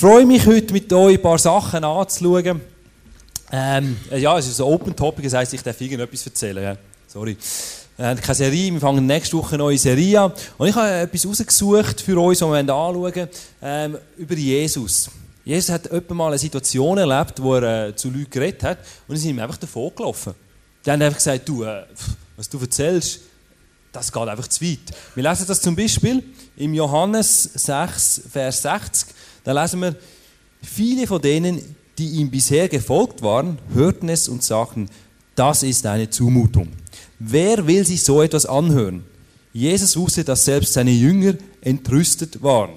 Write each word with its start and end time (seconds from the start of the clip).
freue 0.00 0.24
mich 0.24 0.46
heute 0.46 0.72
mit 0.72 0.90
euch 0.94 1.16
ein 1.16 1.20
paar 1.20 1.36
Sachen 1.36 1.84
anzuschauen. 1.84 2.62
Ähm, 3.52 3.98
ja, 4.16 4.38
es 4.38 4.46
ist 4.46 4.58
ein 4.58 4.64
Open 4.64 4.96
Topic, 4.96 5.24
das 5.24 5.34
heisst, 5.34 5.52
ich 5.52 5.62
darf 5.62 5.78
irgendetwas 5.78 6.24
erzählen. 6.24 6.62
Ja. 6.62 6.76
Sorry. 7.06 7.36
Wir 7.98 8.06
haben 8.06 8.18
keine 8.18 8.34
Serie, 8.34 8.72
wir 8.72 8.80
fangen 8.80 9.04
nächste 9.04 9.36
Woche 9.36 9.56
eine 9.56 9.64
neue 9.64 9.76
Serie 9.76 10.22
an. 10.22 10.32
Und 10.56 10.68
ich 10.68 10.74
habe 10.74 10.90
etwas 10.90 11.26
rausgesucht 11.26 12.00
für 12.00 12.18
uns, 12.18 12.40
was 12.40 12.50
wir 12.50 12.74
anschauen 12.74 13.28
ähm, 13.60 13.98
über 14.16 14.34
Jesus. 14.36 15.10
Jesus 15.44 15.68
hat 15.68 15.86
etwa 15.88 16.14
mal 16.14 16.28
eine 16.28 16.38
Situation 16.38 16.96
erlebt, 16.96 17.42
wo 17.42 17.56
er 17.56 17.88
äh, 17.88 17.94
zu 17.94 18.08
Leuten 18.08 18.30
geredet 18.30 18.62
hat 18.62 18.78
und 19.06 19.16
sie 19.16 19.22
sind 19.24 19.32
ihm 19.32 19.40
einfach 19.40 19.58
davon 19.58 19.92
gelaufen. 19.94 20.32
Die 20.86 20.90
haben 20.90 21.02
einfach 21.02 21.18
gesagt, 21.18 21.46
du, 21.46 21.62
äh, 21.62 21.82
was 22.38 22.48
du 22.48 22.58
erzählst, 22.58 23.20
das 23.92 24.10
geht 24.10 24.28
einfach 24.28 24.48
zu 24.48 24.64
weit. 24.64 24.78
Wir 25.14 25.28
lesen 25.28 25.44
das 25.46 25.60
zum 25.60 25.76
Beispiel 25.76 26.22
im 26.56 26.72
Johannes 26.72 27.42
6, 27.42 28.22
Vers 28.32 28.62
60. 28.62 29.14
Da 29.44 29.60
lesen 29.60 29.80
wir, 29.80 29.96
viele 30.62 31.06
von 31.06 31.20
denen, 31.20 31.60
die 31.98 32.08
ihm 32.08 32.30
bisher 32.30 32.68
gefolgt 32.68 33.22
waren, 33.22 33.58
hörten 33.74 34.08
es 34.08 34.28
und 34.28 34.42
sagten, 34.42 34.88
das 35.34 35.62
ist 35.62 35.86
eine 35.86 36.10
Zumutung. 36.10 36.68
Wer 37.18 37.66
will 37.66 37.84
sich 37.86 38.02
so 38.02 38.22
etwas 38.22 38.46
anhören? 38.46 39.04
Jesus 39.52 39.96
wusste, 39.96 40.24
dass 40.24 40.44
selbst 40.44 40.72
seine 40.72 40.90
Jünger 40.90 41.34
entrüstet 41.60 42.42
waren. 42.42 42.70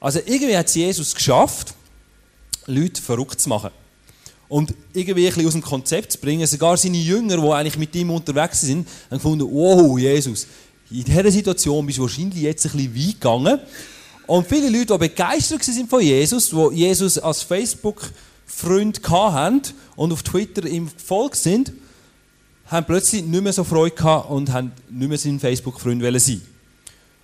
Also 0.00 0.20
irgendwie 0.24 0.56
hat 0.56 0.66
es 0.66 0.74
Jesus 0.74 1.14
geschafft, 1.14 1.74
Leute 2.66 3.00
verrückt 3.00 3.40
zu 3.40 3.48
machen. 3.48 3.70
Und 4.48 4.74
irgendwie 4.92 5.26
ein 5.26 5.34
bisschen 5.34 5.46
aus 5.46 5.52
dem 5.52 5.62
Konzept 5.62 6.12
zu 6.12 6.18
bringen. 6.18 6.46
Sogar 6.46 6.76
seine 6.76 6.98
Jünger, 6.98 7.36
die 7.36 7.48
eigentlich 7.48 7.78
mit 7.78 7.94
ihm 7.96 8.10
unterwegs 8.10 8.60
sind, 8.60 8.86
haben 9.10 9.18
gefunden, 9.18 9.48
wow, 9.50 9.98
Jesus, 9.98 10.46
in 10.90 11.04
dieser 11.04 11.30
Situation 11.30 11.84
bist 11.84 11.98
du 11.98 12.02
wahrscheinlich 12.02 12.42
jetzt 12.42 12.64
ein 12.66 12.72
bisschen 12.72 12.94
weit 12.94 13.20
gegangen. 13.20 13.60
Und 14.26 14.46
viele 14.48 14.68
Leute, 14.68 14.92
die 14.92 14.98
begeistert 14.98 15.62
sind 15.62 15.88
von 15.88 16.00
Jesus, 16.00 16.50
die 16.50 16.76
Jesus 16.76 17.18
als 17.18 17.42
Facebook-Freund 17.42 19.00
hatten 19.08 19.62
und 19.94 20.12
auf 20.12 20.22
Twitter 20.22 20.66
ihm 20.66 20.90
gefolgt 20.92 21.36
sind, 21.36 21.72
haben 22.66 22.86
plötzlich 22.86 23.24
nicht 23.24 23.42
mehr 23.42 23.52
so 23.52 23.62
Freude 23.62 23.94
gehabt 23.94 24.30
und 24.30 24.52
haben 24.52 24.72
nicht 24.90 25.08
mehr 25.08 25.18
sein 25.18 25.38
Facebook-Freund 25.38 26.02
sein 26.20 26.42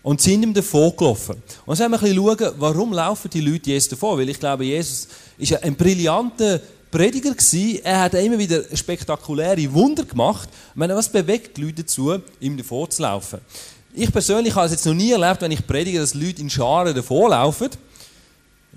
und 0.02 0.20
sind 0.20 0.42
ihm 0.42 0.54
davon 0.54 0.92
gelaufen. 0.96 1.42
Und 1.64 1.76
so 1.76 1.84
haben 1.84 1.92
wir 1.92 2.02
ein 2.02 2.14
bisschen 2.14 2.38
schauen, 2.38 2.54
warum 2.58 2.92
laufen 2.92 3.30
die 3.30 3.40
Leute 3.40 3.70
Jesus 3.70 3.88
davon? 3.88 4.18
Weil 4.18 4.28
ich 4.28 4.38
glaube, 4.38 4.64
Jesus 4.64 5.08
ist 5.38 5.62
ein 5.62 5.74
brillanter 5.74 6.60
Prediger 6.90 7.30
gewesen. 7.30 7.80
Er 7.84 8.00
hat 8.00 8.14
immer 8.14 8.38
wieder 8.38 8.64
spektakuläre 8.76 9.72
Wunder 9.72 10.04
gemacht. 10.04 10.48
Ich 10.70 10.76
meine, 10.76 10.94
was 10.94 11.08
bewegt 11.08 11.56
die 11.56 11.62
Leute 11.62 11.82
dazu, 11.82 12.18
ihm 12.40 12.56
davon 12.56 12.90
zu 12.90 13.02
laufen? 13.02 13.40
Ich 13.94 14.10
persönlich 14.10 14.54
habe 14.54 14.64
es 14.64 14.72
jetzt 14.72 14.86
noch 14.86 14.94
nie 14.94 15.10
erlebt, 15.10 15.42
wenn 15.42 15.50
ich 15.50 15.66
predige, 15.66 15.98
dass 15.98 16.14
Leute 16.14 16.40
in 16.40 16.48
Scharen 16.48 16.94
davonlaufen. 16.94 17.68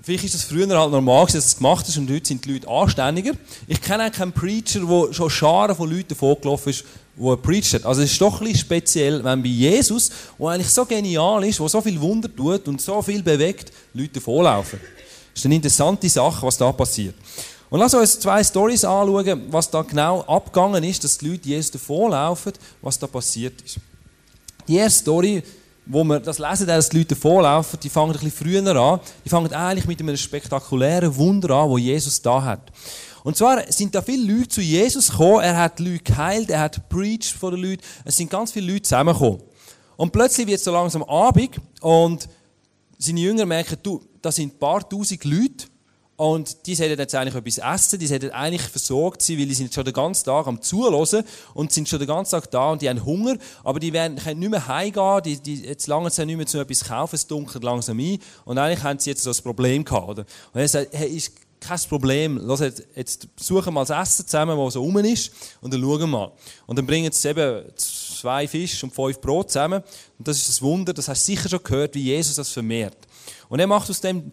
Vielleicht 0.02 0.24
ist 0.24 0.34
das 0.34 0.44
früher 0.44 0.68
halt 0.78 0.92
normal, 0.92 1.24
dass 1.24 1.36
es 1.36 1.56
gemacht 1.56 1.88
ist 1.88 1.96
und 1.96 2.10
heute 2.10 2.28
sind 2.28 2.44
die 2.44 2.52
Leute 2.52 2.68
anständiger. 2.68 3.32
Ich 3.66 3.80
kenne 3.80 4.06
auch 4.06 4.12
keinen 4.12 4.32
Preacher, 4.32 4.80
der 4.80 5.14
schon 5.14 5.30
Scharen 5.30 5.74
von 5.74 5.90
Leuten 5.90 6.08
davongelaufen 6.08 6.68
ist, 6.68 6.84
wo 7.16 7.32
er 7.32 7.38
preacht 7.38 7.72
hat. 7.72 7.86
Also 7.86 8.02
es 8.02 8.12
ist 8.12 8.20
doch 8.20 8.42
ein 8.42 8.46
bisschen 8.46 8.60
speziell, 8.60 9.24
wenn 9.24 9.42
bei 9.42 9.48
Jesus, 9.48 10.10
der 10.38 10.48
eigentlich 10.48 10.68
so 10.68 10.84
genial 10.84 11.42
ist, 11.44 11.60
der 11.60 11.68
so 11.70 11.80
viel 11.80 11.98
Wunder 11.98 12.28
tut 12.36 12.68
und 12.68 12.82
so 12.82 13.00
viel 13.00 13.22
bewegt, 13.22 13.72
Leute 13.94 14.12
davonlaufen. 14.14 14.78
Das 15.32 15.40
ist 15.40 15.46
eine 15.46 15.54
interessante 15.54 16.10
Sache, 16.10 16.46
was 16.46 16.58
da 16.58 16.70
passiert. 16.72 17.14
Und 17.70 17.80
lass 17.80 17.94
uns 17.94 18.20
zwei 18.20 18.44
Stories 18.44 18.84
anschauen, 18.84 19.44
was 19.50 19.70
da 19.70 19.80
genau 19.80 20.20
abgegangen 20.24 20.84
ist, 20.84 21.02
dass 21.04 21.16
die 21.16 21.30
Leute 21.30 21.48
Jesus 21.48 21.70
davonlaufen, 21.70 22.52
was 22.82 22.98
da 22.98 23.06
passiert 23.06 23.62
ist. 23.62 23.78
Die 24.68 24.76
erste 24.76 25.00
Story, 25.00 25.42
wo 25.86 26.02
wir 26.02 26.18
das 26.18 26.38
lesen, 26.38 26.66
dass 26.66 26.88
die 26.88 26.98
Leute 26.98 27.14
davonlaufen, 27.14 27.78
die 27.80 27.88
fangen 27.88 28.10
ein 28.10 28.18
bisschen 28.18 28.32
früher 28.32 28.76
an. 28.76 29.00
Die 29.24 29.28
fangen 29.28 29.52
eigentlich 29.52 29.86
mit 29.86 30.00
einem 30.00 30.16
spektakulären 30.16 31.14
Wunder 31.16 31.50
an, 31.50 31.70
wo 31.70 31.78
Jesus 31.78 32.20
da 32.20 32.42
hat. 32.42 32.72
Und 33.22 33.36
zwar 33.36 33.70
sind 33.72 33.94
da 33.94 34.02
viele 34.02 34.32
Leute 34.32 34.48
zu 34.48 34.60
Jesus 34.60 35.10
gekommen, 35.10 35.40
er 35.40 35.56
hat 35.56 35.80
Leute 35.80 36.04
geheilt, 36.04 36.50
er 36.50 36.60
hat 36.60 36.88
preached 36.88 37.36
vor 37.36 37.50
den 37.50 37.60
Leuten, 37.60 37.82
es 38.04 38.16
sind 38.16 38.30
ganz 38.30 38.52
viele 38.52 38.72
Leute 38.72 38.82
zusammengekommen. 38.82 39.40
Und 39.96 40.12
plötzlich 40.12 40.46
wird 40.46 40.58
es 40.58 40.64
so 40.64 40.72
langsam 40.72 41.02
Abend 41.02 41.60
und 41.80 42.28
seine 42.98 43.20
Jünger 43.20 43.44
merken, 43.44 43.78
du, 43.82 44.00
da 44.22 44.30
sind 44.30 44.54
ein 44.54 44.58
paar 44.58 44.88
tausend 44.88 45.24
Leute 45.24 45.66
und 46.16 46.66
die 46.66 46.74
sollten 46.74 46.98
jetzt 46.98 47.14
eigentlich 47.14 47.34
etwas 47.34 47.58
essen, 47.58 47.98
die 47.98 48.06
sollten 48.06 48.30
eigentlich 48.30 48.62
versorgt 48.62 49.20
sein, 49.20 49.38
weil 49.38 49.46
die 49.46 49.54
sind 49.54 49.72
schon 49.72 49.84
den 49.84 49.92
ganzen 49.92 50.24
Tag 50.24 50.46
am 50.46 50.62
Zuhören 50.62 51.24
und 51.54 51.72
sind 51.72 51.88
schon 51.88 51.98
den 51.98 52.08
ganzen 52.08 52.30
Tag 52.32 52.50
da 52.50 52.72
und 52.72 52.80
die 52.80 52.88
haben 52.88 53.04
Hunger, 53.04 53.36
aber 53.62 53.80
die 53.80 53.92
werden, 53.92 54.16
können 54.16 54.40
nicht 54.40 54.50
mehr 54.50 54.66
heimgehen, 54.66 55.22
die, 55.24 55.40
die, 55.40 55.66
jetzt 55.66 55.86
lange 55.86 56.08
sie 56.08 56.24
nicht 56.24 56.36
mehr 56.36 56.46
zu 56.46 56.58
etwas 56.58 56.84
kaufen, 56.84 57.16
es 57.16 57.26
dunkelt 57.26 57.62
langsam 57.62 57.98
ein 57.98 58.18
und 58.46 58.56
eigentlich 58.56 58.82
haben 58.82 58.98
sie 58.98 59.10
jetzt 59.10 59.22
so 59.22 59.30
ein 59.30 59.36
Problem 59.42 59.84
gehabt. 59.84 60.08
Oder? 60.08 60.24
Und 60.54 60.60
er 60.60 60.68
sagt, 60.68 60.88
hey, 60.92 61.08
ist 61.08 61.32
kein 61.60 61.78
Problem, 61.88 62.38
Los, 62.38 62.60
jetzt, 62.60 62.86
jetzt 62.94 63.28
suchen 63.38 63.74
wir 63.74 63.84
das 63.84 63.90
Essen 63.90 64.26
zusammen, 64.26 64.56
was 64.56 64.74
so 64.74 64.82
rum 64.82 64.96
ist 64.98 65.32
und 65.60 65.72
dann 65.72 65.82
schauen 65.82 66.00
wir 66.00 66.06
mal. 66.06 66.32
Und 66.66 66.78
dann 66.78 66.86
bringen 66.86 67.12
sie 67.12 67.28
eben 67.28 67.64
zwei 67.76 68.48
Fisch 68.48 68.82
und 68.82 68.94
fünf 68.94 69.20
Brot 69.20 69.50
zusammen 69.50 69.82
und 70.18 70.26
das 70.26 70.38
ist 70.38 70.48
das 70.48 70.62
Wunder, 70.62 70.94
das 70.94 71.08
hast 71.08 71.28
du 71.28 71.32
sicher 71.32 71.48
schon 71.50 71.62
gehört, 71.62 71.94
wie 71.94 72.04
Jesus 72.04 72.36
das 72.36 72.50
vermehrt. 72.50 72.96
Und 73.48 73.60
er 73.60 73.66
macht 73.66 73.90
aus 73.90 74.00
dem 74.00 74.32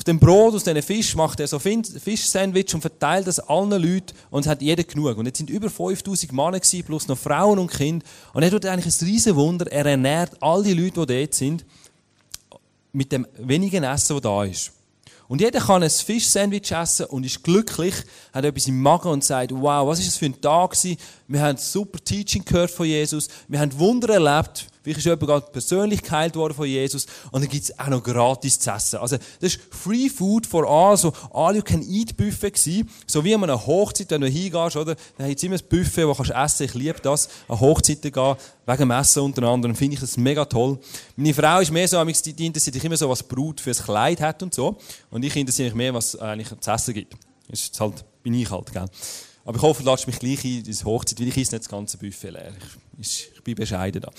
auf 0.00 0.04
dem 0.04 0.18
Brot, 0.18 0.54
aus 0.54 0.64
diesen 0.64 0.80
Fisch, 0.80 1.14
macht 1.14 1.40
er 1.40 1.46
so 1.46 1.58
Fischsandwich 1.58 2.74
und 2.74 2.80
verteilt 2.80 3.26
das 3.26 3.38
allen 3.38 3.70
Leuten 3.70 4.14
und 4.30 4.46
hat 4.46 4.62
jeder 4.62 4.82
genug. 4.82 5.18
Und 5.18 5.26
jetzt 5.26 5.36
sind 5.36 5.50
über 5.50 5.68
5000 5.68 6.32
Männer 6.32 6.58
gewesen, 6.58 6.84
plus 6.84 7.06
noch 7.06 7.18
Frauen 7.18 7.58
und 7.58 7.70
Kinder. 7.70 8.02
Und 8.32 8.42
er 8.42 8.50
tut 8.50 8.64
eigentlich 8.64 8.86
ein 8.86 9.06
riesen 9.06 9.36
Wunder. 9.36 9.70
Er 9.70 9.84
ernährt 9.84 10.42
all 10.42 10.62
die 10.62 10.72
Leute, 10.72 11.04
die 11.04 11.20
dort 11.20 11.34
sind, 11.34 11.66
mit 12.94 13.12
dem 13.12 13.26
wenigen 13.36 13.84
Essen, 13.84 14.14
das 14.14 14.22
da 14.22 14.44
ist. 14.44 14.72
Und 15.28 15.42
jeder 15.42 15.60
kann 15.60 15.82
ein 15.82 15.90
Fischsandwich 15.90 16.72
essen 16.72 17.04
und 17.04 17.26
ist 17.26 17.44
glücklich, 17.44 17.94
hat 18.32 18.46
etwas 18.46 18.68
im 18.68 18.80
Magen 18.80 19.10
und 19.10 19.22
sagt, 19.22 19.52
wow, 19.52 19.86
was 19.86 19.98
ist 19.98 20.08
das 20.08 20.16
für 20.16 20.24
ein 20.24 20.40
Tag 20.40 20.70
gewesen? 20.70 20.96
Wir 21.30 21.42
haben 21.42 21.58
super 21.58 22.00
Teaching 22.02 22.44
gehört 22.44 22.72
von 22.72 22.86
Jesus. 22.86 23.28
Wir 23.46 23.60
haben 23.60 23.78
Wunder 23.78 24.14
erlebt. 24.14 24.66
Vielleicht 24.82 24.98
ist 24.98 25.04
jemand 25.04 25.26
gerade 25.26 25.46
persönlich 25.52 26.02
geheilt 26.02 26.34
worden 26.34 26.54
von 26.54 26.66
Jesus. 26.66 27.06
Und 27.30 27.42
dann 27.42 27.48
gibt 27.48 27.62
es 27.62 27.78
auch 27.78 27.86
noch 27.86 28.02
gratis 28.02 28.58
zu 28.58 28.68
essen. 28.68 28.98
Also, 28.98 29.16
das 29.16 29.54
ist 29.54 29.60
Free 29.70 30.08
Food 30.08 30.44
for 30.44 30.68
all, 30.68 30.96
so 30.96 31.12
all 31.32 31.54
you 31.54 31.62
can 31.62 31.82
eat 31.88 32.16
Buffet 32.16 32.50
gewesen. 32.50 32.90
So 33.06 33.22
wie 33.22 33.32
an 33.32 33.44
einer 33.44 33.64
Hochzeit, 33.64 34.10
wenn 34.10 34.22
du 34.22 34.26
hingehst, 34.26 34.74
oder? 34.74 34.96
Dann 35.18 35.28
gibt 35.28 35.38
es 35.38 35.44
immer 35.44 35.54
ein 35.54 35.62
Buffet, 35.68 36.08
wo 36.08 36.14
du 36.14 36.32
essen 36.32 36.64
Ich 36.64 36.74
liebe 36.74 36.98
das, 37.00 37.28
an 37.46 37.60
Hochzeiten 37.60 38.10
gehen, 38.10 38.36
wegen 38.66 38.78
dem 38.78 38.90
Essen 38.90 39.22
unter 39.22 39.44
anderem. 39.44 39.76
Finde 39.76 39.94
ich 39.94 40.00
das 40.00 40.16
mega 40.16 40.44
toll. 40.44 40.80
Meine 41.14 41.32
Frau 41.32 41.60
ist 41.60 41.70
mehr 41.70 41.86
so, 41.86 42.04
die 42.04 42.46
interessiert 42.46 42.74
sich 42.74 42.84
immer 42.84 42.96
so, 42.96 43.08
was 43.08 43.22
Brut 43.22 43.60
fürs 43.60 43.84
Kleid 43.84 44.20
hat 44.20 44.42
und 44.42 44.52
so. 44.52 44.78
Und 45.12 45.24
ich 45.24 45.36
interessiere 45.36 45.68
mich 45.68 45.76
mehr, 45.76 45.94
was 45.94 46.16
eigentlich 46.16 46.48
zu 46.58 46.70
essen 46.72 46.92
gibt. 46.92 47.14
Das 47.48 47.60
ist 47.60 47.80
halt, 47.80 48.04
bin 48.24 48.34
ich 48.34 48.50
halt, 48.50 48.72
gell? 48.72 48.86
Aber 49.44 49.56
ich 49.56 49.62
hoffe, 49.62 49.82
du 49.82 49.90
lässt 49.90 50.06
mich 50.06 50.18
gleich 50.18 50.44
in 50.44 50.62
diese 50.62 50.84
Hochzeit, 50.84 51.18
weil 51.18 51.28
ich 51.28 51.36
esse 51.36 51.54
nicht 51.54 51.64
das 51.64 51.68
ganze 51.68 51.96
Buffet 51.96 52.30
leer. 52.30 52.52
Ich, 52.98 53.30
ich 53.34 53.42
bin 53.42 53.54
bescheiden 53.54 54.02
da. 54.02 54.10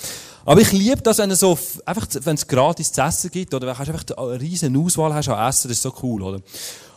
Aber 0.46 0.60
ich 0.60 0.72
liebe 0.72 1.02
das, 1.02 1.20
wenn 1.20 1.30
es 1.30 1.40
so, 1.40 1.58
einfach, 1.86 2.08
wenn 2.24 2.36
es 2.36 2.48
gratis 2.48 2.92
zu 2.92 3.02
essen 3.02 3.30
gibt, 3.30 3.54
oder 3.54 3.68
wenn 3.68 3.76
du 3.76 3.92
einfach 3.92 4.18
eine 4.18 4.42
riesen 4.42 4.76
Auswahl 4.76 5.14
hast 5.14 5.30
an 5.30 5.48
Essen, 5.48 5.68
das 5.68 5.78
ist 5.78 5.84
so 5.84 5.94
cool, 6.02 6.24
oder? 6.24 6.42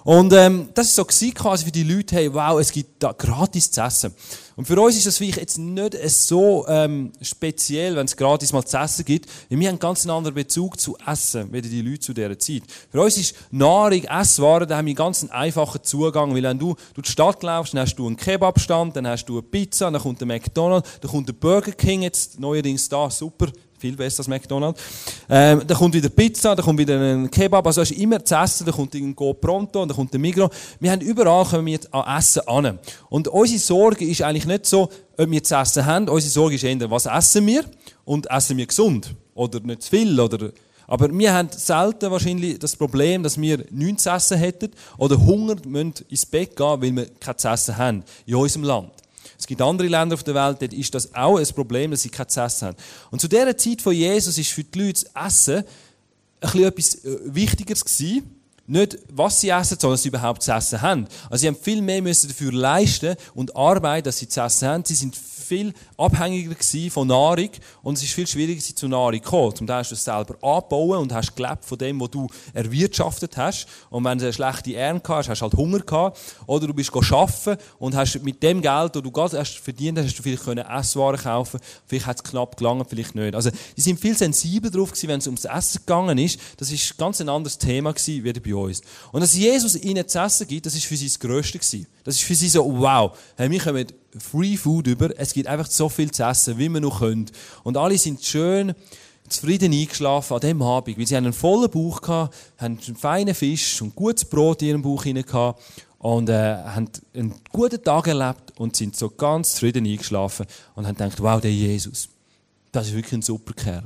Und 0.04 0.34
ähm, 0.34 0.69
das 0.75 0.97
war 0.98 1.06
so 1.10 1.32
quasi 1.32 1.65
für 1.65 1.72
die 1.72 1.82
Leute, 1.82 2.16
hey, 2.16 2.32
wow, 2.32 2.60
es 2.60 2.70
gibt 2.70 3.03
da 3.03 3.12
gratis 3.12 3.70
zu 3.70 3.81
essen. 3.81 4.15
Und 4.54 4.66
für 4.66 4.78
uns 4.78 4.97
ist 4.97 5.06
das 5.06 5.16
vielleicht 5.16 5.38
jetzt 5.38 5.56
nicht 5.56 5.98
so 6.10 6.66
ähm, 6.69 7.10
speziell, 7.22 7.97
wenn 7.97 8.04
es 8.04 8.15
gratis 8.15 8.53
mal 8.53 8.65
zu 8.65 8.76
essen 8.76 9.04
gibt, 9.06 9.28
wir 9.48 9.56
haben 9.56 9.66
einen 9.66 9.78
ganz 9.78 10.06
anderen 10.06 10.34
Bezug 10.34 10.78
zu 10.78 10.97
Essen, 11.06 11.50
wie 11.53 11.62
die 11.62 11.81
Leute 11.81 12.00
zu 12.00 12.12
dieser 12.12 12.38
Zeit. 12.38 12.62
Für 12.92 13.00
uns 13.00 13.16
ist 13.16 13.34
Nahrung, 13.50 14.04
Esswaren, 14.04 14.69
da 14.69 14.76
haben 14.76 14.87
wir 14.87 14.91
einen 14.91 14.97
ganz 14.97 15.25
einfachen 15.25 15.82
Zugang, 15.82 16.34
weil 16.34 16.42
wenn 16.42 16.59
du 16.59 16.76
durch 16.92 17.06
die 17.06 17.12
Stadt 17.12 17.42
laufst, 17.42 17.72
dann 17.72 17.81
hast 17.81 17.97
du 17.97 18.06
einen 18.06 18.16
Kebabstand, 18.16 18.94
dann 18.94 19.09
hast 19.09 19.25
du 19.25 19.38
eine 19.38 19.42
Pizza, 19.42 19.91
dann 19.91 20.03
kommt 20.03 20.21
der 20.21 20.28
McDonald's, 20.28 21.00
dann 21.00 21.10
kommt 21.10 21.28
der 21.28 21.32
Burger 21.32 21.72
King, 21.72 22.03
jetzt 22.03 22.38
neuerdings 22.38 22.88
da, 22.91 23.09
super, 23.09 23.48
viel 23.84 23.97
besser 23.97 24.21
als 24.21 24.28
McDonald's. 24.28 24.81
Ähm, 25.28 25.62
dann 25.67 25.77
kommt 25.77 25.95
wieder 25.95 26.09
Pizza, 26.09 26.55
dann 26.55 26.65
kommt 26.65 26.78
wieder 26.78 26.99
ein 26.99 27.31
Kebab, 27.31 27.67
also 27.67 27.83
hast 27.83 27.91
du 27.91 28.00
immer 28.00 28.25
zu 28.25 28.34
essen, 28.34 28.65
dann 28.65 28.75
kommt 28.75 28.95
ein 28.95 29.15
Go 29.15 29.31
und 29.31 29.75
dann 29.75 29.89
kommt 29.89 30.13
der 30.13 30.21
Migros. 30.21 30.51
Wir 30.81 30.91
haben 30.91 31.03
überall 31.03 31.45
kommen 31.45 31.66
wir 31.66 31.81
an 31.91 32.19
Essen 32.19 32.42
an. 32.47 32.78
Und 33.10 33.28
unsere 33.28 33.59
Sorge 33.59 34.07
ist 34.07 34.22
eigentlich 34.22 34.47
nicht 34.47 34.65
so, 34.65 34.89
ob 35.19 35.31
wir 35.31 35.42
zu 35.42 35.54
essen 35.54 35.84
haben, 35.84 36.09
unsere 36.09 36.33
Sorge 36.33 36.54
ist 36.54 36.65
eher, 36.65 36.91
was 36.91 37.07
essen 37.07 37.47
wir 37.47 37.65
und 38.04 38.31
essen 38.31 38.57
wir 38.57 38.66
gesund 38.66 39.15
oder 39.34 39.60
nicht 39.60 39.83
zu 39.83 39.91
viel 39.91 40.19
oder 40.19 40.51
aber 40.87 41.10
wir 41.16 41.33
haben 41.33 41.48
selten 41.51 42.10
wahrscheinlich 42.10 42.59
das 42.59 42.77
Problem, 42.77 43.22
dass 43.22 43.41
wir 43.41 43.65
nichts 43.71 44.03
zu 44.03 44.10
essen 44.10 44.37
hätten 44.37 44.71
oder 44.98 45.16
Hunger 45.16 45.57
müssen 45.66 45.95
ins 46.10 46.27
Bett 46.27 46.54
gehen, 46.54 46.83
weil 46.83 46.95
wir 46.95 47.07
kein 47.21 47.39
zu 47.39 47.48
essen 47.48 47.77
haben 47.78 48.04
in 48.27 48.34
unserem 48.34 48.65
Land. 48.65 49.03
Es 49.44 49.46
gibt 49.46 49.60
andere 49.60 49.88
Länder 49.88 50.14
auf 50.14 50.22
der 50.22 50.34
Welt, 50.34 50.62
dort 50.62 50.72
ist 50.72 50.94
das 50.94 51.14
auch 51.14 51.36
ein 51.36 51.46
Problem, 51.48 51.91
dass 51.91 52.00
sie 52.00 52.08
kein 52.08 52.26
Essen 52.26 52.68
haben. 52.68 52.76
Und 53.10 53.20
zu 53.20 53.28
dieser 53.28 53.54
Zeit 53.54 53.82
von 53.82 53.92
Jesus 53.92 54.38
ist 54.38 54.52
für 54.52 54.64
die 54.64 54.78
Leute 54.78 55.04
das 55.04 55.26
Essen 55.26 55.64
ein 56.41 56.62
etwas 56.62 56.94
äh, 57.04 57.18
Wichtigeres 57.26 57.84
gewesen. 57.84 58.41
Nicht, 58.66 58.96
was 59.10 59.42
sie 59.42 59.50
essen, 59.50 59.76
sondern 59.78 59.96
dass 59.96 60.02
sie 60.02 60.08
überhaupt 60.08 60.42
zu 60.42 60.50
essen 60.50 60.80
haben. 60.80 61.06
Also 61.28 61.42
sie 61.42 61.48
haben 61.48 61.58
viel 61.60 61.82
mehr 61.82 62.00
müssen 62.00 62.28
dafür 62.28 62.52
leisten 62.52 63.16
und 63.34 63.54
arbeiten, 63.54 64.06
dass 64.06 64.16
sie 64.16 64.28
zu 64.28 64.41
essen 64.41 64.66
haben. 64.66 64.84
Sie 64.86 64.94
sind 64.94 65.14
viel 65.44 65.72
abhängiger 65.96 66.54
von 66.91 67.08
Nahrung 67.08 67.50
und 67.82 67.98
es 67.98 68.02
ist 68.02 68.12
viel 68.12 68.26
schwieriger 68.26 68.60
zu 68.60 68.88
Nahrung 68.88 69.22
zu 69.22 69.30
kommen. 69.30 69.54
Zum 69.54 69.66
Teil 69.66 69.78
hast 69.78 69.91
du 69.91 69.94
es 69.94 70.04
selber 70.04 70.34
angebaut 70.42 70.98
und 70.98 71.12
hast 71.12 71.36
gelebt 71.36 71.64
von 71.64 71.78
dem, 71.78 72.00
was 72.00 72.10
du 72.10 72.26
erwirtschaftet 72.52 73.36
hast. 73.36 73.66
Und 73.91 74.04
wenn 74.04 74.18
du 74.18 74.24
eine 74.24 74.32
schlechte 74.32 74.74
Ernte 74.74 75.14
hast, 75.14 75.28
hast 75.28 75.41
du 75.41 75.44
halt 75.44 75.54
Hunger 75.54 75.80
gehabt. 75.80 76.18
Oder 76.46 76.66
du 76.66 76.74
bist 76.74 76.92
arbeiten 76.94 77.56
und 77.78 77.94
hast 77.94 78.22
mit 78.22 78.42
dem 78.42 78.62
Geld, 78.62 78.96
das 78.96 79.02
du 79.02 79.10
gerade 79.10 79.36
erst 79.36 79.58
verdient 79.58 79.98
hast, 79.98 80.06
hast 80.06 80.18
du 80.18 80.22
vielleicht 80.22 80.44
Esswaren 80.68 81.20
kaufen 81.20 81.60
Vielleicht 81.86 82.06
hat 82.06 82.16
es 82.16 82.24
knapp 82.24 82.56
gelangt, 82.56 82.86
vielleicht 82.88 83.14
nicht. 83.14 83.34
Also, 83.34 83.50
die 83.76 83.80
sind 83.80 84.00
viel 84.00 84.16
sensibler 84.16 84.70
drauf 84.70 84.91
gewesen, 84.91 85.08
wenn 85.08 85.18
es 85.18 85.26
ums 85.26 85.44
Essen 85.44 85.80
gegangen 85.80 86.18
ist. 86.18 86.38
Das 86.56 86.70
ist 86.70 86.96
ganz 86.96 87.20
ein 87.20 87.28
anderes 87.28 87.58
Thema 87.58 87.92
gewesen, 87.92 88.24
wie 88.24 88.32
bei 88.32 88.54
uns. 88.54 88.82
Und 89.12 89.20
dass 89.20 89.34
Jesus 89.34 89.76
ihnen 89.76 90.06
zu 90.06 90.18
essen 90.18 90.46
gibt, 90.46 90.66
das 90.66 90.74
ist 90.74 90.86
für 90.86 90.96
sie 90.96 91.06
das 91.06 91.18
Größte 91.18 91.58
gewesen. 91.58 91.86
Das 92.04 92.16
ist 92.16 92.22
für 92.22 92.34
sie 92.34 92.48
so, 92.48 92.64
wow, 92.64 93.16
hey, 93.36 93.50
wir 93.50 93.60
kommen 93.60 93.86
Free 94.19 94.57
Food 94.57 94.87
über, 94.87 95.19
es 95.19 95.33
gibt 95.33 95.49
einfach 95.49 95.66
so 95.66 95.89
viel 95.89 96.11
zu 96.11 96.22
essen, 96.22 96.59
wie 96.59 96.69
wir 96.69 96.81
noch 96.81 97.01
können. 97.01 97.27
Und 97.63 97.77
alle 97.77 97.99
sind 97.99 98.22
schön 98.25 98.75
zufrieden 99.28 99.72
eingeschlafen 99.72 100.34
an 100.34 100.41
dem 100.41 100.63
Abend, 100.63 100.99
weil 100.99 101.07
sie 101.07 101.16
einen 101.16 101.33
vollen 101.33 101.71
Bauch 101.71 102.01
hatten, 102.03 102.34
haben 102.59 102.78
einen 102.87 102.97
feinen 102.97 103.34
Fisch 103.34 103.81
und 103.83 103.95
gutes 103.95 104.25
Brot 104.25 104.63
in 104.63 104.69
ihrem 104.69 104.83
Bauch 104.83 105.03
hinein 105.03 105.25
und 105.99 106.28
äh, 106.28 106.57
haben 106.57 106.91
einen 107.15 107.34
guten 107.51 107.83
Tag 107.83 108.07
erlebt 108.07 108.53
und 108.59 108.77
sind 108.77 108.95
so 108.95 109.09
ganz 109.09 109.55
zufrieden 109.55 109.87
eingeschlafen 109.87 110.47
und 110.75 110.87
haben 110.87 110.97
gedacht, 110.97 111.22
wow, 111.22 111.41
der 111.41 111.53
Jesus, 111.53 112.09
das 112.72 112.89
ist 112.89 112.95
wirklich 112.95 113.15
ein 113.15 113.22
super 113.22 113.55
Kerl. 113.55 113.84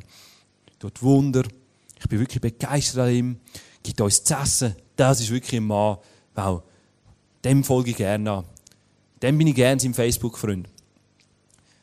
Tut 0.80 1.00
Wunder, 1.02 1.44
ich 1.98 2.08
bin 2.08 2.18
wirklich 2.18 2.40
begeistert 2.40 3.02
an 3.02 3.14
ihm, 3.14 3.40
gibt 3.82 4.00
uns 4.00 4.24
zu 4.24 4.34
essen, 4.34 4.74
das 4.96 5.20
ist 5.20 5.30
wirklich 5.30 5.60
ein 5.60 5.66
Mann, 5.66 5.98
wow, 6.34 6.62
dem 7.44 7.62
folge 7.62 7.90
ich 7.90 7.96
gerne 7.96 8.30
an. 8.30 8.44
Dem 9.22 9.36
bin 9.36 9.48
ich 9.48 9.54
gerne 9.54 9.80
sein 9.80 9.94
Facebook-Freund. 9.94 10.68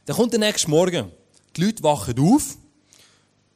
Dann 0.05 0.15
kommt 0.15 0.31
der 0.31 0.39
nächste 0.39 0.69
Morgen. 0.69 1.11
Die 1.55 1.61
Leute 1.61 1.83
wachen 1.83 2.17
auf. 2.19 2.57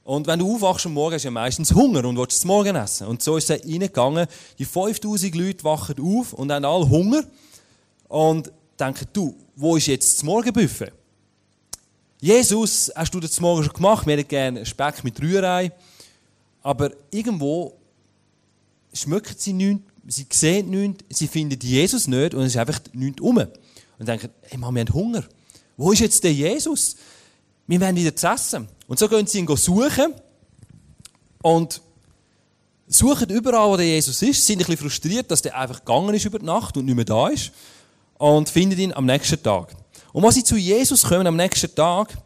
Und 0.03 0.27
wenn 0.27 0.39
du 0.39 0.55
aufwachst 0.55 0.85
am 0.85 0.93
Morgen, 0.93 1.13
hast 1.13 1.23
du 1.23 1.27
ja 1.27 1.31
meistens 1.31 1.73
Hunger 1.73 2.03
und 2.05 2.17
willst 2.17 2.37
das 2.37 2.45
Morgen 2.45 2.75
essen. 2.75 3.07
Und 3.07 3.21
so 3.21 3.37
ist 3.37 3.49
es 3.49 3.63
reingegangen. 3.63 4.27
Die 4.57 4.65
5000 4.65 5.35
Leute 5.35 5.63
wachen 5.63 5.95
auf 5.99 6.33
und 6.33 6.51
haben 6.51 6.65
alle 6.65 6.89
Hunger. 6.89 7.23
Und 8.07 8.51
denken, 8.79 9.07
du, 9.13 9.35
wo 9.55 9.75
ist 9.75 9.87
jetzt 9.87 10.17
das 10.17 10.23
Morgenbuffet? 10.23 10.91
Jesus, 12.19 12.91
hast 12.95 13.13
du 13.13 13.19
das 13.19 13.39
Morgen 13.39 13.63
schon 13.63 13.73
gemacht? 13.73 14.05
Wir 14.07 14.17
hätten 14.17 14.27
gerne 14.27 14.65
Speck 14.65 15.03
mit 15.03 15.21
Rührei. 15.21 15.71
Aber 16.63 16.91
irgendwo 17.11 17.77
schmecken 18.93 19.35
sie 19.37 19.53
nichts 19.53 19.83
sie 20.09 20.25
sehen 20.31 20.69
nichts, 20.69 21.03
sie 21.09 21.27
finden 21.27 21.59
Jesus 21.61 22.07
nicht 22.07 22.33
und 22.33 22.41
es 22.41 22.53
ist 22.53 22.57
einfach 22.57 22.79
nichts 22.93 23.21
um. 23.21 23.37
Und 23.99 24.07
denken, 24.07 24.29
hey 24.41 24.57
Mann, 24.57 24.73
wir 24.73 24.81
haben 24.81 24.93
Hunger. 24.93 25.23
Wo 25.77 25.91
ist 25.91 25.99
jetzt 25.99 26.23
der 26.23 26.33
Jesus? 26.33 26.95
Wir 27.67 27.79
werden 27.79 27.95
wieder 27.95 28.15
zu 28.15 28.27
essen. 28.27 28.67
Und 28.87 28.97
so 28.97 29.07
gehen 29.07 29.27
sie 29.27 29.39
ihn 29.39 29.47
suchen 29.55 30.13
und 31.41 31.81
suchen 32.87 33.29
überall, 33.29 33.69
wo 33.69 33.77
der 33.77 33.85
Jesus 33.85 34.21
ist, 34.21 34.45
sind 34.45 34.57
ein 34.57 34.65
bisschen 34.65 34.77
frustriert, 34.77 35.29
dass 35.29 35.41
der 35.41 35.55
einfach 35.55 35.79
gegangen 35.79 36.15
ist 36.15 36.25
über 36.25 36.39
die 36.39 36.45
Nacht 36.45 36.75
und 36.75 36.85
nicht 36.85 36.95
mehr 36.95 37.05
da 37.05 37.27
ist 37.27 37.51
und 38.17 38.49
finden 38.49 38.79
ihn 38.79 38.93
am 38.93 39.05
nächsten 39.05 39.41
Tag. 39.41 39.75
Und 40.11 40.25
als 40.25 40.35
sie 40.35 40.43
zu 40.43 40.57
Jesus 40.57 41.03
kommen 41.03 41.27
am 41.27 41.35
nächsten 41.35 41.73
Tag, 41.75 42.17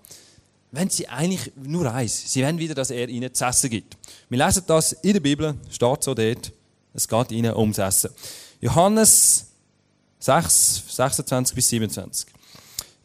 wenn 0.72 0.90
sie 0.90 1.08
eigentlich 1.08 1.52
nur 1.56 1.94
eins. 1.94 2.32
Sie 2.32 2.44
wollen 2.44 2.58
wieder, 2.58 2.74
dass 2.74 2.90
er 2.90 3.08
ihnen 3.08 3.34
zu 3.34 3.46
essen 3.46 3.70
gibt. 3.70 3.96
Wir 4.30 4.44
lesen 4.44 4.64
das 4.66 4.94
in 4.94 5.14
der 5.14 5.20
Bibel, 5.20 5.56
steht 5.70 6.04
so 6.04 6.14
dort. 6.14 6.52
Es 6.96 7.08
geht 7.08 7.32
ihnen 7.32 7.56
ums 7.56 7.78
Essen. 7.78 8.10
Johannes 8.60 9.53
6, 10.24 10.84
26 10.88 11.54
bis 11.54 11.68
27. 11.68 12.30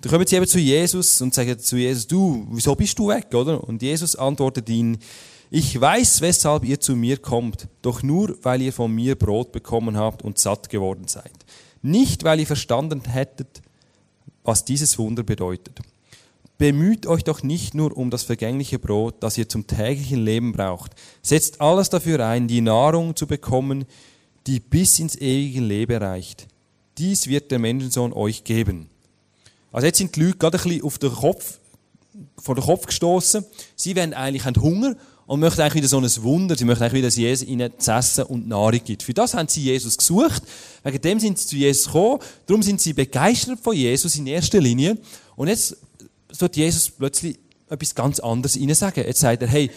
Da 0.00 0.08
kommen 0.08 0.24
sie 0.24 0.36
eben 0.36 0.46
zu 0.46 0.60
Jesus 0.60 1.20
und 1.20 1.34
sagen 1.34 1.58
zu 1.58 1.76
Jesus, 1.76 2.06
du, 2.06 2.46
wieso 2.52 2.76
bist 2.76 2.96
du 2.96 3.08
weg, 3.08 3.34
oder? 3.34 3.64
Und 3.64 3.82
Jesus 3.82 4.14
antwortet 4.14 4.68
ihnen, 4.68 4.98
ich 5.50 5.80
weiß, 5.80 6.20
weshalb 6.20 6.64
ihr 6.64 6.78
zu 6.78 6.94
mir 6.94 7.16
kommt, 7.16 7.66
doch 7.82 8.04
nur, 8.04 8.38
weil 8.42 8.62
ihr 8.62 8.72
von 8.72 8.94
mir 8.94 9.16
Brot 9.16 9.50
bekommen 9.50 9.96
habt 9.96 10.22
und 10.22 10.38
satt 10.38 10.68
geworden 10.68 11.08
seid. 11.08 11.32
Nicht, 11.82 12.22
weil 12.22 12.38
ihr 12.38 12.46
verstanden 12.46 13.02
hättet, 13.08 13.62
was 14.44 14.64
dieses 14.64 14.96
Wunder 14.96 15.24
bedeutet. 15.24 15.80
Bemüht 16.56 17.08
euch 17.08 17.24
doch 17.24 17.42
nicht 17.42 17.74
nur 17.74 17.96
um 17.96 18.10
das 18.10 18.22
vergängliche 18.22 18.78
Brot, 18.78 19.16
das 19.20 19.38
ihr 19.38 19.48
zum 19.48 19.66
täglichen 19.66 20.24
Leben 20.24 20.52
braucht. 20.52 20.92
Setzt 21.22 21.60
alles 21.60 21.90
dafür 21.90 22.24
ein, 22.24 22.46
die 22.46 22.60
Nahrung 22.60 23.16
zu 23.16 23.26
bekommen, 23.26 23.86
die 24.46 24.60
bis 24.60 25.00
ins 25.00 25.16
ewige 25.16 25.60
Leben 25.60 26.00
reicht. 26.00 26.46
Dies 26.98 27.28
wird 27.28 27.50
der 27.50 27.58
Menschensohn 27.58 28.12
euch 28.12 28.44
geben. 28.44 28.88
Also 29.72 29.86
jetzt 29.86 29.98
sind 29.98 30.16
die 30.16 30.24
Leute 30.24 30.38
gerade 30.38 30.58
ein 30.58 30.64
bisschen 30.64 30.82
auf 30.82 30.98
den 30.98 31.12
Kopf, 31.12 31.58
vor 32.38 32.54
den 32.54 32.64
Kopf 32.64 32.86
gestoßen. 32.86 33.44
Sie 33.76 33.94
werden 33.94 34.14
eigentlich 34.14 34.44
haben 34.44 34.60
Hunger 34.60 34.96
und 35.26 35.40
möchten 35.40 35.60
eigentlich 35.60 35.74
wieder 35.74 35.88
so 35.88 35.98
ein 35.98 36.24
Wunder. 36.24 36.56
Sie 36.56 36.64
möchten 36.64 36.82
eigentlich 36.82 36.94
wieder, 36.94 37.08
dass 37.08 37.16
Jesus 37.16 37.46
ihnen 37.46 37.70
zu 37.78 37.92
essen 37.92 38.24
und 38.24 38.48
Nahrung 38.48 38.80
gibt. 38.82 39.02
Für 39.02 39.14
das 39.14 39.34
haben 39.34 39.48
sie 39.48 39.62
Jesus 39.62 39.96
gesucht. 39.96 40.42
Wegen 40.82 41.00
dem 41.00 41.20
sind 41.20 41.38
sie 41.38 41.46
zu 41.46 41.56
Jesus 41.56 41.86
gekommen. 41.86 42.20
Darum 42.46 42.62
sind 42.62 42.80
sie 42.80 42.94
begeistert 42.94 43.60
von 43.60 43.76
Jesus 43.76 44.16
in 44.16 44.26
erster 44.26 44.60
Linie. 44.60 44.96
Und 45.36 45.48
jetzt 45.48 45.76
wird 46.38 46.56
Jesus 46.56 46.90
plötzlich 46.90 47.38
etwas 47.68 47.94
ganz 47.94 48.20
anderes 48.20 48.56
ihnen 48.56 48.74
sagen. 48.74 49.04
Jetzt 49.06 49.20
sagt 49.20 49.42
er, 49.42 49.48
hey, 49.48 49.70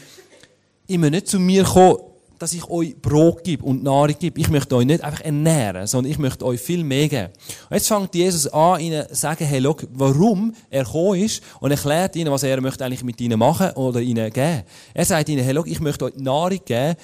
ich 0.88 0.98
möchte 0.98 1.16
nicht 1.16 1.28
zu 1.28 1.40
mir 1.40 1.64
kommen, 1.66 1.98
dass 2.42 2.54
ich 2.54 2.68
euch 2.70 2.96
Brot 3.00 3.44
gebe 3.44 3.64
und 3.64 3.84
Nahrung 3.84 4.16
gebe. 4.18 4.40
Ich 4.40 4.50
möchte 4.50 4.76
euch 4.76 4.86
nicht 4.86 5.04
einfach 5.04 5.22
ernähren, 5.22 5.86
sondern 5.86 6.12
ich 6.12 6.18
möchte 6.18 6.44
euch 6.44 6.60
viel 6.60 6.84
mehr 6.84 7.08
geben. 7.08 7.30
Und 7.70 7.76
jetzt 7.76 7.88
fängt 7.88 8.16
Jesus 8.16 8.48
an, 8.48 8.80
ihnen 8.80 9.08
zu 9.08 9.16
sagen, 9.16 9.46
hey, 9.46 9.62
schau, 9.62 9.78
warum 9.92 10.56
er 10.72 10.84
gekommen 10.84 11.22
ist 11.22 11.44
und 11.60 11.70
erklärt 11.70 12.16
ihnen, 12.16 12.32
was 12.32 12.42
er 12.42 12.60
möchte 12.60 12.84
eigentlich 12.84 13.04
mit 13.04 13.22
ihnen 13.22 13.38
machen 13.38 13.70
oder 13.72 14.02
ihnen 14.02 14.32
geben. 14.32 14.64
Er 14.94 15.06
sagt 15.06 15.30
ihnen, 15.30 15.44
hey, 15.44 15.54
schau, 15.56 15.66
ich 15.66 15.80
möchte 15.80 16.06
euch 16.06 16.16
Nahrung 16.16 16.60
geben. 16.66 16.96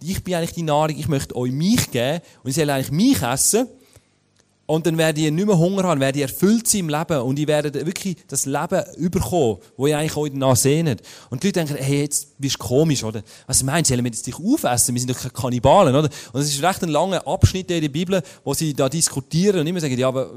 Ich 0.00 0.22
bin 0.22 0.34
eigentlich 0.34 0.52
die 0.52 0.62
Nahrung, 0.62 0.96
ich 0.96 1.08
möchte 1.08 1.34
euch 1.34 1.50
mich 1.50 1.90
geben 1.90 2.20
und 2.44 2.50
ich 2.50 2.56
soll 2.56 2.70
eigentlich 2.70 2.92
mich 2.92 3.20
essen. 3.20 3.66
Und 4.66 4.86
dann 4.86 4.96
werdet 4.96 5.22
ihr 5.22 5.30
nicht 5.30 5.46
mehr 5.46 5.58
Hunger 5.58 5.82
haben, 5.82 6.00
werdet 6.00 6.16
ihr 6.16 6.22
erfüllt 6.22 6.66
sein 6.66 6.80
im 6.80 6.88
Leben 6.88 7.20
und 7.20 7.38
ihr 7.38 7.46
werdet 7.46 7.74
wirklich 7.74 8.16
das 8.28 8.46
Leben 8.46 8.82
überkommen, 8.96 9.58
wo 9.76 9.86
ihr 9.86 9.98
eigentlich 9.98 10.16
heute 10.16 10.38
nachsehnt. 10.38 11.02
Und 11.28 11.42
die 11.42 11.48
Leute 11.48 11.64
denken, 11.64 11.76
hey, 11.76 12.00
jetzt 12.00 12.38
bist 12.38 12.54
du 12.54 12.64
komisch, 12.64 13.04
oder? 13.04 13.22
Was 13.46 13.62
meinst 13.62 13.90
du, 13.90 13.94
sollen 13.94 14.04
wir 14.04 14.10
dich 14.10 14.34
aufessen? 14.34 14.94
Wir 14.94 15.00
sind 15.00 15.10
doch 15.10 15.18
keine 15.18 15.32
Kannibalen, 15.32 15.94
oder? 15.94 16.08
Und 16.32 16.40
es 16.40 16.48
ist 16.48 16.62
recht 16.62 16.82
ein 16.82 16.88
langer 16.88 17.26
Abschnitt 17.26 17.70
in 17.70 17.82
der 17.82 17.88
Bibel, 17.90 18.22
wo 18.42 18.54
sie 18.54 18.72
da 18.72 18.88
diskutieren 18.88 19.60
und 19.60 19.66
immer 19.66 19.80
sagen, 19.80 19.98
ja, 19.98 20.08
aber 20.08 20.30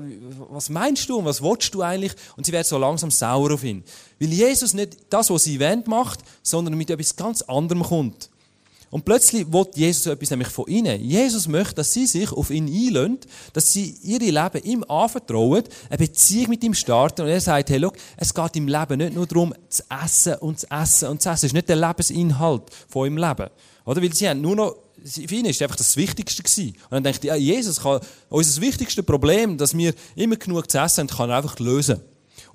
was 0.49 0.69
meinst 0.69 1.07
du 1.07 1.17
und 1.17 1.25
was 1.25 1.41
willst 1.41 1.73
du 1.73 1.81
eigentlich? 1.81 2.13
Und 2.35 2.45
sie 2.45 2.51
werden 2.51 2.65
so 2.65 2.77
langsam 2.77 3.09
sauer 3.09 3.53
auf 3.53 3.63
ihn. 3.63 3.81
Weil 4.19 4.33
Jesus 4.33 4.73
nicht 4.73 4.97
das, 5.09 5.29
was 5.29 5.45
sie 5.45 5.57
wollen, 5.59 5.83
macht, 5.87 6.19
sondern 6.43 6.75
mit 6.75 6.89
etwas 6.89 7.15
ganz 7.15 7.41
anderem 7.43 7.83
kommt. 7.83 8.29
Und 8.89 9.03
plötzlich 9.03 9.51
will 9.51 9.65
Jesus 9.75 10.05
etwas 10.05 10.29
nämlich 10.29 10.47
von 10.47 10.65
ihnen. 10.67 11.01
Jesus 11.01 11.47
möchte, 11.47 11.75
dass 11.75 11.91
sie 11.91 12.07
sich 12.07 12.31
auf 12.31 12.49
ihn 12.49 12.67
einlösen, 12.67 13.19
dass 13.51 13.73
sie 13.73 13.97
ihre 14.01 14.25
Leben 14.25 14.63
ihm 14.63 14.83
anvertrauen, 14.85 15.63
eine 15.89 15.97
Beziehung 15.97 16.49
mit 16.49 16.63
ihm 16.63 16.73
starten. 16.73 17.23
Und 17.23 17.27
er 17.27 17.41
sagt, 17.41 17.69
hey, 17.69 17.77
look, 17.77 17.95
es 18.15 18.33
geht 18.33 18.55
im 18.55 18.67
Leben 18.67 18.97
nicht 18.97 19.13
nur 19.13 19.27
darum, 19.27 19.53
zu 19.67 19.83
essen 20.03 20.35
und 20.35 20.61
zu 20.61 20.71
essen 20.71 21.09
und 21.09 21.21
zu 21.21 21.29
essen. 21.29 21.41
Das 21.41 21.43
ist 21.43 21.53
nicht 21.53 21.69
der 21.69 21.75
Lebensinhalt 21.75 22.63
von 22.87 23.05
ihrem 23.05 23.17
Leben. 23.17 23.49
Oder? 23.85 24.01
Weil 24.01 24.13
sie 24.13 24.29
haben 24.29 24.41
nur 24.41 24.55
noch, 24.55 24.75
für 25.03 25.35
ihn 25.35 25.45
ist 25.45 25.61
einfach 25.61 25.75
das 25.75 25.95
Wichtigste 25.97 26.41
gewesen. 26.41 26.75
Und 26.85 26.91
dann 26.91 27.03
denkt 27.03 27.23
ja, 27.25 27.35
Jesus 27.35 27.81
kann 27.81 27.99
unser 28.29 28.61
wichtigstes 28.61 29.05
Problem, 29.05 29.57
dass 29.57 29.77
wir 29.77 29.93
immer 30.15 30.37
genug 30.37 30.71
zu 30.71 30.77
essen 30.77 31.01
haben, 31.01 31.15
kann 31.15 31.29
er 31.29 31.37
einfach 31.37 31.59
lösen. 31.59 32.01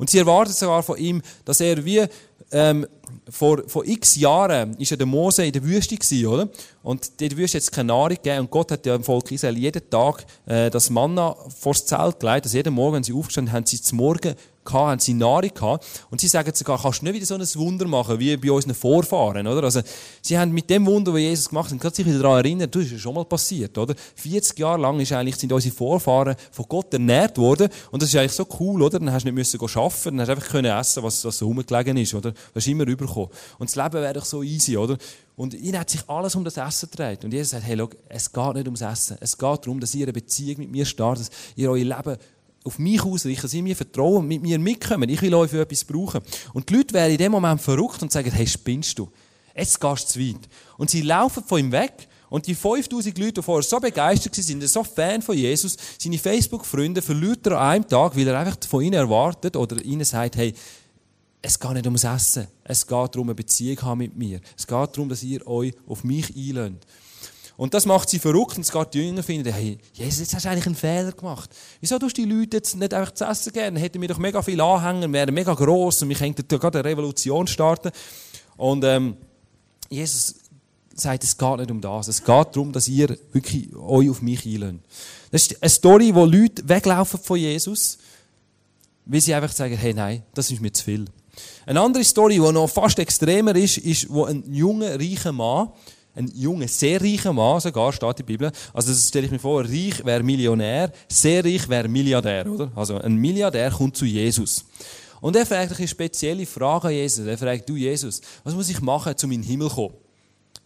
Und 0.03 0.11
sie 0.11 0.19
erwarten 0.19 0.53
sogar 0.53 0.83
von 0.83 0.99
ihm, 0.99 1.23
dass 1.45 1.61
er 1.61 1.85
wie, 1.85 2.05
ähm, 2.51 2.89
vor, 3.31 3.63
vor 3.69 3.87
x 3.87 4.17
Jahren 4.17 4.73
war 4.73 4.77
ja 4.81 4.97
der 4.97 5.07
Mose 5.07 5.47
in 5.47 5.53
der 5.53 5.63
Wüste, 5.63 5.95
gewesen, 5.95 6.27
oder? 6.27 6.49
Und 6.83 7.21
der 7.21 7.31
Wüste 7.37 7.59
jetzt 7.59 7.71
keine 7.71 7.87
Nahrung 7.87 8.17
gegeben. 8.17 8.41
Und 8.41 8.51
Gott 8.51 8.73
hat 8.73 8.85
ja 8.85 8.99
dem 8.99 9.05
Volk 9.05 9.31
Israel 9.31 9.57
jeden 9.57 9.89
Tag 9.89 10.27
äh, 10.47 10.71
das 10.71 10.91
Manna 10.91 11.37
vors 11.57 11.87
Zelt 11.87 12.19
gelegt. 12.19 12.47
Also 12.47 12.57
jeden 12.57 12.75
Morgen, 12.75 12.97
wenn 12.97 13.05
sie 13.05 13.13
aufgestanden 13.13 13.55
haben, 13.55 13.65
sie 13.65 13.81
zum 13.81 13.99
Morgen 13.99 14.35
gehabt, 14.65 14.91
haben 14.91 14.99
sie 14.99 15.15
Nahrung 15.15 15.51
gehabt. 15.55 15.87
Und 16.11 16.21
sie 16.21 16.29
sagen 16.29 16.53
sogar, 16.55 16.81
kannst 16.81 17.01
du 17.01 17.07
nicht 17.07 17.15
wieder 17.15 17.27
so 17.27 17.35
ein 17.35 17.67
Wunder 17.67 17.87
machen, 17.87 18.19
wie 18.19 18.37
bei 18.37 18.51
unseren 18.51 18.75
Vorfahren, 18.75 19.47
oder? 19.47 19.65
Also, 19.65 19.81
sie 20.21 20.39
haben 20.39 20.53
mit 20.53 20.69
dem 20.71 20.87
Wunder, 20.87 21.13
was 21.13 21.21
Jesus 21.21 21.49
gemacht 21.49 21.73
hat, 21.73 21.95
sich 21.95 22.07
wieder 22.07 22.21
daran 22.21 22.45
erinnert, 22.45 22.75
das 22.75 22.85
ist 22.85 22.93
ja 22.93 22.99
schon 22.99 23.15
mal 23.15 23.25
passiert, 23.25 23.77
oder? 23.79 23.95
40 24.17 24.59
Jahre 24.59 24.81
lang 24.81 25.01
ist 25.01 25.13
eigentlich, 25.13 25.37
sind 25.37 25.53
unsere 25.53 25.75
Vorfahren 25.75 26.37
von 26.51 26.67
Gott 26.69 26.93
ernährt 26.93 27.39
worden. 27.39 27.69
Und 27.91 28.03
das 28.03 28.09
ist 28.09 28.17
eigentlich 28.17 28.33
so 28.33 28.47
cool, 28.61 28.83
oder? 28.83 28.99
Dann 28.99 29.13
hast 29.13 29.23
du 29.23 29.33
nicht 29.33 29.35
müssen 29.35 29.61
arbeiten, 29.61 30.17
dann 30.17 30.21
hast 30.21 30.29
du 30.29 30.33
einfach 30.33 30.49
können 30.49 30.79
essen, 30.79 31.03
was, 31.03 31.25
was 31.25 31.39
so 31.39 31.47
rumgelegen 31.47 31.97
ist, 31.97 32.15
oder? 32.15 32.33
Du 32.33 32.39
hast 32.55 32.67
immer 32.67 32.87
rübergekommen. 32.87 33.31
Und 33.59 33.69
das 33.69 33.77
Leben 33.77 34.03
wäre 34.03 34.15
doch 34.15 34.25
so 34.25 34.43
easy, 34.43 34.77
oder? 34.77 34.97
Und 35.37 35.55
ihnen 35.55 35.79
hat 35.79 35.91
sich 35.91 36.09
alles 36.09 36.35
um 36.35 36.45
das 36.45 36.57
Essen 36.57 36.91
gedreht. 36.91 37.25
Und 37.25 37.33
Jesus 37.33 37.51
sagt, 37.51 37.65
hey, 37.65 37.77
schau, 37.77 37.89
es 38.09 38.33
geht 38.33 38.55
nicht 38.55 38.67
ums 38.67 38.81
Essen. 38.83 39.17
Es 39.21 39.37
geht 39.37 39.67
darum, 39.67 39.81
dass 39.81 39.95
ihr 39.95 40.05
eine 40.05 40.13
Beziehung 40.13 40.59
mit 40.59 40.71
mir 40.71 40.85
startet, 40.85 41.29
dass 41.29 41.37
ihr 41.57 41.71
euer 41.71 41.85
Leben 41.85 42.17
auf 42.65 42.79
mich 42.79 43.03
ausrichten, 43.03 43.43
dass 43.43 43.55
ihr 43.55 43.63
mir 43.63 43.77
vertrauen, 43.77 44.27
mit 44.27 44.43
mir 44.43 44.59
mitkommen. 44.59 45.09
Ich 45.09 45.21
will 45.23 45.35
euch 45.35 45.51
für 45.51 45.63
etwas 45.63 45.85
brauchen. 45.85 46.21
Und 46.53 46.69
die 46.69 46.75
Leute 46.75 46.95
wären 46.95 47.11
in 47.11 47.19
dem 47.19 47.33
Moment 47.33 47.61
verrückt 47.61 48.03
und 48.03 48.13
sagen, 48.13 48.31
hey, 48.31 48.47
spinnst 48.47 48.99
du? 48.99 49.11
Jetzt 49.55 49.81
gehst 49.81 50.09
du 50.09 50.13
zu 50.13 50.21
weit. 50.21 50.49
Und 50.79 50.91
sie 50.91 51.03
laufen 51.03 51.45
von 51.45 51.61
ihm 51.61 51.73
weg 51.73 52.09
Und 52.31 52.47
die 52.47 52.55
5000 52.55 53.19
Leute, 53.19 53.33
die 53.35 53.43
vorher 53.43 53.63
so 53.63 53.79
begeistert 53.79 54.39
waren, 54.39 54.67
so 54.67 54.85
Fan 54.85 55.21
von 55.21 55.37
Jesus, 55.37 55.77
seine 55.99 56.19
Facebook-Freunde 56.19 57.03
verliert 57.03 57.47
er 57.47 57.61
an 57.61 57.69
einem 57.69 57.89
Tag, 57.89 58.17
weil 58.17 58.27
er 58.27 58.39
einfach 58.39 58.57
von 58.67 58.83
ihnen 58.83 58.95
erwartet 58.95 59.55
oder 59.55 59.85
ihnen 59.85 60.05
sagt, 60.05 60.37
hey, 60.37 60.55
es 61.43 61.59
geht 61.59 61.73
nicht 61.73 61.85
ums 61.85 62.05
Essen. 62.05 62.47
Es 62.65 62.87
geht 62.87 63.15
darum, 63.15 63.29
eine 63.29 63.35
Beziehung 63.35 63.83
haben 63.83 63.99
mit 63.99 64.17
mir. 64.17 64.41
Es 64.57 64.67
geht 64.67 64.71
darum, 64.71 65.09
dass 65.09 65.23
ihr 65.23 65.47
euch 65.47 65.75
auf 65.87 66.05
mich 66.05 66.35
einlönt. 66.35 66.87
Und 67.57 67.75
das 67.75 67.87
macht 67.87 68.09
sie 68.09 68.19
verrückt 68.19 68.57
und 68.57 68.63
es 68.63 68.73
geht 68.73 68.95
die 68.95 69.01
Jünger 69.01 69.23
finden, 69.23 69.53
hey, 69.53 69.79
Jesus, 69.93 70.21
jetzt 70.21 70.35
hast 70.35 70.45
du 70.45 70.51
eigentlich 70.51 70.67
einen 70.67 70.75
Fehler 70.75 71.13
gemacht. 71.13 71.51
Wieso 71.81 71.99
tust 71.99 72.17
du 72.17 72.23
die 72.27 72.33
Leute 72.33 72.57
jetzt 72.57 72.77
nicht 72.77 72.95
einfach 72.95 73.13
zu 73.13 73.25
essen 73.25 73.53
gerne? 73.53 73.79
Hätten 73.79 74.01
wir 74.01 74.09
doch 74.09 74.19
mega 74.19 74.43
viel 74.43 74.61
Anhänger, 74.61 75.13
wären 75.13 75.35
mega 75.35 75.55
gross 75.55 76.03
und 76.03 76.09
wir 76.09 76.17
könnten 76.17 76.47
gerade 76.49 76.79
eine 76.79 76.89
Revolution 76.89 77.47
starten. 77.47 77.91
Und 78.57 78.85
ähm, 78.85 79.17
Jesus 79.89 80.37
sagt, 80.95 81.25
es 81.25 81.37
geht 81.37 81.57
nicht 81.59 81.71
um 81.71 81.81
das. 81.81 82.09
Es 82.09 82.19
geht 82.19 82.29
darum, 82.29 82.73
dass 82.73 82.89
ihr 82.89 83.17
wirklich 83.33 83.75
euch 83.77 84.11
auf 84.11 84.23
mich 84.23 84.45
einlönt. 84.47 84.83
Das 85.31 85.43
ist 85.43 85.63
eine 85.63 85.71
Story, 85.71 86.15
wo 86.15 86.25
Leute 86.25 86.69
weglaufen 86.69 87.21
von 87.21 87.39
Jesus, 87.39 87.99
weil 89.05 89.21
sie 89.21 89.35
einfach 89.35 89.53
sagen, 89.53 89.77
hey, 89.77 89.95
nein, 89.95 90.23
das 90.35 90.51
ist 90.51 90.61
mir 90.61 90.73
zu 90.73 90.85
viel. 90.85 91.05
Eine 91.65 91.81
andere 91.81 92.05
Story, 92.05 92.35
die 92.35 92.53
noch 92.53 92.69
fast 92.69 92.99
extremer 92.99 93.55
ist, 93.57 93.79
ist, 93.79 94.11
wo 94.11 94.25
ein 94.25 94.45
junger, 94.53 94.99
reicher 94.99 95.33
Mann, 95.33 95.71
ein 96.15 96.31
junger, 96.35 96.69
sehr 96.69 97.01
reicher 97.01 97.33
Mann 97.33 97.61
sogar, 97.61 97.93
steht 97.93 98.11
in 98.11 98.17
der 98.17 98.25
Bibel. 98.25 98.53
Also 98.75 98.91
das 98.93 99.09
stelle 99.09 99.27
ich 99.27 99.33
mir 99.33 99.39
vor, 99.39 99.65
reich 99.65 100.05
wäre 100.05 100.23
Millionär, 100.23 100.93
sehr 101.09 101.45
reich 101.45 101.69
wäre 101.69 101.89
Milliardär, 101.89 102.47
oder? 102.47 102.71
Also 102.75 102.99
ein 102.99 103.17
Milliardär 103.17 103.71
kommt 103.71 103.97
zu 103.97 104.05
Jesus. 104.05 104.65
Und 105.21 105.37
er 105.37 105.47
fragt 105.47 105.79
eine 105.79 105.89
spezielle 105.89 106.45
Frage 106.47 106.89
an 106.89 106.95
Jesus. 106.95 107.25
Er 107.25 107.39
fragt, 107.39 107.69
du 107.69 107.77
Jesus, 107.77 108.21
was 108.43 108.55
muss 108.55 108.69
ich 108.69 108.81
machen, 108.81 109.15
um 109.23 109.33
in 109.33 109.41
den 109.41 109.49
Himmel 109.49 109.69
zu 109.69 109.77
kommen? 109.77 109.95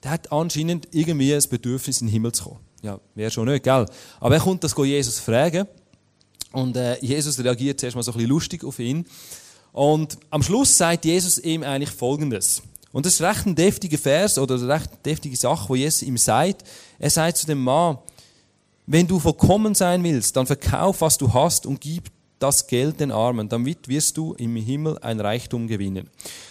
Der 0.02 0.10
hat 0.12 0.32
anscheinend 0.32 0.88
irgendwie 0.92 1.34
ein 1.34 1.42
Bedürfnis, 1.48 2.00
in 2.00 2.06
den 2.06 2.12
Himmel 2.12 2.32
zu 2.32 2.44
kommen. 2.44 2.60
Ja, 2.82 2.98
wäre 3.14 3.30
schon 3.30 3.48
nicht, 3.48 3.64
gell? 3.64 3.86
Aber 4.20 4.34
er 4.34 4.40
kommt 4.40 4.64
das 4.64 4.74
Jesus 4.76 5.18
fragen. 5.18 5.66
Und 6.52 6.76
äh, 6.76 6.98
Jesus 7.00 7.38
reagiert 7.38 7.80
zuerst 7.80 7.96
mal 7.96 8.02
so 8.02 8.12
ein 8.12 8.14
bisschen 8.14 8.30
lustig 8.30 8.64
auf 8.64 8.78
ihn. 8.78 9.04
Und 9.72 10.16
am 10.30 10.42
Schluss 10.42 10.76
sagt 10.76 11.04
Jesus 11.04 11.38
ihm 11.38 11.62
eigentlich 11.62 11.90
Folgendes. 11.90 12.62
Und 12.96 13.04
das 13.04 13.12
ist 13.12 13.20
recht 13.20 13.44
ein 13.44 13.54
deftiger 13.54 13.98
Vers 13.98 14.38
oder 14.38 14.54
eine 14.54 14.68
recht 14.68 14.88
deftige 15.04 15.36
Sache, 15.36 15.68
wo 15.68 15.74
Jesus 15.74 16.00
ihm 16.00 16.16
sagt. 16.16 16.62
Er 16.98 17.10
sagt 17.10 17.36
zu 17.36 17.44
dem 17.44 17.62
Mann, 17.62 17.98
wenn 18.86 19.06
du 19.06 19.20
vollkommen 19.20 19.74
sein 19.74 20.02
willst, 20.02 20.34
dann 20.34 20.46
verkauf, 20.46 21.02
was 21.02 21.18
du 21.18 21.30
hast 21.30 21.66
und 21.66 21.78
gib 21.78 22.04
das 22.38 22.66
Geld 22.66 22.98
den 22.98 23.12
Armen, 23.12 23.50
damit 23.50 23.86
wirst 23.86 24.16
du 24.16 24.32
im 24.38 24.56
Himmel 24.56 24.96
ein 25.02 25.20
Reichtum 25.20 25.66
gewinnen, 25.66 26.08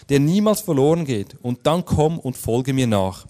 der 0.07 0.19
niemals 0.19 0.61
verloren 0.61 1.03
geht. 1.03 1.35
Und 1.41 1.65
dann 1.65 1.83
komm 1.83 2.19
und 2.19 2.37
folge 2.37 2.73
mir 2.73 2.85
nach. 2.85 3.25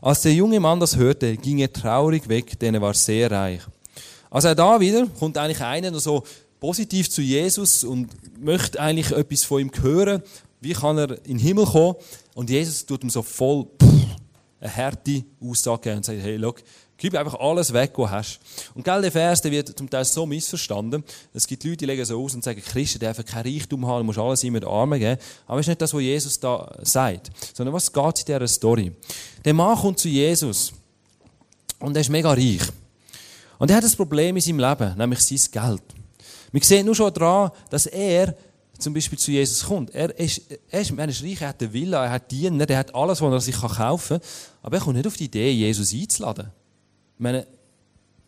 Als 0.00 0.22
der 0.22 0.32
junge 0.32 0.60
Mann 0.60 0.78
das 0.78 0.94
hörte, 0.94 1.36
ging 1.36 1.58
er 1.58 1.72
traurig 1.72 2.28
weg, 2.28 2.60
denn 2.60 2.76
er 2.76 2.80
war 2.80 2.94
sehr 2.94 3.28
reich. 3.28 3.62
Als 4.30 4.44
er 4.44 4.54
da 4.54 4.78
wieder 4.78 5.08
kommt 5.18 5.36
eigentlich 5.36 5.62
einer 5.62 5.98
so 5.98 6.22
positiv 6.60 7.10
zu 7.10 7.22
Jesus 7.22 7.82
und 7.82 8.08
möchte 8.40 8.78
eigentlich 8.78 9.10
etwas 9.10 9.42
von 9.42 9.62
ihm 9.62 9.72
hören. 9.82 10.22
Wie 10.60 10.74
kann 10.74 10.96
er 10.96 11.10
in 11.26 11.38
den 11.38 11.38
Himmel 11.40 11.66
kommen? 11.66 11.96
Und 12.34 12.50
Jesus 12.50 12.84
tut 12.86 13.02
ihm 13.02 13.10
so 13.10 13.22
voll 13.22 13.66
eine 14.60 14.76
harte 14.76 15.24
Aussage 15.40 15.92
und 15.94 16.04
sagt, 16.04 16.20
hey, 16.20 16.36
look, 16.36 16.62
gib 16.96 17.16
einfach 17.16 17.34
alles 17.40 17.72
weg, 17.72 17.92
was 17.96 18.10
du 18.10 18.10
hast. 18.10 18.40
Und 18.74 18.84
gell, 18.84 19.02
der 19.02 19.10
Vers, 19.10 19.42
der 19.42 19.50
wird 19.50 19.76
zum 19.76 19.90
Teil 19.90 20.04
so 20.04 20.24
missverstanden. 20.24 21.02
Es 21.34 21.46
gibt 21.48 21.64
Leute, 21.64 21.78
die 21.78 21.86
legen 21.86 22.04
so 22.04 22.22
aus 22.22 22.34
und 22.34 22.44
sagen, 22.44 22.62
Christen 22.62 23.00
dürfen 23.00 23.24
kein 23.24 23.44
Reichtum 23.44 23.84
haben, 23.86 23.98
du 23.98 24.04
musst 24.04 24.18
alles 24.20 24.44
immer 24.44 24.60
den 24.60 24.68
Armen 24.68 25.00
geben. 25.00 25.20
Aber 25.46 25.56
das 25.56 25.64
ist 25.64 25.68
nicht 25.68 25.82
das, 25.82 25.92
was 25.92 26.00
Jesus 26.00 26.38
da 26.38 26.72
sagt. 26.82 27.30
Sondern 27.54 27.74
was 27.74 27.92
geht 27.92 28.20
in 28.20 28.24
dieser 28.26 28.48
Story? 28.48 28.92
Der 29.44 29.52
Mann 29.52 29.76
kommt 29.76 29.98
zu 29.98 30.08
Jesus. 30.08 30.72
Und 31.80 31.96
er 31.96 32.02
ist 32.02 32.10
mega 32.10 32.30
reich. 32.30 32.62
Und 33.58 33.70
er 33.70 33.78
hat 33.78 33.84
ein 33.84 33.92
Problem 33.92 34.36
in 34.36 34.42
seinem 34.42 34.60
Leben, 34.60 34.96
nämlich 34.96 35.20
sein 35.20 35.40
Geld. 35.50 35.82
Wir 36.52 36.62
sehen 36.62 36.86
nur 36.86 36.94
schon 36.94 37.12
daran, 37.12 37.50
dass 37.70 37.86
er 37.86 38.36
zum 38.82 38.94
Beispiel 38.94 39.18
zu 39.18 39.30
Jesus 39.30 39.64
kommt. 39.64 39.94
Er 39.94 40.18
ist, 40.18 40.42
er 40.68 40.80
ist, 40.80 40.90
er 40.90 41.08
ist 41.08 41.22
reich, 41.22 41.40
er 41.40 41.48
hat 41.48 41.62
eine 41.62 41.72
Villa, 41.72 42.04
er 42.04 42.10
hat 42.10 42.30
Diener, 42.30 42.68
er 42.68 42.78
hat 42.78 42.94
alles, 42.94 43.20
was 43.20 43.32
er 43.32 43.40
sich 43.40 43.56
kaufen 43.56 44.18
kann. 44.18 44.28
Aber 44.62 44.76
er 44.76 44.82
kommt 44.82 44.96
nicht 44.96 45.06
auf 45.06 45.16
die 45.16 45.24
Idee, 45.24 45.50
Jesus 45.50 45.92
einzuladen. 45.94 46.48
Ich 47.16 47.20
meine, 47.20 47.46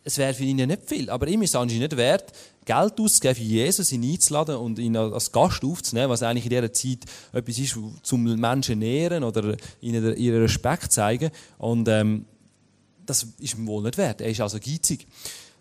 es 0.03 0.17
wäre 0.17 0.33
für 0.33 0.43
ihn 0.43 0.57
nicht 0.57 0.87
viel, 0.87 1.09
aber 1.09 1.27
ihm 1.27 1.41
ist 1.41 1.49
es 1.49 1.55
anscheinend 1.55 1.91
nicht 1.91 1.97
wert, 1.97 2.31
Geld 2.63 2.99
auszugeben 2.99 3.35
für 3.35 3.43
Jesus, 3.43 3.91
ihn 3.91 4.03
einzuladen 4.03 4.55
und 4.55 4.79
ihn 4.79 4.95
als 4.95 5.31
Gast 5.31 5.63
aufzunehmen, 5.63 6.09
was 6.09 6.23
eigentlich 6.23 6.45
in 6.45 6.49
dieser 6.51 6.73
Zeit 6.73 6.99
etwas 7.33 7.57
ist, 7.57 7.77
zum 8.03 8.23
Menschen 8.23 8.79
nähren 8.79 9.23
oder 9.23 9.55
ihnen 9.81 10.15
ihren 10.15 10.41
Respekt 10.41 10.91
zeigen. 10.91 11.31
Und 11.57 11.87
ähm, 11.87 12.25
das 13.05 13.27
ist 13.39 13.55
ihm 13.55 13.67
wohl 13.67 13.83
nicht 13.83 13.97
wert. 13.97 14.21
Er 14.21 14.29
ist 14.29 14.41
also 14.41 14.59
geizig. 14.59 15.07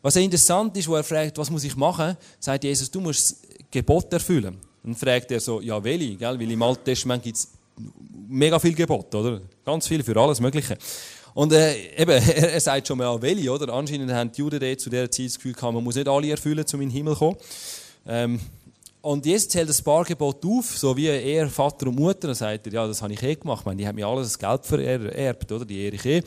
Was 0.03 0.17
interessant 0.17 0.77
ist, 0.77 0.89
wo 0.89 0.97
er 0.97 1.05
fragt, 1.05 1.39
was 1.39 1.51
muss 1.51 1.65
ich 1.65 1.77
machen, 1.77 2.17
sagt 2.39 2.65
Jesus, 2.65 2.91
du 2.91 3.01
musst 3.01 3.33
das 3.33 3.49
Gebot 3.71 4.13
erfüllen. 4.13 4.59
Dann 4.85 4.95
fragt 4.95 5.31
er 5.31 5.41
so, 5.41 5.61
ja, 5.61 5.83
welche? 5.83 6.17
Gell? 6.17 6.39
Weil 6.39 6.51
im 6.51 6.63
Alten 6.63 6.85
Testament 6.85 7.23
gibt 7.23 7.37
es 7.39 7.49
mega 8.29 8.59
viel 8.59 8.75
Gebot, 8.75 9.15
oder? 9.15 9.41
Ganz 9.65 9.89
viel 9.89 10.03
für 10.03 10.17
alles 10.17 10.41
Mögliche. 10.41 10.77
Und 11.33 11.53
äh, 11.53 11.75
eben, 11.97 12.11
er, 12.37 12.61
sagt 12.61 12.87
schon 12.87 12.99
mal, 12.99 13.21
welche, 13.21 13.51
oder? 13.51 13.73
Anscheinend 13.73 14.13
haben 14.13 14.31
die 14.31 14.41
Juden 14.41 14.79
zu 14.79 14.91
dieser 14.91 15.11
Zeit 15.11 15.27
das 15.27 15.37
Gefühl 15.37 15.55
gehabt, 15.55 15.75
man 15.75 15.83
muss 15.83 15.97
nicht 15.97 16.09
alle 16.09 16.31
erfüllen, 16.31 16.65
um 16.73 16.81
in 16.81 16.89
den 16.89 16.95
Himmel 16.95 17.15
zu 17.15 17.19
kommen. 17.19 17.37
Ähm, 18.07 18.41
und 19.01 19.27
jetzt 19.27 19.51
zählt 19.51 19.69
das 19.69 19.83
paar 19.83 20.05
Gebot 20.05 20.43
auf, 20.47 20.79
so 20.79 20.97
wie 20.97 21.09
er, 21.09 21.49
Vater 21.49 21.89
und 21.89 21.97
Mutter. 21.97 22.29
Dann 22.29 22.35
sagt 22.35 22.67
er, 22.67 22.73
ja, 22.73 22.87
das 22.87 23.03
habe 23.03 23.13
ich 23.13 23.23
eh 23.23 23.35
gemacht. 23.35 23.61
Ich 23.61 23.67
meine, 23.67 23.77
die 23.77 23.87
haben 23.87 23.97
mir 23.97 24.07
alles 24.07 24.29
das 24.29 24.39
Geld 24.39 24.65
vererbt, 24.65 25.53
oder? 25.53 25.65
Die 25.67 25.79
ehre 25.79 25.95
ich 25.97 26.07
eh. 26.07 26.23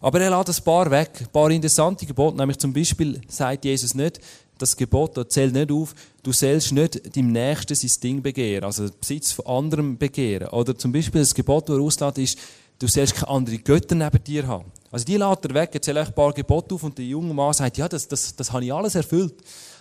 Aber 0.00 0.20
er 0.20 0.30
lässt 0.30 0.58
ein 0.58 0.64
paar 0.64 0.90
weg. 0.90 1.10
Ein 1.20 1.28
paar 1.28 1.50
interessante 1.50 2.06
Gebote. 2.06 2.36
Nämlich 2.36 2.58
zum 2.58 2.72
Beispiel 2.72 3.20
sagt 3.28 3.66
Jesus 3.66 3.94
nicht, 3.94 4.20
das 4.58 4.76
Gebot 4.76 5.16
da 5.16 5.28
zählt 5.28 5.54
nicht 5.54 5.70
auf, 5.70 5.94
du 6.22 6.32
sollst 6.32 6.72
nicht 6.72 7.16
deinem 7.16 7.32
Nächsten 7.32 7.74
sein 7.74 8.00
Ding 8.02 8.22
begehren, 8.22 8.64
also 8.64 8.88
Besitz 8.98 9.32
von 9.32 9.46
anderem 9.46 9.98
begehren. 9.98 10.48
Oder 10.48 10.76
zum 10.76 10.92
Beispiel 10.92 11.20
das 11.20 11.34
Gebot, 11.34 11.68
das 11.68 11.76
er 11.76 11.82
auslässt, 11.82 12.18
ist, 12.18 12.38
du 12.78 12.86
sollst 12.86 13.14
keine 13.14 13.28
anderen 13.28 13.64
Götter 13.64 13.94
neben 13.94 14.22
dir 14.22 14.46
haben. 14.46 14.70
Also 14.90 15.04
die 15.04 15.16
lässt 15.16 15.44
er 15.44 15.54
weg, 15.54 15.70
er 15.72 15.82
zählt 15.82 15.98
ein 15.98 16.12
paar 16.12 16.32
Gebote 16.32 16.74
auf 16.74 16.84
und 16.84 16.96
der 16.96 17.04
junge 17.04 17.34
Mann 17.34 17.52
sagt, 17.52 17.76
ja, 17.78 17.88
das, 17.88 18.06
das, 18.06 18.34
das 18.36 18.52
habe 18.52 18.64
ich 18.64 18.72
alles 18.72 18.94
erfüllt. 18.94 19.34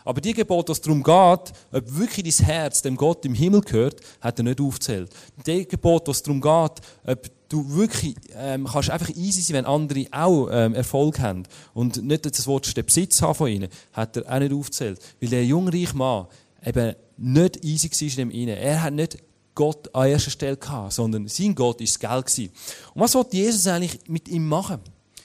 Aber 0.06 0.20
die 0.20 0.34
Gebote, 0.34 0.72
was 0.72 0.82
darum 0.82 1.04
geht, 1.04 1.54
ob 1.72 1.98
wirklich 1.98 2.36
dein 2.38 2.46
Herz 2.46 2.82
dem 2.82 2.98
Gott 2.98 3.24
im 3.26 3.34
Himmel 3.34 3.62
gehört, 3.62 4.02
hat 4.20 4.40
er 4.40 4.44
nicht 4.44 4.60
aufgezählt. 4.60 5.12
Die 5.46 5.68
Gebote, 5.68 6.10
was 6.10 6.24
darum 6.24 6.42
geht, 6.42 6.82
ob 7.06 7.43
du 7.54 7.76
wirklich 7.76 8.16
ähm, 8.36 8.66
kannst 8.66 8.90
einfach 8.90 9.10
easy 9.10 9.42
sein, 9.42 9.58
wenn 9.58 9.66
andere 9.66 10.06
auch 10.12 10.50
ähm, 10.52 10.74
Erfolg 10.74 11.20
haben 11.20 11.44
und 11.74 12.04
nicht 12.04 12.26
das 12.26 12.48
Wort 12.48 12.76
den 12.76 12.86
Besitz 12.86 13.22
haben 13.22 13.36
von 13.36 13.48
ihnen, 13.48 13.70
hat 13.92 14.18
er 14.18 14.32
auch 14.34 14.40
nicht 14.40 14.54
aufgezählt. 14.54 15.00
Weil 15.22 15.30
der 15.30 15.46
jungreiche 15.46 15.96
Mann 15.96 16.26
eben 16.66 16.96
nicht 17.18 17.64
easy 17.64 17.90
war 17.90 18.24
in 18.24 18.32
ihm 18.32 18.48
Er 18.50 18.82
hat 18.82 18.94
nicht 18.94 19.18
Gott 19.54 19.94
an 19.94 20.10
erster 20.10 20.32
Stelle 20.32 20.58
gehabt, 20.58 20.94
sondern 20.94 21.28
sein 21.28 21.54
Gott 21.54 21.80
war 21.80 21.86
das 21.86 22.00
Geld. 22.00 22.26
Gewesen. 22.26 22.52
Und 22.96 23.02
was 23.02 23.14
wollte 23.14 23.38
Jesus 23.38 23.68
eigentlich 23.68 24.00
mit 24.08 24.28
ihm 24.28 24.48
machen? 24.48 24.80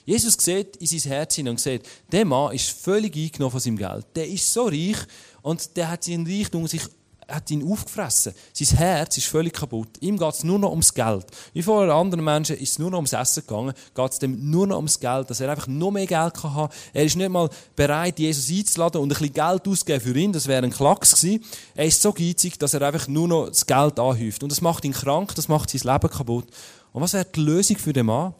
Jesus 0.04 0.34
sieht 0.34 0.76
in 0.76 0.86
sein 0.86 1.12
Herz 1.12 1.34
hinein 1.34 1.52
und 1.52 1.60
sieht, 1.60 1.82
der 2.10 2.24
Mann 2.24 2.54
ist 2.54 2.70
völlig 2.70 3.14
eingenommen 3.14 3.52
von 3.52 3.60
seinem 3.60 3.76
Geld. 3.76 4.06
Der 4.14 4.28
ist 4.28 4.52
so 4.52 4.66
reich 4.66 4.96
und 5.42 5.76
der 5.76 5.90
hat 5.90 6.04
seinen 6.04 6.26
Reichtum 6.26 6.66
sich 6.66 6.82
hat 7.28 7.50
ihn 7.50 7.70
aufgefressen. 7.70 8.32
Sein 8.54 8.78
Herz 8.78 9.18
ist 9.18 9.26
völlig 9.26 9.52
kaputt. 9.52 9.88
Ihm 10.00 10.16
geht 10.18 10.34
es 10.34 10.44
nur 10.44 10.58
noch 10.58 10.70
ums 10.70 10.94
Geld. 10.94 11.26
Wie 11.52 11.62
vor 11.62 11.82
anderen 11.82 12.24
Menschen 12.24 12.56
ist 12.56 12.72
es 12.72 12.78
nur 12.78 12.90
noch 12.90 12.98
ums 12.98 13.12
Essen 13.12 13.42
gegangen, 13.46 13.74
geht 13.94 14.12
es 14.12 14.18
dem 14.18 14.50
nur 14.50 14.66
noch 14.66 14.76
ums 14.76 14.98
Geld, 14.98 15.28
dass 15.28 15.40
er 15.40 15.50
einfach 15.50 15.66
noch 15.66 15.90
mehr 15.90 16.06
Geld 16.06 16.34
kann 16.34 16.54
haben 16.54 16.72
Er 16.94 17.04
ist 17.04 17.16
nicht 17.16 17.28
mal 17.28 17.50
bereit, 17.76 18.18
Jesus 18.18 18.48
einzuladen 18.50 19.02
und 19.02 19.12
ein 19.12 19.18
bisschen 19.18 19.34
Geld 19.34 19.68
auszugeben 19.68 20.00
für 20.00 20.18
ihn, 20.18 20.32
das 20.32 20.46
wäre 20.46 20.64
ein 20.64 20.70
Klacks 20.70 21.20
gewesen. 21.20 21.44
Er 21.74 21.84
ist 21.84 22.00
so 22.00 22.12
geizig, 22.12 22.58
dass 22.58 22.72
er 22.72 22.82
einfach 22.82 23.08
nur 23.08 23.28
noch 23.28 23.48
das 23.48 23.66
Geld 23.66 23.98
anhäuft. 23.98 24.42
Und 24.42 24.50
das 24.50 24.62
macht 24.62 24.84
ihn 24.86 24.92
krank, 24.92 25.34
das 25.34 25.48
macht 25.48 25.70
sein 25.70 25.92
Leben 25.92 26.10
kaputt. 26.10 26.46
Und 26.92 27.02
was 27.02 27.12
wäre 27.12 27.26
die 27.26 27.40
Lösung 27.40 27.76
für 27.76 27.92
den 27.92 28.06
Mann? 28.06 28.34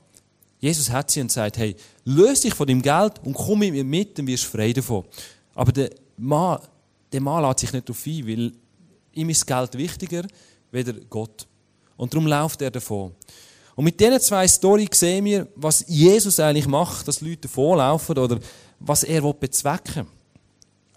Jesus 0.60 0.90
hat 0.90 1.10
sie 1.10 1.20
und 1.20 1.30
sagt, 1.30 1.58
hey, 1.58 1.76
löse 2.04 2.42
dich 2.42 2.54
von 2.54 2.66
dem 2.66 2.82
Geld 2.82 3.14
und 3.22 3.34
komm 3.34 3.60
mit 3.60 3.72
mir 3.72 3.84
mit, 3.84 4.18
dann 4.18 4.26
wirst 4.26 4.44
du 4.44 4.56
frei 4.56 4.72
davon. 4.72 5.04
Aber 5.54 5.72
der 5.72 5.90
Mann, 6.16 6.58
der 7.12 7.20
Mann 7.20 7.44
lässt 7.44 7.60
sich 7.60 7.72
nicht 7.72 7.90
auf 7.90 8.06
ein, 8.06 8.26
weil 8.26 8.52
ihm 9.18 9.30
ist 9.30 9.46
Geld 9.46 9.76
wichtiger, 9.76 10.22
weder 10.70 10.94
Gott. 11.10 11.46
Und 11.96 12.12
darum 12.12 12.26
läuft 12.26 12.62
er 12.62 12.70
davon. 12.70 13.12
Und 13.74 13.84
mit 13.84 14.00
diesen 14.00 14.20
zwei 14.20 14.46
Storys 14.48 14.88
sehen 14.92 15.24
wir, 15.24 15.46
was 15.54 15.84
Jesus 15.86 16.40
eigentlich 16.40 16.66
macht, 16.66 17.06
dass 17.06 17.20
Leute 17.20 17.42
davonlaufen 17.42 18.18
oder 18.18 18.38
was 18.80 19.04
er 19.04 19.22
bezwecken 19.32 20.06
will. 20.06 20.06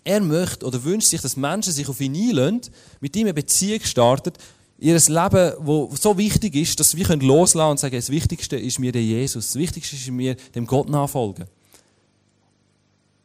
Er 0.03 0.19
möchte 0.19 0.65
oder 0.65 0.83
wünscht 0.83 1.09
sich, 1.09 1.21
dass 1.21 1.37
Menschen 1.37 1.73
sich 1.73 1.87
auf 1.87 2.01
ihn 2.01 2.15
einlösen, 2.15 2.61
mit 2.99 3.15
ihm 3.15 3.27
eine 3.27 3.35
Beziehung 3.35 3.81
startet, 3.83 4.37
ihr 4.79 4.95
Leben, 4.95 5.53
wo 5.59 5.91
so 5.95 6.17
wichtig 6.17 6.55
ist, 6.55 6.79
dass 6.79 6.95
wir 6.95 7.05
loslassen 7.17 7.59
können 7.59 7.71
und 7.71 7.79
sagen, 7.79 7.95
das 7.95 8.09
Wichtigste 8.09 8.57
ist 8.57 8.79
mir 8.79 8.91
der 8.91 9.03
Jesus, 9.03 9.47
das 9.47 9.55
Wichtigste 9.55 9.95
ist 9.95 10.09
mir 10.09 10.35
dem 10.55 10.65
Gott 10.65 10.89
nachfolgen. 10.89 11.45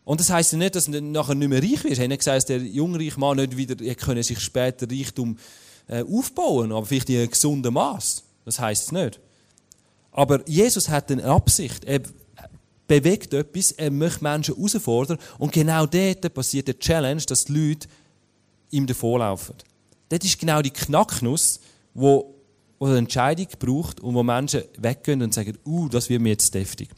Und 0.07 0.21
das 0.21 0.31
heisst 0.31 0.53
ja 0.53 0.59
nicht, 0.59 0.77
dass 0.77 0.85
du 0.85 1.03
nachher 1.03 1.35
nicht 1.35 1.49
mehr 1.49 1.61
reich 1.61 1.83
wirst. 1.83 2.01
Nicht 2.01 2.19
gesagt, 2.19 2.37
dass 2.37 2.45
der 2.45 2.59
jungreiche 2.59 3.19
Mann 3.19 3.39
nicht 3.39 3.57
wieder 3.57 3.75
können 3.97 4.23
sich 4.23 4.39
später 4.39 4.89
Reichtum 4.89 5.37
äh, 5.89 6.05
aufbauen 6.05 6.71
aber 6.71 6.87
vielleicht 6.87 7.11
in 7.11 7.19
einem 7.19 7.31
gesunden 7.31 7.75
Maß. 7.75 8.23
Das 8.45 8.61
heisst 8.61 8.85
es 8.85 8.93
nicht. 8.93 9.21
Aber 10.13 10.49
Jesus 10.49 10.89
hat 10.89 11.11
eine 11.11 11.25
Absicht. 11.25 11.85
Er, 11.85 12.01
bewegt 12.87 13.35
etwas, 13.35 13.73
er 13.73 13.91
möchte 13.91 14.23
Menschen 14.23 14.55
herausfordern 14.55 15.19
und 15.39 15.53
genau 15.53 15.87
dort 15.87 16.33
passiert 16.33 16.69
der 16.69 16.79
Challenge, 16.79 17.23
dass 17.23 17.47
die 17.47 17.53
Leute 17.53 17.89
ihm 18.71 18.87
davonlaufen. 18.87 19.57
Das 20.09 20.21
ist 20.23 20.39
genau 20.39 20.63
die 20.63 20.71
Knacknuss, 20.71 21.59
wo, 21.95 22.36
wo 22.79 22.87
eine 22.87 22.99
Entscheidung 22.99 23.47
braucht 23.59 24.01
und 24.01 24.15
wo 24.15 24.23
Menschen 24.23 24.63
weggehen 24.79 25.23
und 25.23 25.33
sagen, 25.33 25.57
uh, 25.65 25.89
das 25.89 26.09
wird 26.09 26.21
mir 26.21 26.31
jetzt 26.31 26.53
deftig. 26.55 26.91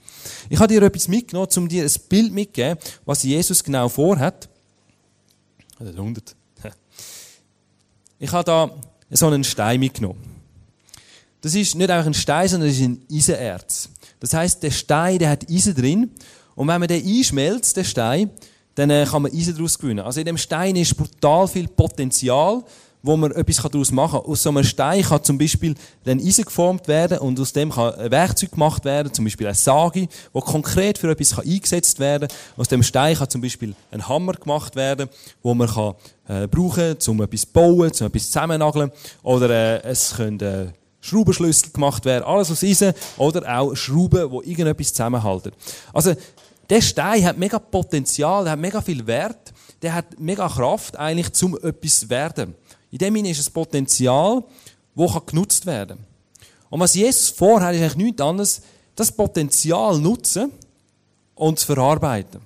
Ich 0.49 0.59
habe 0.59 0.73
dir 0.73 0.83
etwas 0.83 1.09
mitgenommen, 1.09 1.49
um 1.57 1.69
dir 1.69 1.85
ein 1.85 1.93
Bild 2.09 2.33
mitzugeben, 2.33 2.79
was 3.05 3.23
Jesus 3.23 3.63
genau 3.63 3.89
vorhat. 3.89 4.49
100. 5.79 6.35
Ich 8.21 8.33
habe 8.33 8.45
da 8.45 8.71
so 9.11 9.29
einen 9.29 9.45
Stein 9.45 9.79
mitgenommen. 9.79 10.19
Das 11.41 11.55
ist 11.55 11.77
nicht 11.77 11.89
einfach 11.89 12.07
ein 12.07 12.15
Stein, 12.15 12.49
sondern 12.49 12.69
das 12.69 12.79
ist 12.79 12.85
ein 12.85 13.07
Eisenerz. 13.13 13.89
Das 14.19 14.35
heißt, 14.35 14.63
der 14.63 14.73
Stein, 14.73 15.21
der 15.21 15.31
hat 15.31 15.49
Eisen 15.49 15.75
drin. 15.75 16.11
Und 16.57 16.67
wenn 16.67 16.81
man 16.81 16.89
den 16.89 17.07
einschmelzt, 17.07 17.77
den 17.77 17.85
Stein, 17.85 18.31
dann 18.75 18.91
äh, 18.91 19.07
kann 19.09 19.23
man 19.23 19.33
Eisen 19.33 19.55
daraus 19.55 19.79
gewinnen. 19.79 20.05
Also 20.05 20.21
in 20.21 20.27
dem 20.27 20.37
Stein 20.37 20.75
ist 20.77 20.97
brutal 20.97 21.47
viel 21.47 21.69
Potenzial, 21.69 22.65
wo 23.03 23.17
man 23.17 23.33
etwas 23.33 23.57
daraus 23.57 23.93
machen 23.93 24.21
kann. 24.21 24.31
Aus 24.31 24.43
so 24.43 24.51
einem 24.51 24.65
Stein 24.65 25.03
kann 25.03 25.23
zum 25.23 25.39
Beispiel 25.39 25.75
dann 26.05 26.19
Eisen 26.19 26.45
geformt 26.45 26.89
werden 26.89 27.19
und 27.19 27.39
aus 27.41 27.53
dem 27.53 27.71
kann 27.71 27.95
ein 27.95 28.11
Werkzeug 28.11 28.53
gemacht 28.53 28.85
werden, 28.85 29.13
zum 29.13 29.25
Beispiel 29.25 29.47
eine 29.47 29.55
Sage, 29.55 30.09
wo 30.33 30.41
konkret 30.41 30.99
für 30.99 31.11
etwas 31.11 31.39
eingesetzt 31.39 32.01
werden 32.01 32.29
kann. 32.29 32.39
Aus 32.57 32.69
dem 32.69 32.83
Stein 32.83 33.17
kann 33.17 33.31
zum 33.31 33.41
Beispiel 33.41 33.75
ein 33.91 34.07
Hammer 34.09 34.33
gemacht 34.33 34.77
werden, 34.77 35.09
wo 35.43 35.55
man 35.55 35.69
kann, 35.69 35.95
äh, 36.29 36.47
brauchen 36.47 36.99
kann, 36.99 37.09
um 37.09 37.23
etwas 37.23 37.43
zu 37.43 37.47
bauen, 37.53 37.93
um 38.01 38.07
etwas 38.07 38.27
zusammennageln. 38.27 38.91
Oder 39.23 39.51
äh, 39.51 39.83
es 39.89 40.15
können 40.17 40.41
äh, 40.41 40.67
Schraubenschlüssel 41.01 41.71
gemacht 41.73 42.05
werden, 42.05 42.25
alles 42.25 42.51
aus 42.51 42.63
Eisen 42.63 42.93
oder 43.17 43.59
auch 43.59 43.75
Schrauben, 43.75 44.31
die 44.31 44.51
irgendetwas 44.51 44.93
zusammenhalten. 44.93 45.53
Also, 45.93 46.15
der 46.69 46.83
Stein 46.83 47.25
hat 47.25 47.39
mega 47.39 47.59
Potenzial, 47.59 48.45
der 48.45 48.53
hat 48.53 48.61
mega 48.61 48.83
viel 48.83 49.07
Wert, 49.07 49.55
der 49.81 49.95
hat 49.95 50.19
mega 50.19 50.49
Kraft 50.49 50.97
eigentlich 50.99 51.33
zum 51.33 51.57
etwas 51.57 52.01
zu 52.01 52.11
werden. 52.11 52.55
In 52.91 52.99
dem 52.99 53.15
Sinne 53.15 53.31
ist 53.31 53.41
es 53.41 53.51
Potenzial, 53.51 54.43
das 54.95 55.27
genutzt 55.27 55.67
werden 55.67 55.99
kann. 55.99 56.07
Und 56.71 56.81
was 56.81 56.95
Jesus 56.95 57.31
vorhat, 57.31 57.75
ist 57.75 57.81
eigentlich 57.81 57.97
nichts 57.97 58.21
anderes, 58.21 58.63
das 58.95 59.13
Potenzial 59.13 59.99
nutzen 59.99 60.51
und 61.35 61.59
zu 61.59 61.67
verarbeiten 61.67 62.41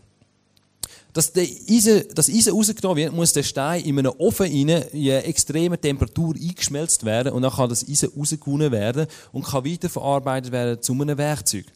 dass 1.12 1.32
Eisen, 1.36 2.04
das 2.14 2.30
Eisen 2.30 2.54
rausgenommen 2.54 2.96
wird, 2.96 3.12
muss 3.12 3.32
der 3.32 3.42
Stein 3.42 3.84
in 3.84 3.98
einem 3.98 4.12
Ofen 4.18 4.46
rein, 4.46 4.68
in 4.92 5.10
einer 5.10 5.24
extremen 5.24 5.80
Temperatur 5.80 6.34
eingeschmelzt 6.34 7.04
werden 7.04 7.32
und 7.32 7.42
dann 7.42 7.52
kann 7.52 7.68
das 7.68 7.86
Eisen 7.86 8.10
rausgewonnen 8.16 8.72
werden 8.72 9.06
und 9.32 9.44
kann 9.44 9.64
weiterverarbeitet 9.64 10.52
werden 10.52 10.80
zu 10.82 10.92
einem 10.94 11.18
Werkzeug. 11.18 11.66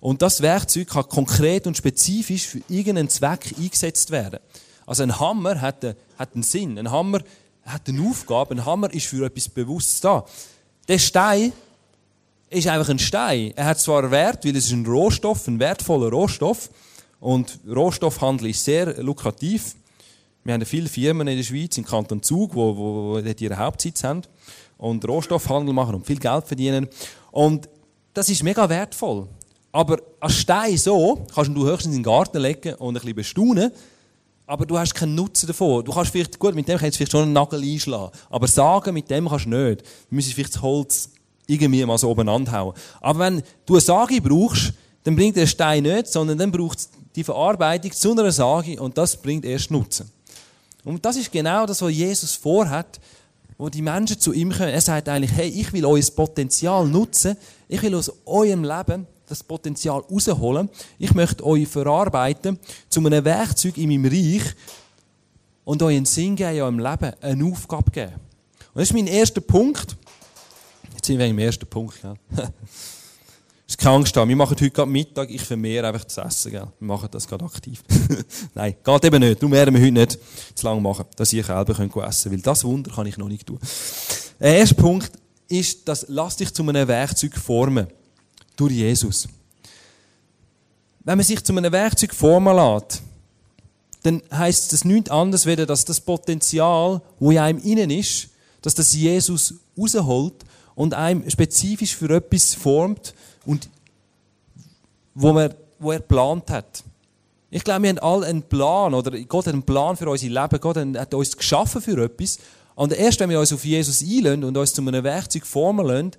Und 0.00 0.22
das 0.22 0.40
Werkzeug 0.40 0.88
kann 0.88 1.08
konkret 1.08 1.66
und 1.66 1.76
spezifisch 1.76 2.46
für 2.46 2.62
irgendeinen 2.68 3.08
Zweck 3.08 3.54
eingesetzt 3.58 4.10
werden. 4.10 4.40
Also 4.86 5.02
ein 5.02 5.18
Hammer 5.18 5.60
hat 5.60 5.84
einen, 5.84 5.94
hat 6.18 6.34
einen 6.34 6.42
Sinn. 6.42 6.78
Ein 6.78 6.90
Hammer 6.90 7.20
hat 7.64 7.88
eine 7.88 8.02
Aufgabe. 8.02 8.54
Ein 8.54 8.64
Hammer 8.64 8.92
ist 8.92 9.06
für 9.06 9.24
etwas 9.24 9.48
Bewusstes 9.48 10.00
da. 10.00 10.24
Der 10.88 10.98
Stein 10.98 11.52
ist 12.50 12.66
einfach 12.68 12.88
ein 12.88 12.98
Stein. 12.98 13.52
Er 13.56 13.66
hat 13.66 13.80
zwar 13.80 14.10
Wert, 14.10 14.44
weil 14.44 14.56
es 14.56 14.66
ist 14.66 14.72
ein 14.72 14.86
Rohstoff, 14.86 15.46
ein 15.48 15.58
wertvoller 15.58 16.10
Rohstoff, 16.10 16.70
und 17.24 17.58
Rohstoffhandel 17.66 18.50
ist 18.50 18.62
sehr 18.62 19.02
lukrativ. 19.02 19.76
Wir 20.44 20.52
haben 20.52 20.66
viele 20.66 20.90
Firmen 20.90 21.26
in 21.26 21.38
der 21.38 21.42
Schweiz, 21.42 21.78
im 21.78 21.84
Kanton 21.86 22.22
Zug, 22.22 22.54
wo, 22.54 22.76
wo, 22.76 23.14
wo 23.14 23.18
ihren 23.18 23.58
Hauptsitz 23.58 24.04
haben 24.04 24.20
und 24.76 25.08
Rohstoffhandel 25.08 25.72
machen 25.72 25.94
und 25.94 26.06
viel 26.06 26.18
Geld 26.18 26.46
verdienen. 26.46 26.86
Und 27.30 27.70
das 28.12 28.28
ist 28.28 28.42
mega 28.42 28.68
wertvoll. 28.68 29.26
Aber 29.72 30.02
als 30.20 30.34
Stein 30.34 30.76
so 30.76 31.24
kannst 31.34 31.50
du 31.50 31.66
höchstens 31.66 31.96
in 31.96 32.02
den 32.02 32.04
Garten 32.04 32.38
legen 32.38 32.74
und 32.74 32.94
ein 32.94 33.00
bisschen 33.00 33.14
bestaunen, 33.16 33.72
aber 34.46 34.66
du 34.66 34.78
hast 34.78 34.94
keinen 34.94 35.14
Nutzen 35.14 35.46
davon. 35.46 35.84
Du 35.84 35.92
kannst 35.92 36.10
vielleicht, 36.10 36.38
gut, 36.38 36.54
mit 36.54 36.68
dem 36.68 36.78
kannst 36.78 36.94
du 36.94 36.98
vielleicht 36.98 37.12
schon 37.12 37.22
einen 37.22 37.32
Nagel 37.32 37.62
einschlagen, 37.62 38.12
aber 38.30 38.46
sagen, 38.46 38.94
mit 38.94 39.10
dem 39.10 39.28
kannst 39.28 39.46
du 39.46 39.50
nicht. 39.50 39.80
Du 39.82 40.14
müsstest 40.14 40.34
vielleicht 40.34 40.54
das 40.54 40.62
Holz 40.62 41.10
irgendwie 41.46 41.84
mal 41.84 41.98
so 41.98 42.10
oben 42.10 42.28
anhauen. 42.28 42.74
Aber 43.00 43.18
wenn 43.18 43.42
du 43.66 43.74
eine 43.74 43.80
Sage 43.80 44.20
brauchst, 44.20 44.72
dann 45.04 45.16
bringt 45.16 45.36
der 45.36 45.46
Stein 45.46 45.82
nicht, 45.82 46.08
sondern 46.08 46.38
dann 46.38 46.50
braucht 46.50 46.78
es 46.78 46.88
die 47.14 47.24
Verarbeitung 47.24 47.92
zu 47.92 48.12
einer 48.12 48.32
Sage 48.32 48.80
und 48.80 48.96
das 48.98 49.16
bringt 49.20 49.44
erst 49.44 49.70
Nutzen. 49.70 50.10
Und 50.84 51.04
das 51.04 51.16
ist 51.16 51.30
genau 51.32 51.64
das, 51.66 51.80
was 51.80 51.92
Jesus 51.92 52.34
vorhat, 52.34 53.00
wo 53.56 53.68
die 53.68 53.82
Menschen 53.82 54.18
zu 54.18 54.32
ihm 54.32 54.50
kommen. 54.50 54.70
Er 54.70 54.80
sagt 54.80 55.08
eigentlich, 55.08 55.32
hey, 55.32 55.48
ich 55.48 55.72
will 55.72 55.84
euer 55.86 56.02
Potenzial 56.14 56.86
nutzen, 56.86 57.36
ich 57.68 57.80
will 57.82 57.94
aus 57.94 58.12
eurem 58.26 58.64
Leben 58.64 59.06
das 59.38 59.44
Potenzial 59.44 60.00
rausholen, 60.00 60.68
ich 60.98 61.14
möchte 61.14 61.44
euch 61.44 61.68
verarbeiten 61.68 62.58
zu 62.88 63.00
einem 63.00 63.24
Werkzeug 63.24 63.76
in 63.78 63.88
meinem 63.88 64.06
Reich 64.06 64.54
und 65.64 65.82
euch 65.82 65.96
einen 65.96 66.06
Sinn 66.06 66.36
geben 66.36 66.54
in 66.54 66.62
eurem 66.62 66.78
Leben, 66.78 67.12
eine 67.20 67.44
Aufgabe 67.44 67.90
geben. 67.90 68.12
Und 68.12 68.80
das 68.80 68.88
ist 68.88 68.94
mein 68.94 69.06
erster 69.06 69.40
Punkt. 69.40 69.96
Jetzt 70.94 71.06
sind 71.06 71.18
wir 71.18 71.26
im 71.26 71.38
ersten 71.38 71.66
Punkt. 71.66 71.98
Ja. 72.02 72.14
ist 73.66 73.78
keine 73.78 73.96
Angst 73.96 74.16
haben. 74.16 74.28
Wir 74.28 74.36
machen 74.36 74.56
heute 74.56 74.70
gerade 74.70 74.90
Mittag, 74.90 75.30
ich 75.30 75.42
vermehre 75.42 75.86
einfach 75.86 76.04
das 76.04 76.18
Essen. 76.18 76.52
Gell? 76.52 76.66
Wir 76.78 76.86
machen 76.86 77.08
das 77.10 77.26
gerade 77.26 77.44
aktiv. 77.44 77.82
Nein, 78.54 78.76
geht 78.82 79.04
eben 79.04 79.20
nicht. 79.20 79.42
Darum 79.42 79.52
werden 79.52 79.74
wir 79.74 79.82
heute 79.82 79.92
nicht 79.92 80.18
zu 80.54 80.66
lange 80.66 80.80
machen, 80.80 81.06
dass 81.16 81.32
ihr 81.32 81.44
selber 81.44 81.78
essen 81.78 81.90
könnt. 81.90 82.32
Weil 82.32 82.38
das 82.40 82.64
Wunder 82.64 82.90
kann 82.92 83.06
ich 83.06 83.16
noch 83.16 83.28
nicht 83.28 83.46
tun. 83.46 83.58
Der 84.40 84.56
erste 84.56 84.74
Punkt 84.74 85.12
ist, 85.48 85.86
dass 85.88 86.06
lass 86.08 86.36
dich 86.36 86.52
zu 86.52 86.62
einem 86.62 86.88
Werkzeug 86.88 87.36
formen. 87.36 87.86
Durch 88.56 88.72
Jesus. 88.72 89.28
Wenn 91.00 91.18
man 91.18 91.24
sich 91.24 91.42
zu 91.44 91.54
einem 91.54 91.72
Werkzeug 91.72 92.14
formen 92.14 92.56
lässt, 92.56 93.02
dann 94.04 94.22
heisst 94.30 94.72
das 94.72 94.84
nichts 94.84 95.10
anderes, 95.10 95.46
weder 95.46 95.66
dass 95.66 95.84
das 95.84 96.00
Potenzial, 96.00 97.00
wo 97.18 97.30
in 97.30 97.38
einem 97.38 97.58
innen 97.58 97.90
ist, 97.90 98.28
dass 98.62 98.74
das 98.74 98.94
Jesus 98.94 99.54
rausholt 99.78 100.44
und 100.74 100.94
einem 100.94 101.28
spezifisch 101.28 101.96
für 101.96 102.10
etwas 102.14 102.54
formt, 102.54 103.14
und 103.46 103.68
wo, 105.14 105.34
wir, 105.34 105.54
wo 105.78 105.92
er 105.92 106.00
geplant 106.00 106.50
hat. 106.50 106.82
Ich 107.50 107.62
glaube, 107.62 107.82
wir 107.82 107.90
haben 107.90 107.98
alle 107.98 108.26
einen 108.26 108.42
Plan, 108.42 108.94
oder 108.94 109.18
Gott 109.24 109.46
hat 109.46 109.52
einen 109.52 109.62
Plan 109.62 109.96
für 109.96 110.08
unser 110.08 110.28
Leben, 110.28 110.60
Gott 110.60 110.76
hat 110.76 111.14
uns 111.14 111.36
geschaffen 111.36 111.80
für 111.80 112.02
etwas. 112.02 112.38
Und 112.74 112.92
erst 112.92 113.20
wenn 113.20 113.30
wir 113.30 113.38
uns 113.38 113.52
auf 113.52 113.64
Jesus 113.64 114.02
einlösen 114.02 114.44
und 114.44 114.56
uns 114.56 114.72
zu 114.72 114.82
einem 114.82 115.04
Werkzeug 115.04 115.46
formen 115.46 115.86
lassen, 115.86 116.10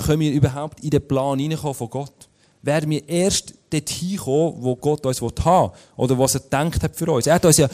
können 0.00 0.20
wir 0.20 0.32
überhaupt 0.32 0.80
in 0.80 0.90
den 0.90 1.06
Plan 1.06 1.38
hineinkommen 1.38 1.74
von 1.74 1.90
Gott 1.90 2.30
werden 2.62 2.90
wir 2.90 3.08
erst 3.08 3.54
dorthin 3.70 4.16
kommen, 4.16 4.56
wo 4.58 4.76
Gott 4.76 5.06
uns 5.06 5.22
haben 5.22 5.30
will. 5.30 5.70
Oder 5.96 6.18
was 6.18 6.34
er 6.34 6.40
gedacht 6.40 6.82
hat 6.82 6.96
für 6.96 7.10
uns. 7.10 7.26
Er 7.26 7.34
hat 7.34 7.44
uns 7.44 7.56
ja 7.56 7.68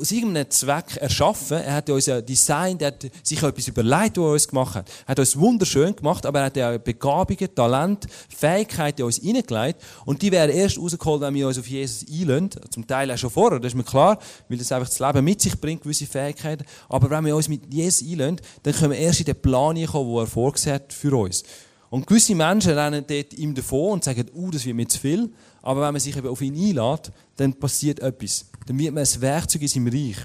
aus 0.00 0.10
irgendeinem 0.10 0.50
Zweck 0.50 0.96
erschaffen. 0.96 1.58
Er 1.58 1.74
hat 1.74 1.88
uns 1.88 2.06
ja 2.06 2.20
designt. 2.20 2.82
Er 2.82 2.88
hat 2.88 3.06
sich 3.22 3.42
etwas 3.42 3.68
überlegt, 3.68 4.18
was 4.18 4.24
er 4.24 4.32
uns 4.32 4.48
gemacht 4.48 4.74
hat. 4.74 4.88
Er 5.06 5.12
hat 5.12 5.18
uns 5.20 5.38
wunderschön 5.38 5.94
gemacht, 5.94 6.26
aber 6.26 6.40
er 6.40 6.46
hat 6.46 6.56
ja 6.56 6.76
Begabungen, 6.76 7.54
Talent, 7.54 8.06
Fähigkeiten 8.28 9.02
in 9.02 9.06
uns 9.06 9.18
hineingelegt. 9.18 9.80
Und 10.04 10.20
die 10.20 10.32
werden 10.32 10.54
erst 10.54 10.78
rausgeholt, 10.78 11.20
wenn 11.20 11.34
wir 11.34 11.46
uns 11.46 11.58
auf 11.58 11.66
Jesus 11.66 12.04
einlösen. 12.10 12.50
Zum 12.70 12.86
Teil 12.86 13.10
auch 13.10 13.16
schon 13.16 13.30
vorher, 13.30 13.60
das 13.60 13.72
ist 13.72 13.76
mir 13.76 13.84
klar, 13.84 14.18
weil 14.48 14.58
das 14.58 14.72
einfach 14.72 14.88
das 14.88 14.98
Leben 14.98 15.24
mit 15.24 15.40
sich 15.40 15.58
bringt, 15.58 15.82
gewisse 15.82 16.06
Fähigkeiten. 16.06 16.64
Aber 16.88 17.08
wenn 17.08 17.24
wir 17.24 17.36
uns 17.36 17.48
mit 17.48 17.72
Jesus 17.72 18.06
einlösen, 18.06 18.40
dann 18.64 18.74
können 18.74 18.90
wir 18.90 18.98
erst 18.98 19.20
in 19.20 19.26
den 19.26 19.40
Plan 19.40 19.82
kommen, 19.86 20.10
den 20.10 20.18
er 20.18 20.26
vorgesehen 20.26 20.74
hat 20.74 20.92
für 20.92 21.16
uns. 21.16 21.44
Und 21.90 22.06
gewisse 22.06 22.34
Menschen 22.34 22.72
rennen 22.72 23.04
dort 23.06 23.34
ihm 23.34 23.54
davon 23.54 23.92
und 23.92 24.04
sagen, 24.04 24.26
uh, 24.34 24.50
das 24.50 24.64
wird 24.64 24.76
mir 24.76 24.88
zu 24.88 24.98
viel. 24.98 25.30
Aber 25.62 25.82
wenn 25.82 25.92
man 25.92 26.00
sich 26.00 26.16
eben 26.16 26.28
auf 26.28 26.40
ihn 26.40 26.54
einlädt, 26.54 27.12
dann 27.36 27.54
passiert 27.54 28.00
etwas. 28.00 28.46
Dann 28.66 28.78
wird 28.78 28.94
man 28.94 29.04
ein 29.04 29.20
Werkzeug 29.20 29.62
in 29.62 29.68
seinem 29.68 29.88
Reich. 29.88 30.16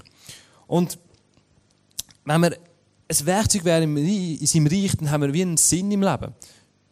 Und 0.66 0.98
wenn 2.24 2.40
wir 2.40 2.52
ein 2.52 3.26
Werkzeug 3.26 3.64
wäre 3.64 3.82
in 3.82 4.46
seinem 4.46 4.66
Reich, 4.66 4.96
dann 4.96 5.10
haben 5.10 5.22
wir 5.22 5.32
wie 5.32 5.42
einen 5.42 5.56
Sinn 5.56 5.90
im 5.90 6.02
Leben. 6.02 6.32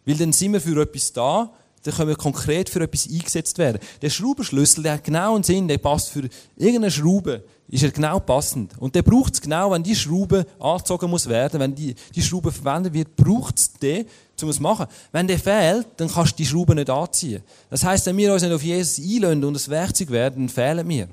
Weil 0.04 0.16
dann 0.16 0.32
sind 0.32 0.52
wir 0.52 0.60
für 0.60 0.80
etwas 0.80 1.12
da, 1.12 1.52
dann 1.82 1.94
können 1.94 2.08
wir 2.08 2.16
konkret 2.16 2.68
für 2.68 2.80
etwas 2.80 3.08
eingesetzt 3.08 3.58
werden. 3.58 3.78
Der 4.02 4.10
Schraubenschlüssel, 4.10 4.82
der 4.82 4.94
hat 4.94 5.04
genau 5.04 5.34
einen 5.34 5.44
Sinn, 5.44 5.66
der 5.66 5.78
passt 5.78 6.10
für 6.10 6.28
irgendeine 6.56 6.90
Schraube, 6.90 7.44
ist 7.70 7.84
er 7.84 7.90
genau 7.92 8.18
passend. 8.18 8.76
Und 8.78 8.94
der 8.96 9.02
braucht 9.02 9.34
es 9.34 9.40
genau, 9.40 9.70
wenn 9.70 9.82
die 9.82 9.94
Schraube 9.94 10.44
angezogen 10.58 11.08
muss 11.08 11.28
werden, 11.28 11.60
wenn 11.60 11.74
die, 11.74 11.94
die 12.14 12.22
Schraube 12.22 12.50
verwendet 12.50 12.92
wird, 12.92 13.14
braucht 13.14 13.58
es 13.58 13.72
den, 13.74 14.06
um 14.42 14.48
es 14.48 14.56
zu 14.56 14.62
machen. 14.62 14.86
Wenn 15.12 15.28
der 15.28 15.38
fehlt, 15.38 15.86
dann 15.96 16.10
kannst 16.10 16.32
du 16.32 16.36
die 16.38 16.46
Schraube 16.46 16.74
nicht 16.74 16.90
anziehen. 16.90 17.42
Das 17.68 17.84
heisst, 17.84 18.06
wenn 18.06 18.16
wir 18.16 18.32
uns 18.32 18.42
nicht 18.42 18.52
auf 18.52 18.62
Jesus 18.62 18.98
einlösen 18.98 19.44
und 19.44 19.54
das 19.54 19.68
Werkzeug 19.68 20.10
werden, 20.10 20.46
dann 20.46 20.48
fehlen 20.48 20.88
wir. 20.88 21.04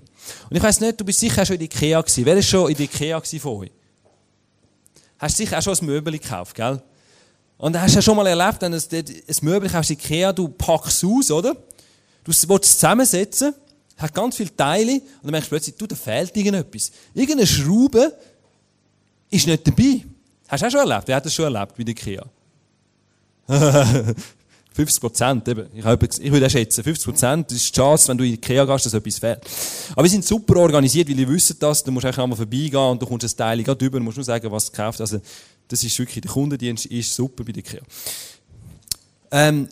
Und 0.50 0.58
ich 0.58 0.64
weiss 0.64 0.80
nicht, 0.80 1.00
du 1.00 1.06
bist 1.06 1.20
sicher 1.20 1.46
schon 1.46 1.58
in 1.58 1.62
Ikea 1.64 2.02
gewesen. 2.02 2.26
Wer 2.26 2.38
ist 2.38 2.50
schon 2.50 2.72
in 2.72 2.82
Ikea 2.82 3.22
von 3.22 3.58
euch? 3.58 3.72
Hast 5.20 5.38
du 5.38 5.44
sicher 5.44 5.60
auch 5.60 5.62
schon 5.62 5.76
ein 5.76 5.86
Möbel 5.86 6.14
gekauft, 6.14 6.56
gell? 6.56 6.82
Und 7.60 7.80
hast 7.80 7.92
du 7.92 7.98
ja 7.98 8.02
schon 8.02 8.16
mal 8.16 8.28
erlebt, 8.28 8.62
wenn 8.62 8.72
du 8.72 8.78
ein 8.78 9.36
Möbel 9.42 9.70
kaufst 9.70 9.92
in 9.92 9.98
Ikea, 9.98 10.34
du 10.34 10.48
packst 10.48 11.04
es 11.04 11.10
aus, 11.10 11.32
oder? 11.32 11.54
Du 12.24 12.32
willst 12.32 12.44
es 12.50 12.74
zusammensetzen, 12.74 13.54
hat 13.98 14.14
ganz 14.14 14.36
viele 14.36 14.56
Teile, 14.56 14.94
und 14.94 15.24
dann 15.24 15.32
merkst 15.32 15.48
du 15.48 15.56
plötzlich, 15.56 15.76
du, 15.76 15.88
da 15.88 15.96
fehlt 15.96 16.36
irgendetwas. 16.36 16.92
Irgendeine 17.14 17.48
Schraube 17.48 18.16
ist 19.30 19.48
nicht 19.48 19.68
dabei. 19.68 20.06
Hast 20.48 20.64
du 20.64 20.68
auch 20.68 20.72
schon 20.72 20.90
erlebt? 20.90 21.08
Wer 21.08 21.16
hat 21.16 21.26
das 21.26 21.34
schon 21.34 21.54
erlebt 21.54 21.76
bei 21.76 21.84
der 21.84 21.92
Ikea? 21.92 22.26
50 24.78 25.02
Prozent. 25.02 25.48
Ich, 25.48 25.84
ich 26.20 26.32
würde 26.32 26.50
schätzen, 26.50 26.84
50 26.84 27.06
Prozent 27.06 27.52
ist 27.52 27.70
die 27.70 27.80
Chance, 27.80 28.10
wenn 28.10 28.18
du 28.18 28.24
in 28.24 28.34
Ikea 28.34 28.64
gehst, 28.64 28.86
dass 28.86 28.94
etwas 28.94 29.18
fehlt. 29.18 29.40
Aber 29.94 30.04
wir 30.04 30.10
sind 30.10 30.24
super 30.24 30.58
organisiert, 30.58 31.10
weil 31.10 31.20
ihr 31.20 31.28
wisst 31.28 31.62
das, 31.62 31.84
du 31.84 31.92
musst 31.92 32.06
eigentlich 32.06 32.20
einmal 32.20 32.38
vorbeigehen 32.38 32.76
und 32.76 33.02
du 33.02 33.08
kommst 33.08 33.26
ein 33.26 33.36
Teil 33.36 33.64
gerade 33.64 33.78
drüber, 33.78 33.98
du 33.98 34.04
musst 34.04 34.18
nur 34.18 34.24
sagen, 34.24 34.52
was 34.52 34.66
du 34.68 34.72
gekauft 34.72 35.02
Also, 35.02 35.20
das 35.68 35.84
ist 35.84 35.98
wirklich, 35.98 36.22
der 36.22 36.32
Kundendienst 36.32 36.86
ist 36.86 37.16
super 37.16 37.44
bei 37.44 37.54
Ikea. 37.54 37.82
Ähm, 39.32 39.68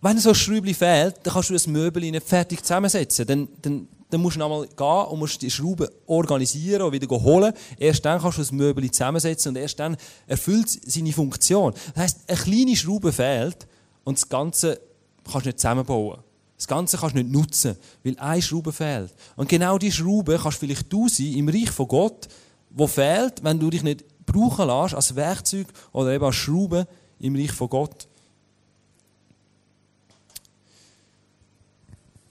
wenn 0.00 0.18
so 0.18 0.30
ein 0.30 0.34
Schräubchen 0.34 0.74
fehlt, 0.74 1.16
dann 1.22 1.34
kannst 1.34 1.50
du 1.50 1.54
das 1.54 1.66
Möbel 1.66 2.10
nicht 2.10 2.26
fertig 2.26 2.62
zusammensetzen. 2.62 3.26
Dann, 3.26 3.48
dann, 3.60 3.88
dann 4.08 4.20
musst 4.20 4.36
du 4.36 4.40
nochmal 4.40 4.66
gehen 4.66 5.12
und 5.12 5.18
musst 5.18 5.42
die 5.42 5.50
Schrauben 5.50 5.88
organisieren 6.06 6.82
und 6.82 6.92
wieder 6.92 7.08
holen. 7.08 7.52
Erst 7.78 8.04
dann 8.04 8.20
kannst 8.20 8.38
du 8.38 8.42
das 8.42 8.52
Möbel 8.52 8.90
zusammensetzen 8.90 9.50
und 9.50 9.56
erst 9.56 9.78
dann 9.78 9.96
erfüllt 10.26 10.66
es 10.66 10.94
seine 10.94 11.12
Funktion. 11.12 11.74
Das 11.94 12.02
heisst, 12.02 12.18
eine 12.26 12.38
kleine 12.38 12.76
Schraube 12.76 13.12
fehlt 13.12 13.66
und 14.04 14.18
das 14.18 14.28
Ganze 14.28 14.80
kannst 15.24 15.46
du 15.46 15.48
nicht 15.50 15.60
zusammenbauen. 15.60 16.18
Das 16.56 16.66
Ganze 16.66 16.98
kannst 16.98 17.16
du 17.16 17.22
nicht 17.22 17.32
nutzen, 17.32 17.76
weil 18.04 18.18
eine 18.18 18.42
Schraube 18.42 18.72
fehlt. 18.72 19.14
Und 19.36 19.48
genau 19.48 19.78
diese 19.78 19.96
Schraube 19.96 20.38
kannst 20.42 20.58
vielleicht 20.58 20.92
du 20.92 21.08
sein 21.08 21.32
im 21.34 21.48
Reich 21.48 21.70
von 21.70 21.88
Gott, 21.88 22.28
wo 22.70 22.86
fehlt, 22.86 23.42
wenn 23.42 23.58
du 23.58 23.70
dich 23.70 23.82
nicht 23.82 24.04
brauchen 24.26 24.66
lässt 24.66 24.94
als 24.94 25.16
Werkzeug 25.16 25.66
oder 25.92 26.12
eben 26.12 26.24
als 26.24 26.36
Schraube 26.36 26.86
im 27.18 27.36
Reich 27.36 27.52
von 27.52 27.68
Gott. 27.68 28.08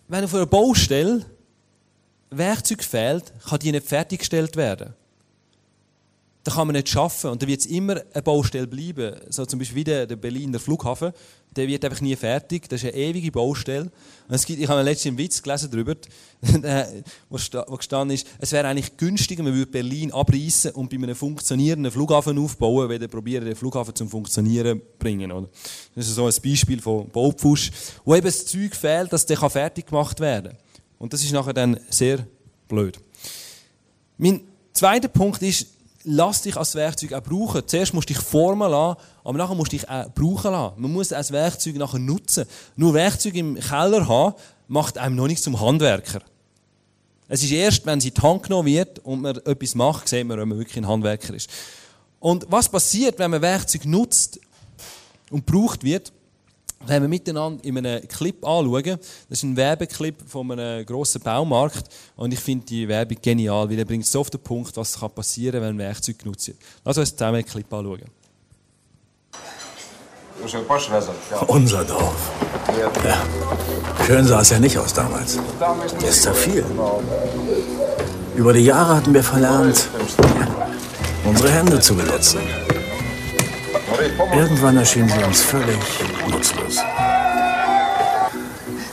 Wenn 0.09 0.23
auf 0.23 0.33
einer 0.33 0.47
Baustelle 0.47 1.23
Werkzeug 2.31 2.83
fehlt, 2.83 3.31
kann 3.47 3.59
die 3.59 3.71
nicht 3.71 3.87
fertiggestellt 3.87 4.55
werden. 4.55 4.95
Da 6.43 6.53
kann 6.53 6.67
man 6.67 6.75
nicht 6.75 6.87
schaffen 6.87 7.31
und 7.31 7.43
da 7.43 7.47
wird 7.47 7.59
es 7.59 7.65
immer 7.65 8.01
eine 8.13 8.23
Baustelle 8.23 8.65
bleiben. 8.65 9.15
So 9.29 9.45
zum 9.45 9.59
Beispiel 9.59 9.75
wie 9.75 9.83
der, 9.83 10.07
der 10.07 10.15
Berliner 10.15 10.59
Flughafen, 10.59 11.11
der 11.55 11.67
wird 11.67 11.83
einfach 11.83 11.99
nie 11.99 12.15
fertig. 12.15 12.69
Das 12.69 12.81
ist 12.81 12.93
eine 12.93 12.97
ewige 12.97 13.31
Baustelle. 13.31 13.91
Und 14.27 14.35
es 14.35 14.45
gibt, 14.45 14.61
ich 14.61 14.67
habe 14.67 14.81
letztens 14.81 15.07
einen 15.07 15.17
Witz 15.17 15.41
gelesen 15.41 15.69
darüber, 15.71 15.95
wo 17.29 17.75
gestanden 17.75 18.15
ist, 18.15 18.27
es 18.39 18.51
wäre 18.51 18.67
eigentlich 18.67 18.95
günstiger, 18.95 19.43
man 19.43 19.53
würde 19.53 19.71
Berlin 19.71 20.13
abreißen 20.13 20.71
und 20.71 20.89
bei 20.89 20.95
einem 20.95 21.15
funktionierenden 21.15 21.91
Flughafen 21.91 22.37
aufbauen, 22.37 22.87
wenn 22.87 23.09
probieren, 23.09 23.45
den 23.45 23.55
Flughafen 23.55 23.93
zum 23.93 24.09
Funktionieren 24.09 24.79
zu 24.79 24.85
bringen. 24.97 25.31
Oder? 25.31 25.49
Das 25.95 26.07
ist 26.07 26.15
so 26.15 26.25
ein 26.25 26.33
Beispiel 26.41 26.81
von 26.81 27.09
Baupfusch, 27.09 27.71
wo 28.05 28.15
eben 28.15 28.25
das 28.25 28.45
Zeug 28.45 28.75
fehlt, 28.75 29.11
dass 29.11 29.25
der 29.25 29.37
fertig 29.49 29.87
gemacht 29.87 30.19
werden 30.19 30.51
kann. 30.51 30.57
Und 30.99 31.13
das 31.13 31.23
ist 31.23 31.31
nachher 31.31 31.53
dann 31.53 31.79
sehr 31.89 32.25
blöd. 32.67 32.99
Mein 34.17 34.41
zweiter 34.73 35.07
Punkt 35.07 35.41
ist, 35.41 35.67
lass 36.03 36.41
dich 36.41 36.55
als 36.57 36.75
Werkzeug 36.75 37.13
auch 37.13 37.23
brauchen. 37.23 37.63
Zuerst 37.65 37.93
musst 37.93 38.09
du 38.09 38.13
dich 38.13 38.23
formen 38.23 38.69
lassen, 38.69 38.99
aber 39.23 39.37
nachher 39.37 39.55
musst 39.55 39.73
du 39.73 39.77
dich 39.77 39.89
auch 39.89 40.09
brauchen 40.13 40.51
lassen. 40.51 40.81
Man 40.81 40.91
muss 40.91 41.11
als 41.11 41.31
Werkzeug 41.31 41.75
nachher 41.75 41.99
nutzen. 41.99 42.45
Nur 42.75 42.93
Werkzeug 42.93 43.35
im 43.35 43.55
Keller 43.55 44.07
haben, 44.07 44.35
macht 44.67 44.97
einem 44.97 45.15
noch 45.15 45.27
nicht 45.27 45.43
zum 45.43 45.59
Handwerker. 45.59 46.21
Es 47.27 47.43
ist 47.43 47.51
erst, 47.51 47.85
wenn 47.85 48.01
sie 48.01 48.09
in 48.09 48.13
die 48.15 48.21
Hand 48.21 48.43
genommen 48.43 48.67
wird 48.67 48.99
und 48.99 49.21
man 49.21 49.35
etwas 49.37 49.75
macht, 49.75 50.07
sieht 50.07 50.25
man, 50.25 50.39
ob 50.39 50.47
man 50.47 50.57
wirklich 50.57 50.77
ein 50.77 50.87
Handwerker 50.87 51.33
ist. 51.33 51.49
Und 52.19 52.45
was 52.49 52.69
passiert, 52.69 53.19
wenn 53.19 53.31
man 53.31 53.41
Werkzeug 53.41 53.85
nutzt 53.85 54.39
und 55.29 55.45
gebraucht 55.45 55.83
wird? 55.83 56.11
Wenn 56.85 57.01
wir 57.01 57.09
miteinander 57.09 57.63
in 57.63 57.77
einem 57.77 58.07
Clip 58.07 58.43
anschauen, 58.45 58.97
das 59.29 59.39
ist 59.39 59.43
ein 59.43 59.55
Werbeclip 59.55 60.15
von 60.27 60.51
einem 60.51 60.85
grossen 60.85 61.21
Baumarkt 61.21 61.89
und 62.15 62.33
ich 62.33 62.39
finde 62.39 62.65
die 62.65 62.87
Werbung 62.87 63.17
genial, 63.21 63.69
weil 63.69 63.79
er 63.79 63.85
bringt 63.85 64.05
so 64.05 64.21
auf 64.21 64.29
den 64.29 64.39
Punkt, 64.39 64.75
was 64.77 64.97
passieren 64.97 65.61
kann, 65.61 65.69
wenn 65.69 65.77
Werkzeug 65.77 66.19
genutzt 66.19 66.47
wird. 66.47 66.57
Lass 66.85 66.97
uns 66.97 67.11
zusammen 67.11 67.35
einen 67.35 67.45
Clip 67.45 67.73
anschauen. 67.73 68.01
Unser 71.47 71.83
Dorf. 71.83 72.31
Ja. 73.03 73.25
Schön 74.05 74.25
sah 74.25 74.39
es 74.39 74.49
ja 74.51 74.59
nicht 74.59 74.77
aus 74.77 74.93
damals. 74.93 75.37
Es 76.01 76.21
zerfiel. 76.21 76.63
Über 78.35 78.53
die 78.53 78.63
Jahre 78.63 78.95
hatten 78.95 79.13
wir 79.13 79.23
verlernt, 79.23 79.89
unsere 81.25 81.51
Hände 81.51 81.79
zu 81.81 81.93
benutzen. 81.93 82.39
Irgendwann 84.33 84.77
erschien 84.77 85.07
sie 85.09 85.23
uns 85.23 85.41
völlig 85.41 85.79
nutzlos. 86.29 86.77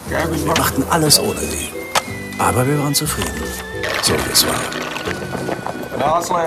Wir 0.08 0.54
machten 0.56 0.84
alles 0.90 1.18
ohne 1.20 1.40
sie. 1.40 1.72
Aber 2.38 2.66
wir 2.66 2.78
waren 2.78 2.94
zufrieden. 2.94 3.42
So 4.02 4.12
wie 4.14 4.32
es 4.32 4.46
war. 4.46 4.60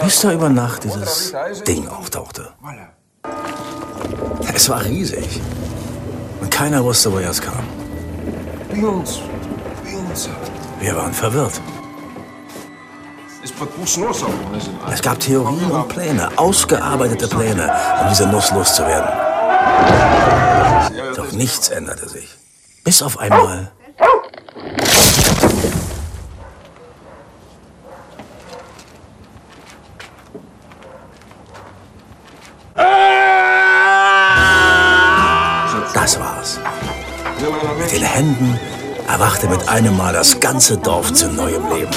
Bis 0.04 0.22
da 0.22 0.32
über 0.32 0.50
Nacht 0.50 0.84
dieses 0.84 1.34
Ding 1.68 1.88
auftauchte. 1.88 2.50
Es 4.54 4.70
war 4.70 4.84
riesig. 4.84 5.42
Und 6.42 6.52
keiner 6.52 6.84
wusste, 6.84 7.12
woher 7.12 7.30
es 7.30 7.42
kam. 7.42 7.64
Wir 10.80 10.96
waren 10.96 11.14
verwirrt. 11.14 11.62
Es 14.92 15.02
gab 15.02 15.20
Theorien 15.20 15.72
und 15.72 15.88
Pläne, 15.88 16.30
ausgearbeitete 16.38 17.28
Pläne, 17.28 17.72
um 18.02 18.10
diese 18.10 18.28
Nuss 18.28 18.52
loszuwerden. 18.52 19.10
Doch 21.16 21.32
nichts 21.32 21.70
änderte 21.70 22.10
sich. 22.10 22.38
Bis 22.84 23.02
auf 23.02 23.18
einmal. 23.18 23.72
Das 35.94 36.20
war's. 36.20 36.60
Mit 37.78 37.92
den 37.92 38.04
Händen 38.04 38.60
erwachte 39.10 39.48
mit 39.48 39.68
einem 39.68 39.98
Mal 39.98 40.14
das 40.14 40.40
ganze 40.40 40.78
Dorf 40.78 41.12
zu 41.14 41.28
neuem 41.30 41.68
Leben. 41.74 41.92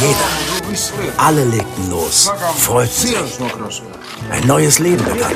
Jeder. 0.00 1.14
Alle 1.18 1.44
legten 1.44 1.90
los, 1.90 2.32
freuten 2.56 2.90
sich. 2.90 3.38
Ein 4.30 4.46
neues 4.46 4.78
Leben 4.78 5.04
begann. 5.04 5.32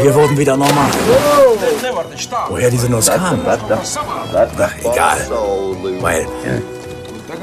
Wir 0.00 0.14
wurden 0.14 0.38
wieder 0.38 0.56
normal. 0.56 0.90
Woher 2.48 2.70
diese 2.70 2.88
Nuss 2.88 3.06
kam? 3.06 3.40
Ach, 3.46 4.72
egal. 4.78 5.28
Weil 6.00 6.26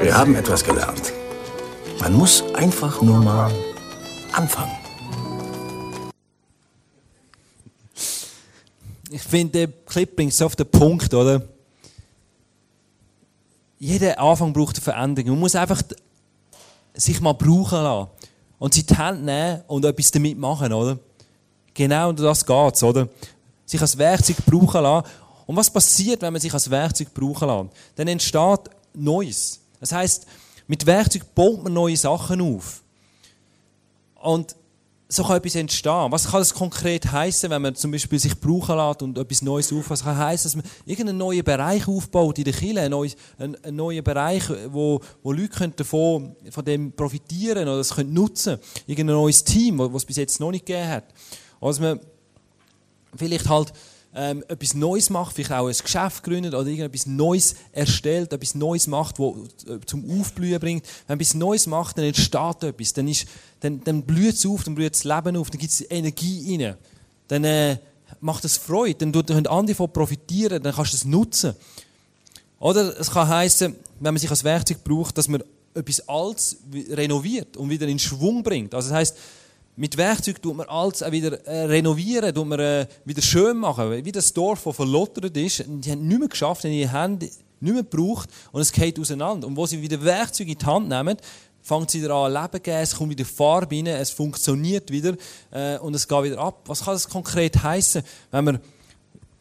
wir 0.00 0.16
haben 0.16 0.34
etwas 0.34 0.64
gelernt. 0.64 1.12
Man 2.00 2.14
muss 2.14 2.42
einfach 2.54 3.00
nur 3.02 3.18
mal 3.18 3.50
anfangen. 4.32 4.79
Ich 9.10 9.22
finde, 9.22 9.66
der 9.66 9.68
Clip 9.86 10.14
bringt 10.14 10.32
es 10.32 10.40
auf 10.40 10.56
den 10.56 10.70
Punkt, 10.70 11.12
oder? 11.12 11.42
jeder 13.80 14.18
Anfang 14.20 14.52
braucht 14.52 14.76
eine 14.76 14.84
Veränderung. 14.84 15.30
Man 15.32 15.40
muss 15.40 15.56
einfach 15.56 15.82
sich 16.94 17.20
mal 17.20 17.32
brauchen 17.32 17.82
lassen. 17.82 18.10
Und 18.58 18.74
sie 18.74 18.84
die 18.84 18.94
Hand 18.94 19.24
nehmen 19.24 19.62
und 19.66 19.84
etwas 19.86 20.10
damit 20.10 20.38
machen, 20.38 20.70
oder? 20.70 20.98
Genau 21.72 22.10
um 22.10 22.16
das 22.16 22.44
geht's, 22.44 22.82
oder? 22.82 23.08
Sich 23.64 23.80
als 23.80 23.96
Werkzeug 23.96 24.36
brauchen 24.44 24.82
lassen. 24.82 25.08
Und 25.46 25.56
was 25.56 25.70
passiert, 25.70 26.20
wenn 26.20 26.32
man 26.32 26.42
sich 26.42 26.52
als 26.52 26.68
Werkzeug 26.70 27.12
brauchen 27.14 27.48
lässt? 27.48 27.70
Dann 27.96 28.08
entsteht 28.08 28.60
Neues. 28.92 29.60
Das 29.80 29.92
heißt, 29.92 30.26
mit 30.66 30.84
Werkzeug 30.84 31.34
baut 31.34 31.64
man 31.64 31.72
neue 31.72 31.96
Sachen 31.96 32.42
auf. 32.42 32.82
Und 34.16 34.54
so 35.12 35.24
kann 35.24 35.38
etwas 35.38 35.56
entstehen. 35.56 36.12
Was 36.12 36.30
kann 36.30 36.40
das 36.40 36.54
konkret 36.54 37.10
heißen, 37.10 37.50
wenn 37.50 37.60
man 37.60 37.74
zum 37.74 37.90
Beispiel 37.90 38.18
sich 38.18 38.38
brauchen 38.38 38.76
lässt 38.76 39.02
und 39.02 39.18
etwas 39.18 39.42
Neues 39.42 39.72
aufbaut? 39.72 39.90
Was 39.90 40.04
kann 40.04 40.16
heißen, 40.16 40.44
dass 40.44 40.56
man 40.56 40.64
irgendeinen 40.86 41.18
neuen 41.18 41.42
Bereich 41.42 41.88
aufbaut 41.88 42.38
in 42.38 42.44
der 42.44 42.52
Kirche, 42.52 42.80
einen 42.80 42.92
neuen, 42.92 43.12
einen 43.38 43.76
neuen 43.76 44.04
Bereich, 44.04 44.44
wo, 44.68 45.00
wo 45.22 45.32
Leute 45.32 45.68
davon, 45.70 46.36
von 46.50 46.64
dem 46.64 46.92
profitieren 46.92 47.66
oder 47.66 47.78
das 47.78 47.94
können 47.94 48.14
nutzen. 48.14 48.58
Irgendein 48.86 49.16
neues 49.16 49.42
Team, 49.42 49.80
was 49.80 49.90
es 49.92 50.04
bis 50.04 50.16
jetzt 50.16 50.38
noch 50.38 50.52
nicht 50.52 50.64
gegeben 50.64 50.88
hat. 50.88 51.04
Also 51.60 51.82
man 51.82 51.98
vielleicht 53.16 53.48
halt 53.48 53.72
ähm, 54.14 54.42
etwas 54.48 54.74
Neues 54.74 55.08
macht, 55.08 55.36
vielleicht 55.36 55.52
auch 55.52 55.68
ein 55.68 55.74
Geschäft 55.74 56.24
gründet 56.24 56.54
oder 56.54 56.66
irgendetwas 56.66 57.06
Neues 57.06 57.54
erstellt, 57.72 58.32
etwas 58.32 58.54
Neues 58.54 58.86
macht, 58.86 59.18
das 59.18 59.64
äh, 59.68 59.80
zum 59.86 60.20
Aufblühen 60.20 60.58
bringt. 60.58 60.84
Wenn 61.06 61.16
man 61.16 61.20
etwas 61.20 61.34
Neues 61.34 61.66
macht, 61.66 61.96
dann 61.96 62.04
entsteht 62.04 62.62
etwas, 62.62 62.92
dann, 62.92 63.12
dann, 63.60 63.84
dann 63.84 64.02
blüht 64.02 64.34
es 64.34 64.46
auf, 64.46 64.64
dann 64.64 64.74
blüht 64.74 64.94
das 64.94 65.04
Leben 65.04 65.36
auf, 65.36 65.50
dann 65.50 65.60
gibt 65.60 65.72
es 65.72 65.88
Energie 65.90 66.56
rein. 66.56 66.76
Dann 67.28 67.44
äh, 67.44 67.76
macht 68.20 68.44
es 68.44 68.56
Freude, 68.56 68.94
dann 68.94 69.12
können 69.12 69.46
andere 69.46 69.74
davon 69.74 69.92
profitieren, 69.92 70.62
dann 70.62 70.74
kannst 70.74 70.92
du 70.92 70.96
es 70.96 71.04
nutzen. 71.04 71.54
Oder 72.58 72.98
es 72.98 73.10
kann 73.10 73.28
heißen, 73.28 73.76
wenn 74.00 74.14
man 74.14 74.18
sich 74.18 74.30
als 74.30 74.44
Werkzeug 74.44 74.82
braucht, 74.82 75.16
dass 75.16 75.28
man 75.28 75.42
etwas 75.72 76.08
Altes 76.08 76.56
renoviert 76.90 77.56
und 77.56 77.70
wieder 77.70 77.86
in 77.86 77.98
Schwung 77.98 78.42
bringt. 78.42 78.74
Also 78.74 78.88
das 78.88 78.98
heißt, 78.98 79.16
mit 79.80 79.96
Werkzeug 79.96 80.42
tut 80.42 80.58
man 80.58 80.68
alles 80.68 81.02
auch 81.02 81.10
wieder 81.10 81.42
äh, 81.46 81.64
renovieren, 81.64 82.34
tut 82.34 82.46
man 82.46 82.60
äh, 82.60 82.86
wieder 83.06 83.22
schön 83.22 83.56
machen. 83.56 84.04
Wie 84.04 84.12
das 84.12 84.34
Dorf, 84.34 84.64
das 84.64 84.76
verlottert 84.76 85.34
ist, 85.34 85.64
die 85.66 85.90
haben 85.90 86.06
nicht 86.06 86.20
mehr 86.20 86.28
geschafft, 86.28 86.64
die 86.64 86.86
haben 86.86 87.14
nicht 87.14 87.32
mehr 87.60 87.82
gebraucht 87.82 88.28
und 88.52 88.60
es 88.60 88.72
geht 88.72 89.00
auseinander. 89.00 89.46
Und 89.46 89.56
wo 89.56 89.64
sie 89.64 89.80
wieder 89.80 90.04
Werkzeuge 90.04 90.52
in 90.52 90.58
die 90.58 90.66
Hand 90.66 90.90
nehmen, 90.90 91.16
fängt 91.62 91.88
es 91.88 91.94
wieder 91.94 92.14
an 92.14 92.30
Leben 92.30 92.52
zu 92.52 92.60
geben, 92.60 92.76
es 92.76 92.94
kommt 92.94 93.10
wieder 93.10 93.24
Farbe 93.24 93.74
rein, 93.74 93.86
es 93.86 94.10
funktioniert 94.10 94.90
wieder 94.90 95.14
äh, 95.50 95.78
und 95.78 95.94
es 95.94 96.06
geht 96.06 96.24
wieder 96.24 96.38
ab. 96.40 96.60
Was 96.66 96.84
kann 96.84 96.92
das 96.92 97.08
konkret 97.08 97.62
heißen, 97.62 98.02
wenn 98.32 98.44
man 98.44 98.60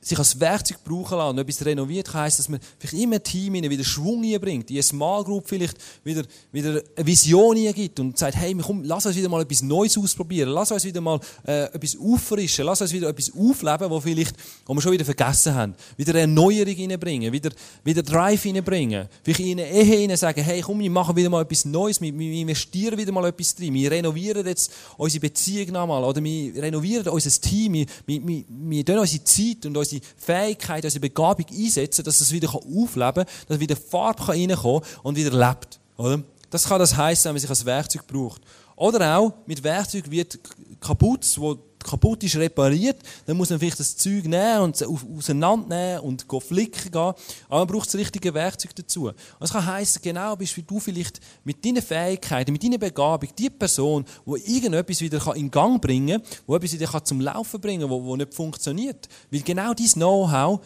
sich 0.01 0.17
als 0.17 0.39
Werkzeug 0.39 0.83
brauchen 0.83 1.17
lassen 1.17 1.29
und 1.31 1.39
etwas 1.39 1.65
renoviert, 1.65 2.13
heissen, 2.13 2.37
dass 2.37 2.49
man 2.49 2.59
vielleicht 2.77 3.03
immer 3.03 3.21
Team 3.21 3.53
wieder 3.53 3.83
Schwung 3.83 4.21
bringt, 4.39 4.69
in 4.69 4.77
eine 4.77 4.83
Small 4.83 5.23
Group 5.23 5.47
vielleicht 5.47 5.77
wieder, 6.03 6.23
wieder 6.51 6.81
eine 6.95 7.05
Vision 7.05 7.55
gibt 7.73 7.99
und 7.99 8.17
sagt, 8.17 8.35
hey, 8.35 8.55
komm, 8.55 8.83
lass 8.83 9.05
uns 9.05 9.15
wieder 9.15 9.29
mal 9.29 9.41
etwas 9.41 9.61
Neues 9.61 9.97
ausprobieren, 9.97 10.49
lass 10.49 10.71
uns 10.71 10.85
wieder 10.85 11.01
mal 11.01 11.19
äh, 11.45 11.65
etwas 11.65 11.97
auffrischen, 11.97 12.65
lass 12.65 12.81
uns 12.81 12.93
wieder 12.93 13.09
etwas 13.09 13.31
aufleben, 13.35 13.89
wo 13.89 13.99
vielleicht, 13.99 14.35
wo 14.65 14.73
wir 14.73 14.81
schon 14.81 14.93
wieder 14.93 15.05
vergessen 15.05 15.53
haben, 15.53 15.75
wieder 15.97 16.15
Erneuerung 16.15 16.75
reinbringen, 16.75 17.31
wieder, 17.31 17.49
wieder 17.83 18.03
Drive 18.03 18.45
reinbringen, 18.45 19.07
vielleicht 19.23 19.39
in 19.41 19.59
eine 19.59 19.69
Ehe 19.69 20.07
rein 20.09 20.17
sagen, 20.17 20.41
hey, 20.41 20.61
komm, 20.61 20.79
wir 20.79 20.89
machen 20.89 21.15
wieder 21.15 21.29
mal 21.29 21.41
etwas 21.41 21.65
Neues, 21.65 21.99
wir, 21.99 22.17
wir 22.17 22.33
investieren 22.33 22.97
wieder 22.97 23.11
mal 23.11 23.27
etwas 23.27 23.55
drin, 23.55 23.73
wir 23.73 23.91
renovieren 23.91 24.45
jetzt 24.45 24.71
unsere 24.97 25.21
Beziehung 25.21 25.71
nochmal 25.71 26.03
oder 26.03 26.23
wir 26.23 26.61
renovieren 26.61 27.07
unser 27.09 27.41
Team, 27.41 27.73
wir, 27.73 27.85
wir, 28.05 28.25
wir, 28.25 28.43
wir 28.47 28.85
tun 28.85 28.99
unsere 28.99 29.23
Zeit 29.23 29.65
und 29.65 29.75
unsere 29.75 29.98
Fähigkeit, 30.17 30.83
unsere 30.83 31.01
Begabung 31.01 31.45
einsetzen, 31.51 32.03
dass 32.03 32.21
es 32.21 32.31
wieder 32.31 32.53
aufleben 32.53 33.25
kann, 33.25 33.33
dass 33.47 33.59
wieder 33.59 33.75
Farbe 33.75 34.29
reinkommen 34.29 34.81
kann 34.81 34.99
und 35.03 35.15
wieder 35.15 35.31
lebt. 35.31 35.79
Oder? 35.97 36.23
Das 36.49 36.67
kann 36.67 36.79
das 36.79 36.95
heißen, 36.95 37.25
wenn 37.25 37.33
man 37.33 37.39
sich 37.41 37.49
als 37.49 37.65
Werkzeug 37.65 38.07
braucht. 38.07 38.41
Oder 38.75 39.17
auch, 39.17 39.33
mit 39.45 39.63
Werkzeug 39.63 40.09
wird 40.09 40.39
kaputt, 40.79 41.25
wo 41.37 41.57
kaputt 41.83 42.23
ist, 42.23 42.35
repariert, 42.35 42.97
dann 43.25 43.37
muss 43.37 43.49
man 43.49 43.59
vielleicht 43.59 43.79
das 43.79 43.95
Zeug 43.95 44.25
nehmen 44.25 44.61
und 44.61 44.83
auseinandernehmen 44.83 46.01
und 46.01 46.25
flicken 46.41 46.91
gehen. 46.91 47.13
Aber 47.47 47.59
man 47.59 47.67
braucht 47.67 47.87
das 47.87 47.95
richtige 47.95 48.33
Werkzeug 48.33 48.75
dazu. 48.75 49.07
Und 49.07 49.15
das 49.39 49.51
kann 49.51 49.65
heißen, 49.65 50.01
genau 50.01 50.35
bist 50.35 50.55
wie 50.57 50.63
du 50.63 50.79
vielleicht 50.79 51.19
mit 51.43 51.63
deinen 51.63 51.81
Fähigkeiten, 51.81 52.51
mit 52.51 52.63
deiner 52.63 52.77
Begabung, 52.77 53.29
die 53.37 53.49
Person, 53.49 54.05
die 54.25 54.55
irgendetwas 54.55 55.01
wieder 55.01 55.35
in 55.35 55.49
Gang 55.51 55.81
bringen 55.81 56.21
kann, 56.21 56.31
die 56.47 56.53
etwas 56.53 56.73
wieder 56.73 57.03
zum 57.03 57.21
Laufen 57.21 57.61
bringen 57.61 57.89
kann, 57.89 57.89
wo 57.89 58.15
nicht 58.15 58.33
funktioniert. 58.33 59.07
Weil 59.31 59.41
genau 59.41 59.73
dieses 59.73 59.93
Know-how 59.93 60.61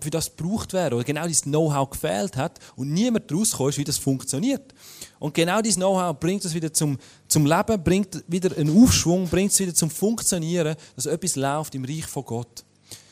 für 0.00 0.10
das 0.10 0.34
gebraucht 0.34 0.72
werden 0.72 0.94
oder 0.94 1.04
genau 1.04 1.26
dieses 1.26 1.42
Know-how 1.42 1.90
gefehlt 1.90 2.36
hat 2.36 2.58
und 2.76 2.92
niemand 2.92 3.30
rauskommt, 3.32 3.76
wie 3.76 3.84
das 3.84 3.98
funktioniert. 3.98 4.74
Und 5.18 5.34
genau 5.34 5.60
dieses 5.60 5.76
Know-how 5.76 6.18
bringt 6.18 6.44
es 6.44 6.54
wieder 6.54 6.72
zum, 6.72 6.98
zum 7.28 7.46
Leben, 7.46 7.82
bringt 7.82 8.24
wieder 8.26 8.56
einen 8.56 8.82
Aufschwung, 8.82 9.28
bringt 9.28 9.52
es 9.52 9.58
wieder 9.58 9.74
zum 9.74 9.90
Funktionieren, 9.90 10.76
dass 10.94 11.06
etwas 11.06 11.36
läuft 11.36 11.74
im 11.74 11.84
Reich 11.84 12.06
von 12.06 12.24
Gott. 12.24 12.64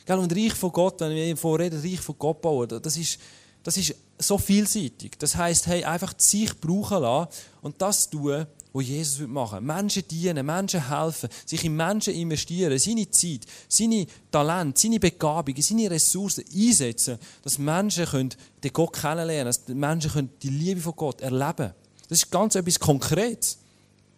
Gell, 0.06 0.18
und 0.18 0.34
Reich 0.34 0.54
von 0.54 0.72
Gott, 0.72 1.00
wenn 1.00 1.14
wir 1.14 1.30
davon 1.30 1.60
reden, 1.60 1.80
Reich 1.80 2.00
von 2.00 2.16
Gott 2.18 2.40
bauen, 2.40 2.68
das 2.82 2.96
ist, 2.96 3.18
das 3.62 3.76
ist 3.76 3.94
so 4.18 4.38
vielseitig. 4.38 5.18
Das 5.18 5.34
heißt, 5.34 5.66
hey, 5.66 5.84
einfach 5.84 6.14
sich 6.18 6.58
brauchen 6.60 7.02
lassen 7.02 7.28
und 7.62 7.80
das 7.80 8.08
tun, 8.10 8.46
was 8.74 8.84
Jesus 8.84 9.26
machen 9.28 9.60
will. 9.60 9.74
Menschen 9.74 10.06
dienen, 10.08 10.44
Menschen 10.44 10.88
helfen, 10.88 11.28
sich 11.46 11.64
in 11.64 11.76
Menschen 11.76 12.12
investieren, 12.12 12.76
seine 12.76 13.08
Zeit, 13.08 13.46
seine 13.68 14.06
Talente, 14.32 14.80
seine 14.80 14.98
Begabungen, 14.98 15.62
seine 15.62 15.90
Ressourcen 15.90 16.44
einsetzen, 16.52 17.18
dass 17.42 17.56
Menschen 17.56 18.04
können 18.04 18.34
den 18.62 18.72
Gott 18.72 18.94
kennenlernen 18.94 19.52
können, 19.52 19.64
dass 19.66 19.74
Menschen 19.74 20.10
können 20.10 20.30
die 20.42 20.48
Liebe 20.50 20.80
von 20.80 20.96
Gott 20.96 21.20
erleben 21.20 21.54
können. 21.54 21.74
Das 22.08 22.18
ist 22.18 22.30
ganz 22.30 22.56
etwas 22.56 22.78
Konkretes, 22.80 23.58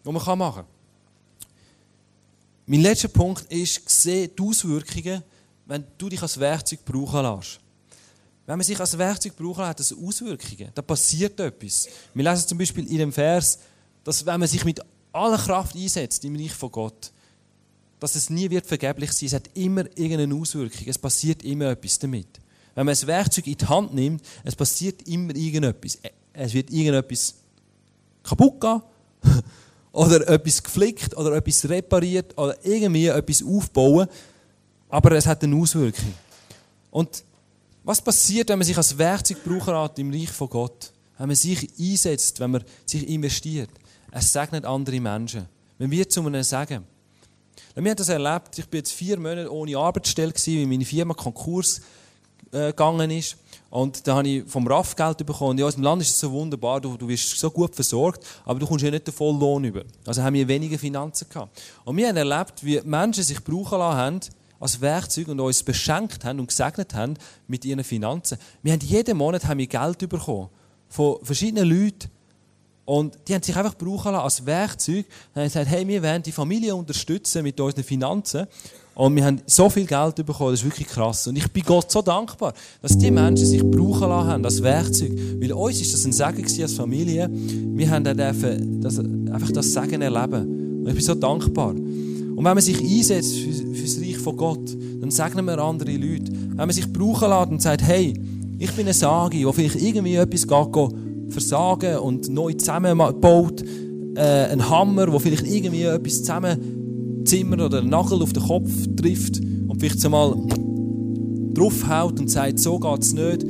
was 0.03 0.13
man 0.13 0.37
machen 0.39 0.63
kann. 0.63 0.65
Mein 2.65 2.81
letzter 2.81 3.09
Punkt 3.09 3.45
ist, 3.53 3.87
sehe 3.87 4.27
die 4.27 4.41
Auswirkungen, 4.41 5.23
wenn 5.67 5.85
du 5.99 6.09
dich 6.09 6.21
als 6.21 6.39
Werkzeug 6.39 6.83
brauchen 6.83 7.21
lässt. 7.21 7.59
Wenn 8.47 8.57
man 8.57 8.65
sich 8.65 8.79
als 8.79 8.97
Werkzeug 8.97 9.35
brauchen 9.35 9.59
lässt, 9.59 9.69
hat 9.69 9.79
das 9.81 9.93
Auswirkungen. 9.93 10.71
Da 10.73 10.81
passiert 10.81 11.39
etwas. 11.39 11.87
Wir 12.13 12.23
lesen 12.23 12.47
zum 12.47 12.57
Beispiel 12.57 12.87
in 12.87 12.97
dem 12.97 13.13
Vers, 13.13 13.59
dass 14.07 14.25
wenn 14.25 14.39
man 14.39 14.47
sich 14.47 14.63
mit 14.63 14.79
aller 15.11 15.37
Kraft 15.37 15.75
einsetzt 15.75 16.23
im 16.23 16.37
Reich 16.37 16.53
von 16.53 16.71
Gott, 16.71 17.11
dass 17.99 18.15
es 18.15 18.29
nie 18.29 18.49
wird 18.49 18.65
vergeblich 18.65 19.11
sein. 19.11 19.27
Es 19.27 19.33
hat 19.33 19.49
immer 19.53 19.83
irgendeine 19.97 20.33
Auswirkung. 20.33 20.87
Es 20.87 20.97
passiert 20.97 21.43
immer 21.43 21.71
etwas 21.71 21.99
damit. 21.99 22.27
Wenn 22.73 22.85
man 22.85 22.95
ein 22.95 23.07
Werkzeug 23.07 23.47
in 23.47 23.57
die 23.57 23.65
Hand 23.65 23.93
nimmt, 23.93 24.23
es 24.45 24.55
passiert 24.55 25.05
immer 25.09 25.35
irgendetwas. 25.35 25.97
Es 26.31 26.53
wird 26.53 26.69
irgendetwas 26.69 27.33
kaputt 28.23 28.61
gehen 28.61 28.81
oder 29.91 30.25
etwas 30.29 30.63
geflickt 30.63 31.17
oder 31.17 31.33
etwas 31.33 31.67
repariert 31.67 32.37
oder 32.37 32.55
irgendwie 32.63 33.07
etwas 33.07 33.43
aufbauen, 33.43 34.07
aber 34.87 35.11
es 35.17 35.25
hat 35.25 35.43
eine 35.43 35.57
Auswirkung. 35.57 36.13
Und 36.91 37.25
was 37.83 38.01
passiert, 38.01 38.47
wenn 38.47 38.59
man 38.59 38.65
sich 38.65 38.77
als 38.77 38.97
Werkzeug 38.97 39.39
hat 39.65 39.99
im 39.99 40.13
Reich 40.13 40.31
von 40.31 40.47
Gott? 40.47 40.93
Wenn 41.17 41.27
man 41.27 41.35
sich 41.35 41.67
einsetzt, 41.77 42.39
wenn 42.39 42.51
man 42.51 42.63
sich 42.85 43.05
investiert. 43.09 43.69
Es 44.11 44.31
segnet 44.31 44.65
andere 44.65 44.99
Menschen. 44.99 45.47
Wenn 45.77 45.91
wir 45.91 46.07
zu 46.09 46.25
einem 46.25 46.43
sagen. 46.43 46.85
Wir 47.75 47.91
haben 47.91 47.97
das 47.97 48.09
erlebt. 48.09 48.57
Ich 48.57 48.67
bin 48.67 48.79
jetzt 48.79 48.91
vier 48.91 49.17
Monate 49.17 49.51
ohne 49.53 49.77
Arbeitsstelle 49.77 50.33
weil 50.33 50.65
meine 50.65 50.85
Firma 50.85 51.13
Konkurs 51.13 51.81
äh, 52.51 52.67
gegangen 52.67 53.11
ist. 53.11 53.37
Und 53.69 54.07
da 54.07 54.15
habe 54.15 54.27
ich 54.27 54.43
vom 54.49 54.65
RAF 54.65 54.95
Geld 54.95 55.25
bekommen. 55.25 55.59
Ja, 55.59 55.65
aus 55.65 55.75
dem 55.75 55.83
Land 55.83 56.01
ist 56.01 56.09
es 56.09 56.19
so 56.19 56.31
wunderbar, 56.31 56.79
du, 56.79 56.95
du 56.95 57.07
wirst 57.07 57.37
so 57.37 57.51
gut 57.51 57.75
versorgt, 57.75 58.25
aber 58.45 58.59
du 58.59 58.65
kommst 58.65 58.83
ja 58.83 58.89
nicht 58.89 59.05
den 59.05 59.13
vollen 59.13 59.39
Lohn 59.39 59.63
über. 59.65 59.83
Also 60.05 60.23
haben 60.23 60.33
wir 60.33 60.47
weniger 60.47 60.79
Finanzen 60.79 61.27
gehabt. 61.29 61.61
Und 61.83 61.97
wir 61.97 62.07
haben 62.07 62.17
erlebt, 62.17 62.63
wie 62.63 62.81
Menschen 62.81 63.23
sich 63.23 63.43
brauchen 63.43 63.79
lassen 63.79 63.97
haben, 63.97 64.19
als 64.59 64.81
Werkzeug 64.81 65.27
und 65.27 65.39
uns 65.39 65.61
beschenkt 65.61 66.25
haben 66.25 66.39
und 66.39 66.47
gesegnet 66.47 66.93
haben 66.93 67.15
mit 67.47 67.65
ihren 67.65 67.83
Finanzen. 67.83 68.37
Wir 68.63 68.73
haben 68.73 68.81
jeden 68.81 69.17
Monat 69.17 69.45
haben 69.45 69.59
wir 69.59 69.67
Geld 69.67 69.99
bekommen 70.09 70.49
von 70.89 71.17
verschiedenen 71.23 71.69
Leuten. 71.69 72.09
Und 72.87 73.17
die 73.27 73.35
haben 73.35 73.43
sich 73.43 73.53
einfach 73.53 73.75
brauchen 73.75 74.13
lassen 74.13 74.23
als 74.23 74.45
Werkzeug. 74.45 75.05
Dann 75.33 75.41
haben 75.41 75.49
gesagt, 75.49 75.69
hey, 75.69 75.85
wir 75.85 76.01
wollen 76.01 76.23
die 76.23 76.31
Familie 76.31 76.73
unterstützen 76.73 77.43
mit 77.43 77.59
unseren 77.59 77.83
Finanzen. 77.83 78.47
Und 78.95 79.13
wir 79.13 79.25
haben 79.25 79.41
so 79.45 79.69
viel 79.69 79.85
Geld 79.85 80.15
bekommen, 80.15 80.51
das 80.51 80.61
ist 80.61 80.65
wirklich 80.65 80.87
krass. 80.87 81.27
Und 81.27 81.37
ich 81.37 81.51
bin 81.51 81.63
Gott 81.63 81.91
so 81.91 82.01
dankbar, 82.01 82.53
dass 82.81 82.97
die 82.97 83.11
Menschen 83.11 83.45
sich 83.45 83.61
brauchen 83.61 84.07
lassen 84.07 84.27
haben 84.29 84.45
als 84.45 84.63
Werkzeug. 84.63 85.11
Weil 85.37 85.51
uns 85.51 85.81
ist 85.81 85.93
das 85.93 86.05
ein 86.05 86.13
Segen 86.13 86.61
als 86.61 86.73
Familie. 86.73 87.29
Wir 87.29 87.89
haben 87.89 88.05
dürfen 88.05 88.81
das, 88.81 88.99
einfach 88.99 89.51
das 89.51 89.73
Segen 89.73 90.01
erleben. 90.01 90.79
Und 90.79 90.87
ich 90.87 90.95
bin 90.95 91.03
so 91.03 91.13
dankbar. 91.13 91.71
Und 91.71 92.37
wenn 92.37 92.43
man 92.43 92.61
sich 92.61 92.79
einsetzt 92.79 93.35
für, 93.37 93.51
für 93.51 93.81
das 93.81 93.99
Reich 93.99 94.17
von 94.17 94.37
Gott, 94.37 94.77
dann 95.01 95.11
segnen 95.11 95.43
wir 95.43 95.59
andere 95.59 95.91
Leute. 95.91 96.31
Wenn 96.31 96.55
man 96.55 96.71
sich 96.71 96.91
brauchen 96.91 97.29
lässt 97.29 97.51
und 97.51 97.61
sagt, 97.61 97.83
hey, 97.83 98.13
ich 98.59 98.71
bin 98.71 98.87
ein 98.87 98.93
Sagi, 98.93 99.43
der 99.43 99.51
vielleicht 99.51 99.75
irgendwie 99.75 100.15
etwas 100.15 100.47
geht, 100.47 101.06
versagen 101.29 101.97
und 101.97 102.29
neu 102.29 102.53
zusammenbaut, 102.53 103.63
äh, 104.15 104.45
ein 104.51 104.69
Hammer, 104.69 105.07
der 105.07 105.19
vielleicht 105.19 105.47
irgendwie 105.47 105.83
etwas 105.83 106.19
zusammen 106.19 107.23
Zimmer 107.25 107.65
oder 107.65 107.79
einen 107.79 107.89
Nagel 107.89 108.21
auf 108.21 108.33
den 108.33 108.43
Kopf 108.43 108.71
trifft 108.95 109.39
und 109.39 109.79
vielleicht 109.79 110.03
einmal 110.05 110.33
draufhaut 111.53 112.19
und 112.19 112.31
sagt, 112.31 112.59
so 112.59 112.79
geht 112.79 113.01
es 113.01 113.13
nicht, 113.13 113.43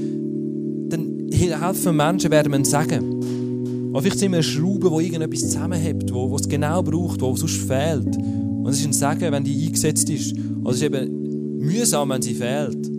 dann 0.90 1.28
helfen 1.32 1.96
Menschen, 1.96 2.32
werden 2.32 2.52
wir 2.52 2.66
sagen. 2.66 3.92
Oder 3.92 4.02
vielleicht 4.02 4.20
sind 4.20 4.32
wir 4.32 4.38
eine 4.38 4.44
Schraube, 4.44 4.90
die 4.90 5.06
irgendetwas 5.06 5.42
zusammenhält, 5.42 6.14
wo, 6.14 6.30
wo 6.30 6.36
es 6.36 6.48
genau 6.48 6.82
braucht, 6.84 7.22
wo 7.22 7.36
sonst 7.36 7.62
fehlt. 7.62 8.16
Und 8.18 8.68
es 8.68 8.80
ist 8.80 8.86
ein 8.86 8.94
Sagen, 8.94 9.32
wenn 9.32 9.44
die 9.44 9.66
eingesetzt 9.66 10.10
ist. 10.10 10.36
Also 10.64 10.70
es 10.70 10.76
ist 10.78 10.84
eben 10.84 11.58
mühsam, 11.60 12.10
wenn 12.10 12.22
sie 12.22 12.34
fehlt. 12.34 12.97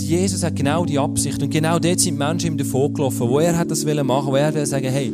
Und 0.00 0.08
Jesus 0.08 0.42
hat 0.42 0.56
genau 0.56 0.86
die 0.86 0.98
Absicht. 0.98 1.42
Und 1.42 1.50
genau 1.50 1.78
dort 1.78 2.00
sind 2.00 2.16
Menschen 2.16 2.52
ihm 2.52 2.56
davon 2.56 2.94
gelaufen, 2.94 3.28
wo 3.28 3.38
er 3.38 3.58
hat 3.58 3.70
das 3.70 3.84
machen 3.84 4.32
wo 4.32 4.36
er 4.36 4.64
sagen, 4.64 4.88
hey, 4.88 5.12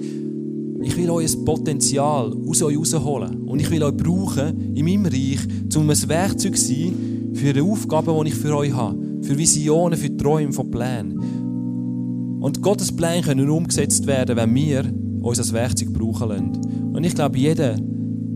ich 0.80 0.96
will 0.96 1.10
euer 1.10 1.28
Potenzial 1.44 2.32
aus 2.48 2.62
euch 2.62 2.78
rausholen. 2.78 3.48
Und 3.48 3.58
ich 3.58 3.68
will 3.68 3.82
euch 3.82 3.96
brauchen 3.96 4.76
in 4.76 4.84
meinem 4.84 5.06
Reich, 5.06 5.40
um 5.74 5.90
ein 5.90 6.08
Werkzeug 6.08 6.56
zu 6.56 6.68
sein 6.68 7.32
für 7.34 7.52
die 7.52 7.62
Aufgaben, 7.62 8.14
die 8.22 8.28
ich 8.28 8.36
für 8.36 8.56
euch 8.56 8.72
habe. 8.72 8.96
Für 9.22 9.36
Visionen, 9.36 9.98
für 9.98 10.16
Träume 10.16 10.52
von 10.52 10.70
Plänen. 10.70 12.38
Und 12.40 12.62
Gottes 12.62 12.94
Pläne 12.94 13.22
können 13.22 13.50
umgesetzt 13.50 14.06
werden, 14.06 14.36
wenn 14.36 14.54
wir 14.54 14.84
uns 15.20 15.40
als 15.40 15.52
Werkzeug 15.52 15.92
brauchen 15.94 16.28
lassen. 16.28 16.92
Und 16.94 17.02
ich 17.02 17.16
glaube, 17.16 17.38
jeder, 17.38 17.74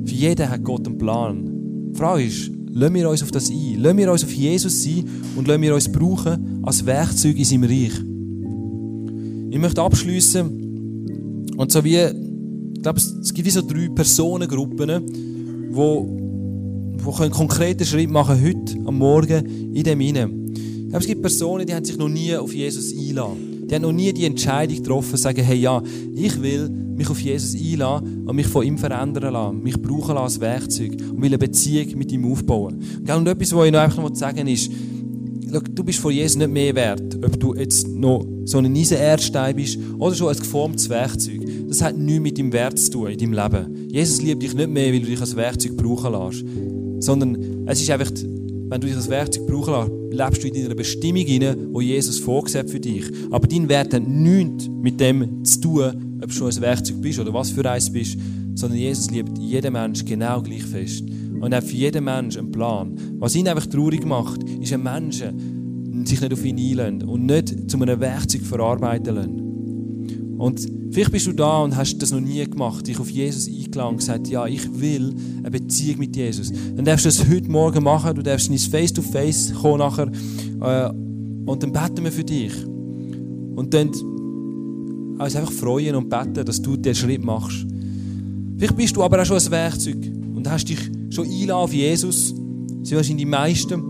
für 0.04 0.14
jeden 0.14 0.50
hat 0.50 0.64
Gott 0.64 0.84
einen 0.84 0.98
Plan. 0.98 1.92
Die 1.92 1.96
Frage 1.96 2.24
ist, 2.24 2.50
lassen 2.72 2.94
wir 2.94 3.11
uns 3.11 3.22
auf 3.22 3.30
das 3.30 3.50
ein? 3.50 3.78
Lassen 3.78 3.98
wir 3.98 4.12
uns 4.12 4.24
auf 4.24 4.33
Jesus 4.33 4.83
sein 4.83 5.04
und 5.37 5.48
lassen 5.48 5.62
wir 5.62 5.74
uns 5.74 5.90
brauchen 5.90 6.61
als 6.62 6.85
Werkzeug 6.87 7.37
in 7.37 7.44
seinem 7.44 7.64
Reich? 7.64 7.92
Ich 9.50 9.59
möchte 9.59 9.83
abschließen 9.83 11.46
und 11.56 11.72
so 11.72 11.85
wie 11.85 11.96
ich 11.96 12.83
glaube, 12.83 12.98
es 12.98 13.35
gibt 13.35 13.46
wie 13.46 13.50
so 13.50 13.61
drei 13.61 13.88
Personengruppen, 13.94 15.68
wo, 15.70 16.06
wo 16.96 17.12
können 17.12 17.30
konkrete 17.30 17.85
Schritte 17.85 18.11
machen 18.11 18.42
heute 18.42 18.78
am 18.87 18.96
Morgen 18.96 19.74
in 19.74 19.83
dem 19.83 20.00
hinein. 20.00 20.46
Ich 20.54 20.88
glaube, 20.88 21.00
es 21.00 21.06
gibt 21.06 21.20
Personen, 21.20 21.66
die 21.66 21.74
haben 21.74 21.85
sich 21.85 21.98
noch 21.98 22.09
nie 22.09 22.35
auf 22.35 22.54
Jesus 22.54 22.94
einladen. 22.96 23.66
Die 23.68 23.74
haben 23.74 23.83
noch 23.83 23.92
nie 23.92 24.14
die 24.14 24.24
Entscheidung 24.24 24.76
getroffen, 24.76 25.18
sagen, 25.18 25.44
hey, 25.44 25.59
ja, 25.59 25.83
ich 26.14 26.40
will 26.40 26.70
mich 26.70 27.11
auf 27.11 27.20
Jesus 27.20 27.54
einladen 27.54 28.19
und 28.30 28.36
mich 28.36 28.46
von 28.46 28.64
ihm 28.64 28.78
verändern 28.78 29.32
lassen, 29.32 29.60
mich 29.60 29.80
brauchen 29.80 30.14
lassen 30.14 30.18
als 30.18 30.40
Werkzeug 30.40 30.92
und 30.92 31.20
will 31.20 31.30
eine 31.30 31.38
Beziehung 31.38 31.98
mit 31.98 32.12
ihm 32.12 32.30
aufbauen. 32.30 32.80
Und 33.00 33.26
etwas, 33.26 33.52
was 33.52 33.66
ich 33.66 33.72
noch 33.72 33.80
einfach 33.80 34.02
noch 34.02 34.14
sagen 34.14 34.46
ist, 34.46 34.70
du 35.50 35.82
bist 35.82 35.98
vor 35.98 36.12
Jesus 36.12 36.36
nicht 36.36 36.50
mehr 36.50 36.72
wert, 36.76 37.18
ob 37.24 37.40
du 37.40 37.54
jetzt 37.56 37.88
noch 37.88 38.24
so 38.44 38.58
ein 38.58 38.72
Eisenerdstein 38.76 39.56
bist 39.56 39.80
oder 39.98 40.14
schon 40.14 40.28
ein 40.28 40.38
geformtes 40.38 40.88
Werkzeug. 40.88 41.40
Das 41.68 41.82
hat 41.82 41.98
nichts 41.98 42.22
mit 42.22 42.38
deinem 42.38 42.52
Wert 42.52 42.78
zu 42.78 42.90
tun 42.92 43.08
in 43.08 43.18
deinem 43.18 43.32
Leben. 43.32 43.88
Jesus 43.90 44.22
liebt 44.22 44.44
dich 44.44 44.54
nicht 44.54 44.70
mehr, 44.70 44.92
weil 44.92 45.00
du 45.00 45.06
dich 45.06 45.20
als 45.20 45.34
Werkzeug 45.34 45.76
brauchen 45.76 46.12
lässt, 46.12 46.44
sondern 47.04 47.66
es 47.66 47.80
ist 47.80 47.90
einfach, 47.90 48.12
wenn 48.12 48.80
du 48.80 48.86
dich 48.86 48.94
als 48.94 49.10
Werkzeug 49.10 49.48
brauchen 49.48 49.74
lässt, 49.74 50.20
lebst 50.20 50.44
du 50.44 50.46
in 50.46 50.54
deiner 50.54 50.76
Bestimmung 50.76 51.24
hinein, 51.24 51.56
wo 51.72 51.80
Jesus 51.80 52.20
vorgesehen 52.20 52.68
für 52.68 52.78
dich. 52.78 53.10
Aber 53.32 53.48
dein 53.48 53.68
Wert 53.68 53.92
hat 53.92 54.06
nichts 54.06 54.68
mit 54.68 55.00
dem 55.00 55.44
zu 55.44 55.60
tun, 55.60 56.10
ob 56.22 56.28
du 56.28 56.33
schon 56.33 56.50
ein 56.50 56.61
Werkzeug 56.61 57.00
bist 57.00 57.18
oder 57.18 57.33
was 57.33 57.50
für 57.50 57.68
eins 57.70 57.90
bist, 57.90 58.18
sondern 58.54 58.78
Jesus 58.78 59.11
liebt 59.11 59.38
jeden 59.38 59.72
Menschen 59.72 60.06
genau 60.06 60.42
gleich 60.42 60.64
fest. 60.64 61.04
Und 61.40 61.52
er 61.52 61.59
hat 61.59 61.64
für 61.64 61.76
jeden 61.76 62.04
Menschen 62.04 62.40
einen 62.40 62.52
Plan. 62.52 62.96
Was 63.18 63.35
ihn 63.35 63.48
einfach 63.48 63.66
traurig 63.66 64.04
macht, 64.04 64.42
ist, 64.42 64.72
wenn 64.72 64.83
Menschen 64.83 66.04
sich 66.06 66.20
nicht 66.20 66.33
auf 66.33 66.44
ihn 66.44 66.59
einlösen 66.59 67.09
und 67.09 67.26
nicht 67.26 67.70
zu 67.70 67.80
einem 67.80 68.00
Werkzeug 68.00 68.42
verarbeiten 68.42 69.14
lassen. 69.14 70.37
Und 70.38 70.66
vielleicht 70.90 71.12
bist 71.12 71.26
du 71.26 71.33
da 71.33 71.59
und 71.59 71.76
hast 71.76 71.98
das 71.98 72.12
noch 72.12 72.20
nie 72.20 72.42
gemacht, 72.44 72.87
dich 72.87 72.98
auf 72.98 73.11
Jesus 73.11 73.46
eingeladen 73.46 73.90
und 73.90 73.96
gesagt, 73.98 74.28
ja, 74.28 74.46
ich 74.46 74.80
will 74.80 75.14
eine 75.38 75.50
Beziehung 75.50 75.98
mit 75.98 76.16
Jesus. 76.16 76.50
Dann 76.74 76.85
darfst 76.85 77.04
du 77.04 77.09
das 77.11 77.28
heute 77.28 77.50
Morgen 77.50 77.85
machen, 77.85 78.14
du 78.14 78.22
darfst 78.22 78.48
ins 78.48 78.66
Face-to-Face 78.66 79.52
kommen 79.54 79.78
nachher 79.78 80.11
äh, 80.61 80.90
und 81.44 81.62
dann 81.62 81.72
beten 81.72 82.04
wir 82.04 82.12
für 82.12 82.24
dich. 82.24 82.54
Und 82.64 83.74
dann 83.74 83.90
uns 85.24 85.37
einfach 85.37 85.52
freuen 85.52 85.94
und 85.96 86.09
beten, 86.09 86.44
dass 86.44 86.61
du 86.61 86.76
den 86.76 86.94
Schritt 86.94 87.24
machst. 87.24 87.66
Vielleicht 88.56 88.76
bist 88.76 88.96
du 88.96 89.02
aber 89.02 89.20
auch 89.20 89.26
schon 89.26 89.38
ein 89.38 89.50
Werkzeug 89.50 89.96
und 90.35 90.48
hast 90.50 90.66
dich 90.66 90.78
schon 91.11 91.26
einladen 91.26 91.52
auf 91.52 91.72
Jesus. 91.72 92.35
Sie 92.83 92.96
wahrscheinlich 92.96 93.24
die 93.24 93.30
meisten 93.30 93.83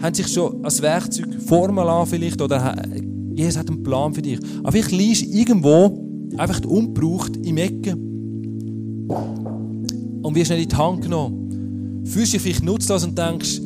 haben 0.00 0.14
sich 0.14 0.28
schon 0.28 0.64
als 0.64 0.80
Werkzeug 0.80 1.28
formen 1.46 2.06
vielleicht 2.06 2.40
oder 2.40 2.74
Jesus 3.34 3.58
hat 3.58 3.68
einen 3.68 3.82
Plan 3.82 4.14
für 4.14 4.22
dich. 4.22 4.38
Aber 4.62 4.72
vielleicht 4.72 4.92
liegst 4.92 5.22
du 5.22 5.26
irgendwo 5.26 6.06
einfach 6.36 6.64
ungebraucht 6.64 7.36
im 7.44 7.56
Ecken 7.56 9.08
und 10.22 10.34
wirst 10.34 10.50
nicht 10.50 10.62
in 10.62 10.68
die 10.68 10.76
Hand 10.76 11.02
genommen. 11.02 12.02
Fühlst 12.04 12.32
dich 12.32 12.40
vielleicht 12.40 12.62
nutzlos 12.64 13.04
und 13.04 13.16
denkst, 13.16 13.60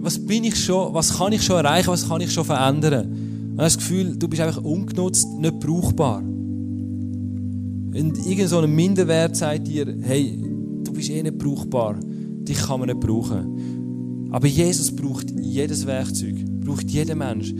was 0.00 0.18
bin 0.18 0.44
ich 0.44 0.56
schon, 0.56 0.94
was 0.94 1.18
kann 1.18 1.32
ich 1.32 1.42
schon 1.42 1.56
erreichen, 1.56 1.88
was 1.88 2.08
kann 2.08 2.20
ich 2.20 2.32
schon 2.32 2.44
verändern? 2.44 3.27
Hast 3.58 3.76
das 3.76 3.78
Gefühl, 3.78 4.16
du 4.16 4.28
bist 4.28 4.40
einfach 4.40 4.62
ungenutzt, 4.62 5.26
nicht 5.36 5.58
brauchbar. 5.58 6.18
Und 6.18 8.14
irgend 8.24 8.48
so 8.48 8.58
ein 8.60 8.72
Minderwert 8.72 9.34
sagt 9.34 9.66
dir, 9.66 9.96
hey, 10.02 10.38
du 10.84 10.92
bist 10.92 11.10
eh 11.10 11.20
nicht 11.22 11.38
brauchbar. 11.38 11.98
Dich 11.98 12.58
kann 12.58 12.78
man 12.78 12.88
nicht 12.88 13.00
brauchen. 13.00 14.28
Aber 14.30 14.46
Jesus 14.46 14.94
braucht 14.94 15.32
jedes 15.40 15.84
Werkzeug, 15.86 16.36
braucht 16.60 16.88
jeden 16.88 17.18
Mensch. 17.18 17.52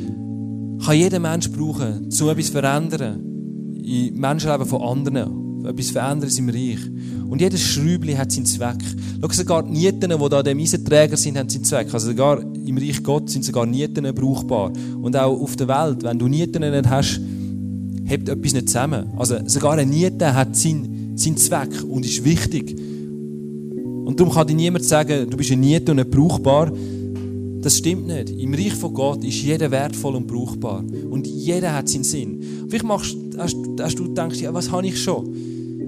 Kann 0.84 0.96
jeden 0.96 1.22
Mensch 1.22 1.50
brauchen, 1.50 2.08
um 2.20 2.28
etwas 2.28 2.46
zu 2.46 2.52
verändern. 2.52 3.74
Im 3.82 4.20
Menschenleben 4.20 4.66
von 4.66 4.82
anderen. 4.82 5.47
Etwas 5.68 5.90
verändern 5.90 6.30
im 6.36 6.48
Reich. 6.48 6.78
Und 7.28 7.40
jedes 7.40 7.60
Schräubchen 7.60 8.16
hat 8.16 8.32
seinen 8.32 8.46
Zweck. 8.46 8.78
Schau, 9.20 9.28
sogar 9.30 9.62
die 9.62 9.72
Nieten, 9.72 10.10
die 10.10 10.28
da 10.28 10.42
dem 10.42 10.58
Eisenträger 10.58 11.16
sind, 11.16 11.36
haben 11.36 11.48
seinen 11.48 11.64
Zweck. 11.64 11.92
Also 11.92 12.08
sogar 12.08 12.40
im 12.40 12.78
Reich 12.78 13.02
Gott 13.02 13.28
sind 13.28 13.44
sogar 13.44 13.66
Nieten 13.66 14.12
brauchbar. 14.14 14.72
Und 15.02 15.14
auch 15.14 15.38
auf 15.38 15.56
der 15.56 15.68
Welt, 15.68 16.02
wenn 16.02 16.18
du 16.18 16.26
Nieten 16.26 16.62
nicht 16.62 16.88
hast, 16.88 17.20
hebt 18.06 18.28
etwas 18.28 18.52
nicht 18.54 18.68
zusammen. 18.68 19.12
Also 19.18 19.36
sogar 19.46 19.74
eine 19.74 19.84
Niete 19.84 20.34
hat 20.34 20.56
seinen, 20.56 21.16
seinen 21.16 21.36
Zweck 21.36 21.84
und 21.86 22.06
ist 22.06 22.24
wichtig. 22.24 22.74
Und 24.06 24.18
darum 24.18 24.32
kann 24.32 24.46
dir 24.46 24.54
niemand 24.54 24.84
sagen, 24.84 25.28
du 25.28 25.36
bist 25.36 25.52
eine 25.52 25.60
Niete 25.60 25.92
und 25.92 25.98
nicht 25.98 26.10
brauchbar. 26.10 26.72
Das 27.60 27.76
stimmt 27.76 28.06
nicht. 28.06 28.30
Im 28.30 28.54
Reich 28.54 28.74
von 28.74 28.94
Gott 28.94 29.22
ist 29.22 29.42
jeder 29.42 29.70
wertvoll 29.70 30.14
und 30.14 30.26
brauchbar. 30.26 30.82
Und 31.10 31.26
jeder 31.26 31.74
hat 31.74 31.90
seinen 31.90 32.04
Sinn. 32.04 32.42
Vielleicht 32.68 32.86
machst, 32.86 33.16
hast, 33.36 33.56
hast 33.78 33.98
du 33.98 34.08
denkst, 34.08 34.40
ja, 34.40 34.54
was 34.54 34.70
habe 34.70 34.86
ich 34.86 34.98
schon? 34.98 35.34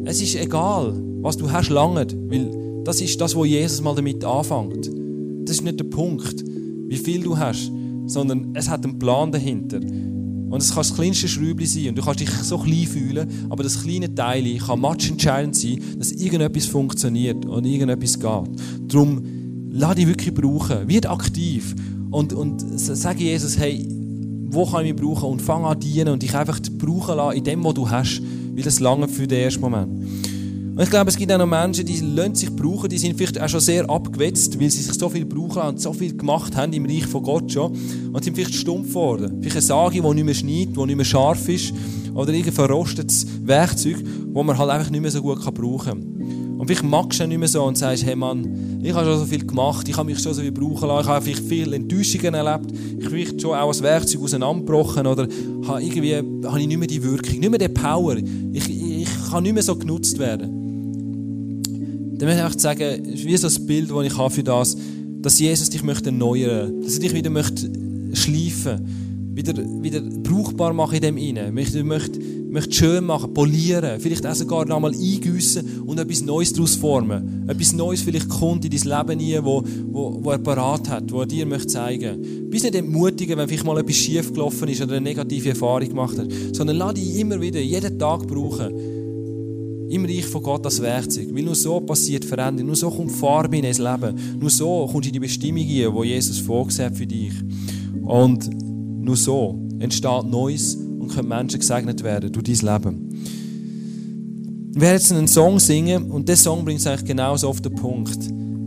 Es 0.05 0.21
ist 0.21 0.35
egal, 0.37 0.95
was 1.21 1.37
du 1.37 1.51
hast, 1.51 1.69
lange. 1.69 2.07
Weil 2.29 2.83
das 2.85 3.01
ist 3.01 3.21
das, 3.21 3.35
wo 3.35 3.45
Jesus 3.45 3.81
mal 3.83 3.95
damit 3.95 4.25
anfängt. 4.25 4.91
Das 5.45 5.57
ist 5.57 5.63
nicht 5.63 5.81
der 5.81 5.85
Punkt, 5.85 6.45
wie 6.89 6.97
viel 6.97 7.23
du 7.23 7.37
hast, 7.37 7.71
sondern 8.07 8.53
es 8.55 8.69
hat 8.69 8.85
einen 8.85 8.99
Plan 8.99 9.31
dahinter. 9.31 9.81
Und 10.51 10.61
es 10.61 10.71
kann 10.71 10.79
das 10.79 10.95
kleinste 10.95 11.29
Schräubchen 11.29 11.67
sein 11.67 11.89
und 11.91 11.99
du 11.99 12.03
kannst 12.03 12.21
dich 12.21 12.31
so 12.31 12.59
klein 12.59 12.87
fühlen, 12.87 13.29
aber 13.49 13.63
das 13.63 13.85
kleine 13.85 14.13
Teil 14.13 14.59
kann 14.59 14.83
entscheidend 14.83 15.55
sein, 15.55 15.81
dass 15.97 16.11
irgendetwas 16.11 16.67
funktioniert 16.67 17.47
und 17.47 17.65
irgendetwas 17.65 18.19
geht. 18.19 18.59
Darum, 18.89 19.23
lass 19.71 19.95
dich 19.95 20.09
wirklich 20.09 20.35
brauchen. 20.35 20.89
Wird 20.89 21.09
aktiv 21.09 21.77
und, 22.11 22.33
und 22.33 22.61
sag 22.61 23.21
Jesus, 23.21 23.59
hey, 23.59 23.87
wo 24.53 24.67
kann 24.67 24.85
ich 24.85 24.93
mich 24.93 25.01
brauchen 25.01 25.31
und 25.31 25.43
fang 25.43 25.65
an 25.65 25.79
dienen 25.79 26.09
und 26.09 26.23
dich 26.23 26.35
einfach 26.35 26.59
brauchen 26.79 27.17
lassen 27.17 27.39
in 27.39 27.45
dem, 27.45 27.63
was 27.63 27.75
du 27.75 27.89
hast, 27.89 28.21
weil 28.55 28.63
das 28.63 28.81
lange 28.81 29.09
für 29.09 29.27
den 29.27 29.45
ersten 29.45 29.61
Moment. 29.61 29.91
Und 30.81 30.85
ich 30.85 30.91
glaube, 30.91 31.11
es 31.11 31.17
gibt 31.17 31.31
auch 31.31 31.39
noch 31.39 31.47
Menschen, 31.47 31.85
die 31.85 32.01
lassen 32.01 32.35
sich 32.35 32.51
brauchen, 32.51 32.89
die 32.89 32.97
sind 32.97 33.17
vielleicht 33.17 33.41
auch 33.41 33.49
schon 33.49 33.61
sehr 33.61 33.89
abgewetzt, 33.91 34.59
weil 34.59 34.71
sie 34.71 34.83
sich 34.83 34.95
so 34.95 35.09
viel 35.09 35.27
brauchen 35.27 35.61
und 35.63 35.81
so 35.81 35.93
viel 35.93 36.17
gemacht 36.17 36.57
haben 36.57 36.73
im 36.73 36.87
Reich 36.87 37.07
von 37.07 37.23
Gott 37.23 37.53
schon 37.53 37.77
und 38.13 38.25
sind 38.25 38.35
vielleicht 38.35 38.55
stumpf 38.55 38.89
geworden. 38.89 39.39
Vielleicht 39.41 39.57
eine 39.57 39.63
Sage, 39.63 40.01
die 40.01 40.15
nicht 40.15 40.25
mehr 40.25 40.35
schneidet, 40.35 40.77
die 40.77 40.87
nicht 40.87 40.97
mehr 40.97 41.05
scharf 41.05 41.49
ist 41.49 41.75
oder 42.15 42.33
irgendein 42.33 42.55
verrostetes 42.55 43.27
Werkzeug, 43.43 43.97
das 44.03 44.45
man 44.45 44.57
halt 44.57 44.71
einfach 44.71 44.91
nicht 44.91 45.03
mehr 45.03 45.11
so 45.11 45.21
gut 45.21 45.43
brauchen 45.55 45.85
kann. 45.85 46.20
Und 46.61 46.67
vielleicht 46.67 46.85
magst 46.85 47.19
du 47.19 47.27
nicht 47.27 47.39
mehr 47.39 47.49
so 47.49 47.65
und 47.65 47.79
sagst, 47.79 48.05
hey 48.05 48.15
Mann, 48.15 48.83
ich 48.83 48.93
habe 48.93 49.07
schon 49.07 49.19
so 49.19 49.25
viel 49.25 49.47
gemacht, 49.47 49.89
ich 49.89 49.97
habe 49.97 50.05
mich 50.05 50.19
schon 50.19 50.35
so 50.35 50.43
viel 50.43 50.53
brauchen 50.53 50.89
lassen, 50.89 51.05
ich 51.05 51.09
habe 51.09 51.25
vielleicht 51.25 51.49
viele 51.49 51.75
Enttäuschungen 51.75 52.35
erlebt, 52.35 52.71
ich 52.99 53.09
vielleicht 53.09 53.41
schon 53.41 53.53
auch 53.53 53.69
als 53.69 53.81
Werkzeug 53.81 54.21
auseinandergebrochen 54.21 55.07
oder 55.07 55.27
habe 55.67 55.83
irgendwie 55.83 56.17
habe 56.17 56.61
ich 56.61 56.67
nicht 56.67 56.77
mehr 56.77 56.87
die 56.87 57.03
Wirkung, 57.03 57.41
nicht 57.41 57.49
mehr 57.49 57.59
die 57.59 57.69
Power, 57.69 58.15
ich, 58.53 58.69
ich 58.69 59.09
kann 59.31 59.43
nicht 59.43 59.55
mehr 59.55 59.63
so 59.63 59.75
genutzt 59.75 60.19
werden. 60.19 61.63
Dann 62.19 62.29
möchte 62.29 62.41
ich 62.41 62.45
einfach 62.45 62.59
sagen, 62.59 63.07
wie 63.07 63.37
so 63.39 63.47
das 63.47 63.67
Bild, 63.67 63.91
das 63.91 64.05
ich 64.05 64.19
habe 64.19 64.29
für 64.29 64.43
das, 64.43 64.77
dass 65.23 65.39
Jesus 65.39 65.71
dich 65.71 65.83
möchte 65.83 66.11
erneuern, 66.11 66.83
dass 66.83 66.93
er 66.93 67.01
dich 67.01 67.15
wieder 67.15 67.31
möchte 67.31 67.73
schleifen, 68.13 69.33
wieder, 69.35 69.55
wieder 69.57 70.03
brauchbar 70.03 70.75
machen 70.75 70.97
in 70.97 71.01
dem 71.01 71.17
Inne, 71.17 71.53
möchte, 71.53 71.83
möchte, 71.85 72.21
möchte 72.51 72.73
schön 72.73 73.05
machen, 73.05 73.33
polieren, 73.33 74.01
vielleicht 74.01 74.27
auch 74.27 74.35
sogar 74.35 74.65
nochmal 74.67 74.93
eingüssen 74.93 75.83
und 75.87 75.99
etwas 75.99 76.23
Neues 76.23 76.53
daraus 76.53 76.75
formen. 76.75 77.49
Etwas 77.49 77.73
Neues 77.73 78.03
vielleicht 78.03 78.29
kommt 78.29 78.65
in 78.65 78.71
dein 78.71 78.81
Leben 78.81 79.35
rein, 79.35 79.45
wo, 79.45 79.63
wo, 79.91 80.19
wo 80.23 80.31
er 80.31 80.39
parat 80.39 80.89
hat, 80.89 81.13
wo 81.13 81.21
er 81.21 81.27
dir 81.27 81.47
möchte 81.47 81.69
zeigen. 81.69 82.51
Bist 82.51 82.65
nicht 82.65 82.75
entmutigen, 82.75 83.39
wenn 83.39 83.49
vielleicht 83.49 83.65
mal 83.65 83.79
etwas 83.79 83.97
schief 83.97 84.33
gelaufen 84.33 84.69
ist 84.69 84.83
oder 84.83 84.97
eine 84.97 85.03
negative 85.03 85.51
Erfahrung 85.51 85.89
gemacht 85.89 86.19
hat, 86.19 86.29
sondern 86.53 86.77
lass 86.77 86.95
dich 86.95 87.19
immer 87.19 87.41
wieder, 87.41 87.61
jeden 87.61 87.99
Tag 87.99 88.27
brauchen 88.27 88.75
im 89.91 90.05
Reich 90.05 90.27
von 90.27 90.43
Gott 90.43 90.65
das 90.65 90.81
Werkzeug. 90.81 91.29
Weil 91.35 91.43
nur 91.43 91.57
so 91.57 91.81
passiert 91.81 92.25
Veränderung, 92.25 92.69
nur 92.69 92.77
so 92.77 92.91
kommt 92.91 93.11
Farbe 93.11 93.57
in 93.57 93.65
das 93.65 93.79
Leben, 93.79 94.17
nur 94.39 94.51
so 94.51 94.87
kommst 94.87 95.07
du 95.07 95.09
in 95.09 95.13
die 95.15 95.21
Bestimmung 95.21 95.63
hin, 95.63 95.93
die 95.93 96.09
Jesus 96.09 96.39
vorgesehen 96.39 96.91
hat 96.91 96.97
für 96.97 97.07
dich. 97.07 97.33
Und 98.03 98.49
nur 99.05 99.17
so 99.17 99.59
entsteht 99.81 100.27
Neues 100.27 100.79
können 101.15 101.29
Menschen 101.29 101.61
gesegnet 101.61 102.03
werden 102.03 102.33
durch 102.33 102.45
dein 102.45 102.75
Leben. 102.75 103.09
Wir 104.73 104.83
werden 104.83 104.95
jetzt 104.95 105.13
einen 105.13 105.29
Song 105.29 105.59
singen 105.59 106.11
und 106.11 106.29
der 106.29 106.37
Song 106.37 106.65
bringt 106.65 106.81
es 106.81 106.87
eigentlich 106.87 107.07
genauso 107.07 107.49
auf 107.49 107.61
den 107.61 107.75
Punkt. 107.75 108.19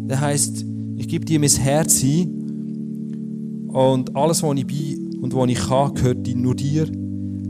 Der 0.09 0.19
heißt, 0.19 0.65
ich 0.97 1.07
gebe 1.07 1.25
dir 1.25 1.39
mein 1.39 1.49
Herz 1.49 1.97
hin 1.97 3.69
und 3.69 4.15
alles, 4.15 4.43
was 4.43 4.57
ich 4.57 4.67
bin 4.67 5.19
und 5.21 5.33
was 5.33 5.49
ich 5.49 5.59
kann, 5.59 5.93
gehört 5.95 6.27
nur 6.35 6.55
dir. 6.55 6.87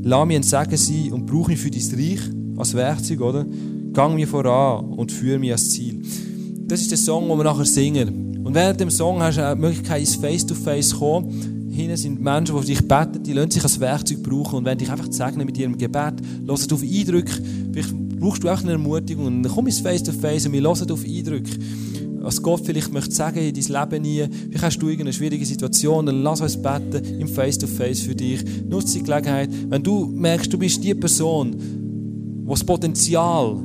Lass 0.03 0.27
mich 0.27 0.37
ein 0.37 0.43
Segen 0.43 0.77
sein 0.77 1.13
und 1.13 1.25
brauche 1.25 1.51
mich 1.51 1.59
für 1.59 1.71
dein 1.71 1.81
Reich 1.81 2.19
als 2.57 2.73
Werkzeug, 2.73 3.21
oder? 3.21 3.45
Gang 3.93 4.15
mir 4.15 4.27
voran 4.27 4.85
und 4.93 5.11
führe 5.11 5.39
mich 5.39 5.51
ans 5.51 5.71
Ziel. 5.71 6.01
Das 6.67 6.81
ist 6.81 6.91
der 6.91 6.97
Song, 6.97 7.27
den 7.27 7.37
wir 7.37 7.43
nachher 7.43 7.65
singen. 7.65 8.41
Und 8.43 8.53
während 8.53 8.79
dem 8.79 8.89
Song 8.89 9.21
hast 9.21 9.37
du 9.37 9.49
auch 9.49 9.55
die 9.55 9.61
Möglichkeit, 9.61 10.01
ins 10.01 10.15
Face-to-Face 10.15 10.89
zu 10.89 10.99
kommen. 10.99 11.52
Hinten 11.73 11.97
sind 11.97 12.21
Menschen, 12.21 12.55
die 12.61 12.67
dich 12.67 12.87
beten, 12.87 13.23
die 13.23 13.33
lassen 13.33 13.49
sich 13.49 13.63
als 13.63 13.79
Werkzeug 13.79 14.21
brauchen 14.21 14.59
und 14.59 14.65
wenn 14.65 14.77
dich 14.77 14.91
einfach 14.91 15.07
segnen 15.09 15.47
mit 15.47 15.57
ihrem 15.57 15.75
Gebet, 15.75 16.13
hören 16.45 16.49
auf 16.51 16.83
Eindrücke. 16.83 17.33
Vielleicht 17.71 18.19
brauchst 18.19 18.43
du 18.43 18.49
auch 18.49 18.61
eine 18.61 18.73
Ermutigung 18.73 19.25
und 19.25 19.41
dann 19.41 19.51
komm 19.51 19.65
ins 19.65 19.79
Face-to-Face 19.79 20.43
-face 20.43 20.45
und 20.45 20.53
wir 20.53 20.61
hören 20.61 20.91
auf 20.91 21.03
Eindrücke. 21.03 21.49
Was 22.19 22.43
Gott 22.43 22.61
vielleicht 22.63 22.93
möchte 22.93 23.11
sagen 23.11 23.39
in 23.39 23.55
dein 23.55 23.89
Leben 23.89 24.03
nie. 24.03 24.23
Vielleicht 24.49 24.63
hast 24.63 24.77
du 24.77 24.85
irgendeine 24.85 25.13
schwierige 25.13 25.45
Situation, 25.47 26.05
dann 26.05 26.21
lass 26.21 26.41
uns 26.41 26.61
beten 26.61 27.19
im 27.19 27.27
Face-to-Face 27.27 28.01
-face 28.01 28.05
für 28.05 28.15
dich. 28.15 28.45
Nutze 28.69 28.99
die 28.99 29.03
Gelegenheit. 29.03 29.49
Wenn 29.67 29.81
du 29.81 30.05
merkst, 30.05 30.53
du 30.53 30.59
bist 30.59 30.83
die 30.83 30.93
Person, 30.93 31.55
wo 32.45 32.51
das 32.51 32.63
Potenzial 32.63 33.57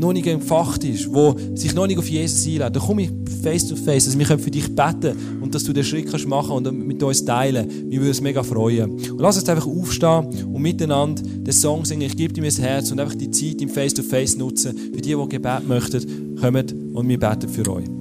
noch 0.00 0.12
nicht 0.12 0.26
entfacht 0.26 0.82
ist, 0.84 1.12
wo 1.12 1.36
sich 1.54 1.74
noch 1.74 1.86
nicht 1.86 1.98
auf 1.98 2.08
Jesus 2.08 2.46
einlädt, 2.46 2.74
dann 2.74 2.82
komme 2.82 3.02
ich 3.02 3.10
face 3.42 3.68
to 3.68 3.76
face, 3.76 4.06
dass 4.06 4.18
wir 4.18 4.26
für 4.26 4.50
dich 4.50 4.74
beten 4.74 5.16
und 5.40 5.54
dass 5.54 5.64
du 5.64 5.72
den 5.72 5.84
Schritt 5.84 6.10
kannst 6.10 6.26
machen 6.26 6.52
und 6.52 6.86
mit 6.86 7.02
uns 7.02 7.24
teilen. 7.24 7.68
Wir 7.88 8.00
würden 8.00 8.08
uns 8.08 8.20
mega 8.20 8.42
freuen. 8.42 8.92
Und 8.92 9.20
lass 9.20 9.36
uns 9.36 9.48
einfach 9.48 9.66
aufstehen 9.66 10.28
und 10.52 10.62
miteinander 10.62 11.22
den 11.22 11.52
Song 11.52 11.84
singen. 11.84 12.02
Ich 12.02 12.16
gebe 12.16 12.32
dir 12.32 12.42
mein 12.42 12.50
Herz 12.50 12.90
und 12.90 13.00
einfach 13.00 13.14
die 13.14 13.30
Zeit 13.30 13.60
im 13.60 13.68
face 13.68 13.94
to 13.94 14.02
face 14.02 14.36
nutzen. 14.36 14.76
Für 14.76 15.00
die, 15.00 15.14
die 15.14 15.28
Gebet 15.28 15.68
möchten, 15.68 16.36
kommen 16.40 16.92
und 16.94 17.08
wir 17.08 17.18
beten 17.18 17.48
für 17.48 17.70
euch. 17.70 17.99